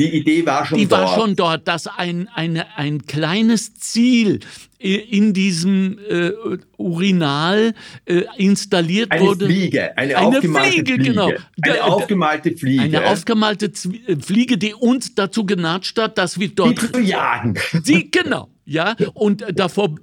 Die 0.00 0.16
Idee 0.16 0.46
war 0.46 0.64
schon 0.64 0.78
die 0.78 0.86
dort. 0.86 1.02
Die 1.02 1.06
war 1.06 1.14
schon 1.14 1.36
dort, 1.36 1.68
dass 1.68 1.86
ein, 1.86 2.28
ein, 2.34 2.62
ein 2.76 3.06
kleines 3.06 3.74
Ziel 3.76 4.40
in 4.78 5.34
diesem 5.34 5.98
äh, 6.08 6.30
Urinal 6.76 7.74
äh, 8.04 8.22
installiert 8.36 9.10
eine 9.10 9.22
wurde. 9.22 9.46
Fliege, 9.46 9.98
eine, 9.98 10.16
eine 10.16 10.28
aufgemalte 10.28 10.70
Fliege, 10.70 10.94
Fliege, 10.94 11.10
genau. 11.10 11.32
Eine 11.62 11.84
aufgemalte 11.84 12.56
Fliege. 12.56 12.82
Eine 12.82 13.06
aufgemalte 13.06 13.66
äh, 13.66 14.16
Fliege, 14.20 14.56
die 14.56 14.74
uns 14.74 15.14
dazu 15.14 15.44
genatscht 15.44 15.98
hat, 15.98 16.16
dass 16.16 16.38
wir 16.38 16.48
dort. 16.48 16.80
Die 16.80 16.92
zu 16.92 17.00
jagen. 17.00 17.54
Sie, 17.82 18.08
genau, 18.10 18.50
ja, 18.64 18.94
und 19.14 19.44
davor 19.52 19.96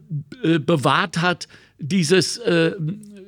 äh, 0.43 0.59
bewahrt 0.59 1.21
hat, 1.21 1.47
dieses 1.79 2.37
äh, 2.37 2.73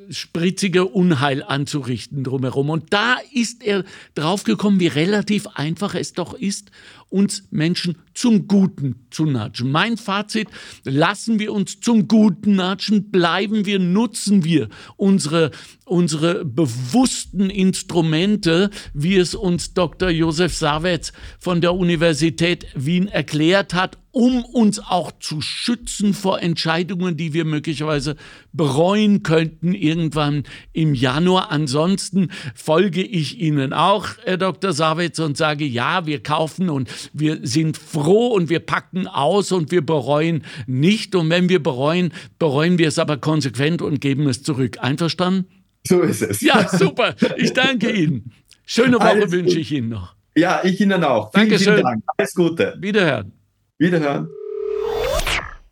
spritzige 0.10 0.86
Unheil 0.86 1.43
anzurichten 1.43 2.24
drumherum. 2.24 2.70
Und 2.70 2.93
da 2.93 3.18
ist 3.34 3.64
er 3.64 3.84
draufgekommen, 4.16 4.80
wie 4.80 4.88
relativ 4.88 5.47
einfach 5.47 5.95
es 5.95 6.14
doch 6.14 6.34
ist, 6.34 6.72
uns 7.10 7.43
Menschen 7.51 7.97
zum 8.14 8.47
Guten 8.47 8.95
zu 9.12 9.26
natschen. 9.26 9.72
Mein 9.72 9.95
Fazit, 9.95 10.47
lassen 10.84 11.39
wir 11.39 11.53
uns 11.53 11.80
zum 11.80 12.08
Guten 12.08 12.55
natschen, 12.55 13.12
bleiben 13.12 13.66
wir, 13.66 13.78
nutzen 13.78 14.43
wir 14.43 14.70
unsere, 14.95 15.51
unsere 15.86 16.43
bewussten 16.43 17.51
Instrumente, 17.51 18.72
wie 18.93 19.18
es 19.18 19.36
uns 19.36 19.76
Dr. 19.76 20.10
Josef 20.10 20.55
Savets 20.55 21.14
von 21.39 21.62
der 21.62 21.76
Universität 21.76 22.66
Wien 22.74 23.08
erklärt 23.08 23.76
hat, 23.76 23.99
um 24.12 24.43
uns 24.45 24.80
auch 24.80 25.12
zu 25.20 25.41
schützen 25.41 26.16
vor 26.16 26.41
Entscheidungen, 26.41 27.18
die 27.18 27.34
wir 27.34 27.45
möglicherweise 27.45 28.16
bereuen 28.51 29.22
könnten 29.22 29.76
irgendwann 29.76 30.45
im 30.74 30.95
Januar. 30.95 31.51
Ansonsten 31.51 32.32
folge 32.55 33.03
ich 33.03 33.39
Ihnen 33.39 33.74
auch, 33.74 34.08
Herr 34.24 34.38
Dr. 34.38 34.74
Savitz, 34.74 35.20
und 35.20 35.38
sage, 35.38 35.66
ja, 35.66 36.08
wir 36.08 36.24
kaufen 36.24 36.72
und 36.72 36.89
wir 37.14 37.39
sind 37.43 37.78
froh 37.78 38.28
und 38.28 38.50
wir 38.50 38.60
packen 38.60 39.08
aus 39.08 39.52
und 39.52 39.72
wir 39.72 39.86
bereuen 39.86 40.43
nicht. 40.66 41.16
Und 41.16 41.30
wenn 41.30 41.50
wir 41.50 41.62
bereuen, 41.62 42.14
bereuen 42.39 42.78
wir 42.78 42.88
es 42.88 43.00
aber 43.00 43.18
konsequent 43.18 43.82
und 43.82 44.02
geben 44.02 44.28
es 44.28 44.43
zurück. 44.43 44.78
Einverstanden? 44.80 45.48
So 45.88 46.02
ist 46.02 46.22
es. 46.22 46.41
Ja, 46.41 46.68
super. 46.68 47.16
Ich 47.38 47.54
danke 47.54 47.91
Ihnen. 47.91 48.34
Schöne 48.66 49.00
Woche 49.00 49.32
wünsche 49.32 49.60
ich 49.60 49.72
Ihnen 49.72 49.89
noch. 49.89 50.16
Ja, 50.36 50.62
ich 50.64 50.80
Ihnen 50.82 51.04
auch. 51.04 51.32
Vielen, 51.32 51.50
Dankeschön. 51.50 51.74
Vielen 51.76 51.84
Dank. 51.84 52.04
Alles 52.18 52.34
Gute. 52.34 52.76
Wiederhören. 52.80 53.32
Wiederhören. 53.78 54.28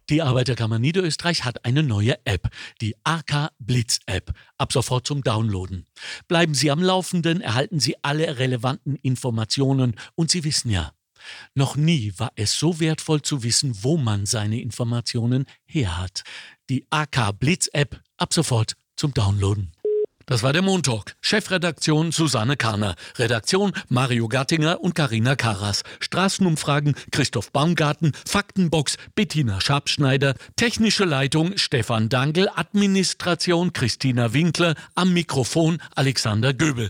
Die 0.09 0.21
Arbeiterkammer 0.21 0.78
Niederösterreich 0.78 1.45
hat 1.45 1.65
eine 1.65 1.82
neue 1.82 2.15
App, 2.26 2.49
die 2.80 2.95
AK 3.03 3.49
Blitz 3.57 3.99
App, 4.05 4.34
ab 4.59 4.71
sofort 4.71 5.07
zum 5.07 5.23
Downloaden. 5.23 5.88
Bleiben 6.28 6.53
Sie 6.53 6.69
am 6.69 6.82
Laufenden, 6.82 7.41
erhalten 7.41 7.80
Sie 7.80 7.95
alle 8.03 8.38
relevanten 8.38 8.97
Informationen 8.97 9.95
und 10.13 10.30
Sie 10.30 10.43
wissen 10.43 10.69
ja, 10.69 10.91
noch 11.53 11.76
nie 11.76 12.13
war 12.17 12.32
es 12.36 12.57
so 12.57 12.80
wertvoll 12.80 13.21
zu 13.21 13.43
wissen, 13.43 13.84
wo 13.84 13.97
man 13.97 14.26
seine 14.26 14.61
Informationen 14.61 15.45
her 15.65 15.97
hat. 15.97 16.23
Die 16.69 16.86
AK 16.89 17.39
Blitz 17.39 17.69
App 17.73 18.01
ab 18.17 18.34
sofort 18.34 18.76
zum 18.95 19.13
Downloaden. 19.13 19.71
Das 20.28 20.41
war 20.41 20.53
der 20.53 20.63
Montalk. 20.63 21.15
Chefredaktion 21.21 22.11
Susanne 22.11 22.57
Karner. 22.57 22.95
Redaktion 23.17 23.73
Mario 23.89 24.28
Gattinger 24.28 24.82
und 24.82 24.95
Karina 24.95 25.36
Karas. 25.36 25.84
Straßenumfragen 25.99 26.95
Christoph 27.11 27.51
Baumgarten. 27.51 28.13
Faktenbox 28.28 28.97
Bettina 29.13 29.61
Schabschneider. 29.61 30.34
Technische 30.55 31.05
Leitung 31.05 31.57
Stefan 31.57 32.09
Dangel. 32.09 32.49
Administration 32.55 33.71
Christina 33.71 34.34
Winkler. 34.34 34.73
Am 34.95 35.13
Mikrofon 35.13 35.78
Alexander 35.93 36.53
Göbel. 36.53 36.89